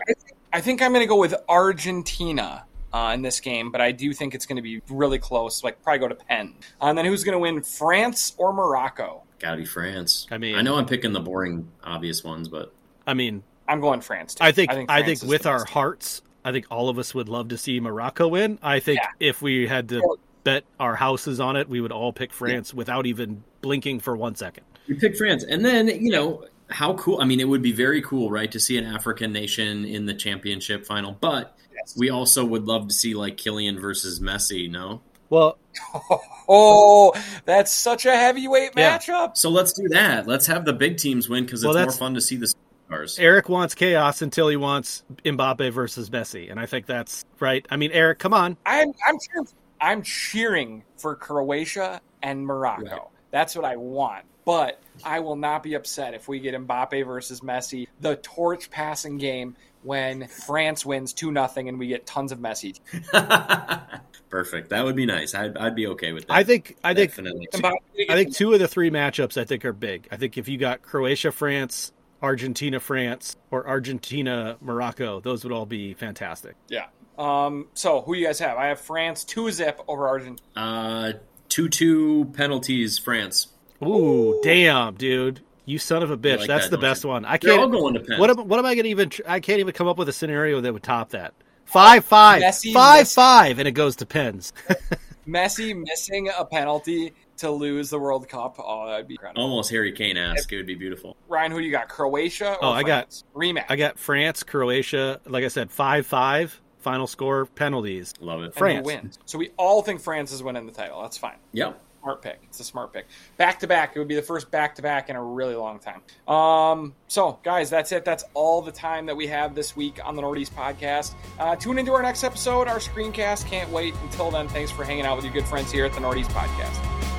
I 0.52 0.60
think 0.60 0.82
I'm 0.82 0.92
going 0.92 1.04
to 1.04 1.08
go 1.08 1.18
with 1.18 1.34
Argentina 1.48 2.64
uh, 2.92 3.12
in 3.14 3.22
this 3.22 3.40
game, 3.40 3.70
but 3.70 3.80
I 3.80 3.92
do 3.92 4.12
think 4.12 4.34
it's 4.34 4.46
going 4.46 4.56
to 4.56 4.62
be 4.62 4.80
really 4.88 5.18
close. 5.18 5.62
Like 5.64 5.82
probably 5.82 5.98
go 5.98 6.08
to 6.08 6.14
pen. 6.14 6.54
Uh, 6.80 6.86
and 6.86 6.98
then 6.98 7.04
who's 7.04 7.24
going 7.24 7.34
to 7.34 7.38
win, 7.38 7.62
France 7.62 8.34
or 8.38 8.52
Morocco? 8.52 9.22
Gotta 9.40 9.56
be 9.58 9.64
France. 9.64 10.26
I 10.30 10.38
mean- 10.38 10.54
I 10.54 10.62
know 10.62 10.76
I'm 10.76 10.86
picking 10.86 11.12
the 11.12 11.20
boring, 11.20 11.68
obvious 11.82 12.22
ones, 12.24 12.48
but 12.48 12.72
I 13.06 13.14
mean, 13.14 13.42
I'm 13.68 13.80
going 13.80 14.00
France. 14.00 14.34
Too. 14.36 14.44
I 14.44 14.52
think 14.52 14.70
I 14.70 14.74
think, 14.74 14.88
France 14.90 15.22
is 15.22 15.28
with 15.28 15.46
our 15.46 15.64
team. 15.64 15.72
hearts, 15.72 16.22
I 16.44 16.52
think 16.52 16.66
all 16.70 16.88
of 16.88 16.98
us 16.98 17.14
would 17.14 17.28
love 17.28 17.48
to 17.48 17.58
see 17.58 17.80
Morocco 17.80 18.28
win. 18.28 18.58
I 18.62 18.80
think 18.80 19.00
Yeah. 19.00 19.28
if 19.28 19.40
we 19.42 19.66
had 19.66 19.88
to 19.90 20.00
Well- 20.00 20.18
bet 20.44 20.64
our 20.78 20.94
houses 20.94 21.40
on 21.40 21.56
it, 21.56 21.68
we 21.68 21.80
would 21.80 21.92
all 21.92 22.12
pick 22.12 22.32
France 22.32 22.74
without 22.74 23.06
even 23.06 23.42
blinking 23.62 24.00
for 24.00 24.16
one 24.16 24.34
second. 24.34 24.64
we 24.86 24.94
pick 24.94 25.16
France. 25.16 25.42
And 25.42 25.64
then, 25.64 25.88
you 25.88 26.10
know, 26.10 26.44
how 26.68 26.92
cool. 26.94 27.18
I 27.18 27.24
mean, 27.24 27.40
it 27.40 27.48
would 27.48 27.62
be 27.62 27.72
very 27.72 28.02
cool, 28.02 28.30
right, 28.30 28.52
to 28.52 28.60
see 28.60 28.76
an 28.76 28.84
African 28.84 29.32
nation 29.32 29.86
in 29.86 30.04
the 30.04 30.12
championship 30.12 30.84
final. 30.84 31.16
But 31.18 31.56
Yes. 31.74 31.94
we 31.96 32.10
also 32.10 32.44
would 32.44 32.64
love 32.66 32.88
to 32.88 32.94
see, 32.94 33.14
like, 33.14 33.38
Kylian 33.38 33.80
versus 33.80 34.20
Messi, 34.20 34.70
no? 34.70 35.00
Well, 35.30 35.56
Oh, 36.48 37.14
that's 37.46 37.72
such 37.72 38.04
a 38.04 38.14
heavyweight 38.14 38.72
Yeah. 38.76 38.98
matchup. 38.98 39.36
So 39.38 39.48
let's 39.48 39.72
do 39.72 39.88
that. 39.88 40.26
Let's 40.26 40.46
have 40.46 40.66
the 40.66 40.74
big 40.74 40.98
teams 40.98 41.28
win 41.30 41.44
because 41.46 41.64
it's 41.64 41.74
Well, 41.74 41.82
more 41.82 41.90
fun 41.92 42.12
to 42.14 42.20
see 42.20 42.36
the 42.36 42.52
stars. 42.94 43.18
Eric 43.18 43.48
wants 43.48 43.74
chaos 43.74 44.22
until 44.22 44.48
he 44.48 44.56
wants 44.56 45.04
Mbappe 45.24 45.72
versus 45.72 46.10
Messi, 46.10 46.50
and 46.50 46.58
I 46.58 46.66
think 46.66 46.86
that's 46.86 47.24
right. 47.40 47.66
I 47.70 47.76
mean, 47.76 47.90
Eric, 47.92 48.18
come 48.18 48.34
on. 48.34 48.56
I'm 48.66 48.92
I'm 49.06 49.18
cheering, 49.18 49.48
I'm 49.80 50.02
cheering 50.02 50.84
for 50.96 51.14
Croatia 51.14 52.00
and 52.22 52.46
Morocco. 52.46 52.84
Right. 52.84 53.00
That's 53.30 53.56
what 53.56 53.64
I 53.64 53.76
want. 53.76 54.24
But 54.44 54.80
I 55.02 55.20
will 55.20 55.36
not 55.36 55.62
be 55.62 55.74
upset 55.74 56.12
if 56.12 56.28
we 56.28 56.38
get 56.38 56.54
Mbappe 56.54 57.06
versus 57.06 57.40
Messi, 57.40 57.88
the 58.00 58.16
torch 58.16 58.70
passing 58.70 59.16
game 59.16 59.56
when 59.82 60.26
France 60.28 60.84
wins 60.84 61.14
2 61.14 61.32
nothing 61.32 61.68
and 61.68 61.78
we 61.78 61.86
get 61.86 62.06
tons 62.06 62.30
of 62.30 62.38
Messi. 62.38 62.78
Perfect. 64.28 64.70
That 64.70 64.84
would 64.84 64.96
be 64.96 65.06
nice. 65.06 65.34
I'd, 65.34 65.56
I'd 65.56 65.74
be 65.74 65.86
okay 65.88 66.12
with 66.12 66.26
that. 66.26 66.34
I 66.34 66.44
think 66.44 66.76
I 66.84 66.92
think 66.92 67.12
Definitely. 67.12 67.48
Mbappe 67.54 68.10
I 68.10 68.14
think 68.14 68.34
two 68.34 68.52
of 68.52 68.58
the 68.58 68.68
three 68.68 68.90
matchups 68.90 69.40
I 69.40 69.44
think 69.44 69.64
are 69.64 69.72
big. 69.72 70.08
I 70.10 70.16
think 70.16 70.36
if 70.36 70.46
you 70.48 70.58
got 70.58 70.82
Croatia, 70.82 71.32
France, 71.32 71.92
Argentina, 72.24 72.80
France, 72.80 73.36
or 73.50 73.66
Argentina, 73.68 74.56
Morocco, 74.60 75.20
those 75.20 75.44
would 75.44 75.52
all 75.52 75.66
be 75.66 75.92
fantastic. 75.94 76.56
Yeah. 76.68 76.86
Um, 77.18 77.68
so 77.74 78.00
who 78.00 78.14
you 78.14 78.26
guys 78.26 78.38
have? 78.40 78.56
I 78.56 78.66
have 78.66 78.80
France 78.80 79.22
2 79.24 79.50
zip 79.52 79.80
over 79.86 80.08
Argentina. 80.08 80.40
Uh, 80.56 81.12
two 81.48 81.68
two 81.68 82.24
penalties. 82.32 82.98
France. 82.98 83.48
Ooh, 83.84 84.40
damn, 84.42 84.94
dude. 84.94 85.40
You 85.66 85.78
son 85.78 86.02
of 86.02 86.10
a 86.10 86.16
bitch. 86.16 86.38
like 86.38 86.48
That's 86.48 86.64
that, 86.64 86.70
the 86.70 86.78
best 86.78 87.04
you? 87.04 87.10
one. 87.10 87.24
I 87.24 87.36
They're 87.38 87.52
all 87.52 87.58
can't. 87.60 87.72
going 87.72 87.94
to 87.94 88.00
pen. 88.00 88.18
What 88.18 88.30
am, 88.30 88.48
what 88.48 88.58
am 88.58 88.66
I 88.66 88.74
going 88.74 88.84
to 88.84 88.90
even? 88.90 89.10
I 89.28 89.40
can't 89.40 89.60
even 89.60 89.72
come 89.74 89.86
up 89.86 89.96
with 89.98 90.08
a 90.08 90.12
scenario 90.12 90.60
that 90.62 90.72
would 90.72 90.82
top 90.82 91.10
that. 91.10 91.34
Five 91.66 92.04
five 92.04 92.42
Messi 92.42 92.72
five 92.72 93.02
miss- 93.02 93.14
five, 93.14 93.58
and 93.58 93.68
it 93.68 93.72
goes 93.72 93.96
to 93.96 94.06
pens. 94.06 94.52
Messi 95.26 95.74
missing 95.76 96.28
a 96.36 96.44
penalty 96.44 97.12
to 97.38 97.50
lose 97.50 97.90
the 97.90 97.98
World 97.98 98.28
Cup. 98.28 98.56
Oh, 98.58 98.86
that'd 98.88 99.08
be 99.08 99.14
incredible. 99.14 99.42
Almost 99.42 99.70
Harry 99.70 99.92
Kane 99.92 100.16
ask. 100.16 100.52
It 100.52 100.56
would 100.56 100.66
be 100.66 100.74
beautiful. 100.74 101.16
Ryan, 101.28 101.52
who 101.52 101.58
you 101.58 101.70
got? 101.70 101.88
Croatia 101.88 102.54
or 102.54 102.64
Oh, 102.64 102.70
I 102.70 102.82
got- 102.82 103.22
rematch. 103.34 103.64
I 103.68 103.76
got 103.76 103.98
France, 103.98 104.42
Croatia. 104.42 105.20
Like 105.26 105.44
I 105.44 105.48
said, 105.48 105.70
five 105.70 106.06
five. 106.06 106.60
Final 106.78 107.06
score 107.06 107.46
penalties. 107.46 108.12
Love 108.20 108.42
it. 108.42 108.54
France. 108.54 108.84
wins. 108.84 109.18
So 109.24 109.38
we 109.38 109.52
all 109.56 109.80
think 109.80 110.02
France 110.02 110.32
is 110.32 110.42
winning 110.42 110.66
the 110.66 110.72
title. 110.72 111.00
That's 111.00 111.16
fine. 111.16 111.38
Yep. 111.52 111.80
Smart 112.04 112.20
pick. 112.20 112.38
It's 112.44 112.60
a 112.60 112.64
smart 112.64 112.92
pick. 112.92 113.06
Back 113.38 113.60
to 113.60 113.66
back. 113.66 113.96
It 113.96 113.98
would 113.98 114.08
be 114.08 114.14
the 114.14 114.20
first 114.20 114.50
back 114.50 114.74
to 114.74 114.82
back 114.82 115.08
in 115.08 115.16
a 115.16 115.24
really 115.24 115.54
long 115.54 115.78
time. 115.78 116.02
Um, 116.28 116.94
so, 117.08 117.38
guys, 117.42 117.70
that's 117.70 117.92
it. 117.92 118.04
That's 118.04 118.24
all 118.34 118.60
the 118.60 118.72
time 118.72 119.06
that 119.06 119.16
we 119.16 119.26
have 119.28 119.54
this 119.54 119.74
week 119.74 119.98
on 120.04 120.14
the 120.14 120.20
Northeast 120.20 120.54
podcast. 120.54 121.14
Uh, 121.38 121.56
tune 121.56 121.78
into 121.78 121.94
our 121.94 122.02
next 122.02 122.22
episode, 122.22 122.68
our 122.68 122.76
screencast. 122.76 123.46
Can't 123.46 123.70
wait. 123.70 123.94
Until 124.02 124.30
then, 124.30 124.48
thanks 124.48 124.70
for 124.70 124.84
hanging 124.84 125.06
out 125.06 125.16
with 125.16 125.24
your 125.24 125.32
good 125.32 125.46
friends 125.46 125.72
here 125.72 125.86
at 125.86 125.94
the 125.94 126.00
Northeast 126.00 126.30
podcast. 126.32 127.13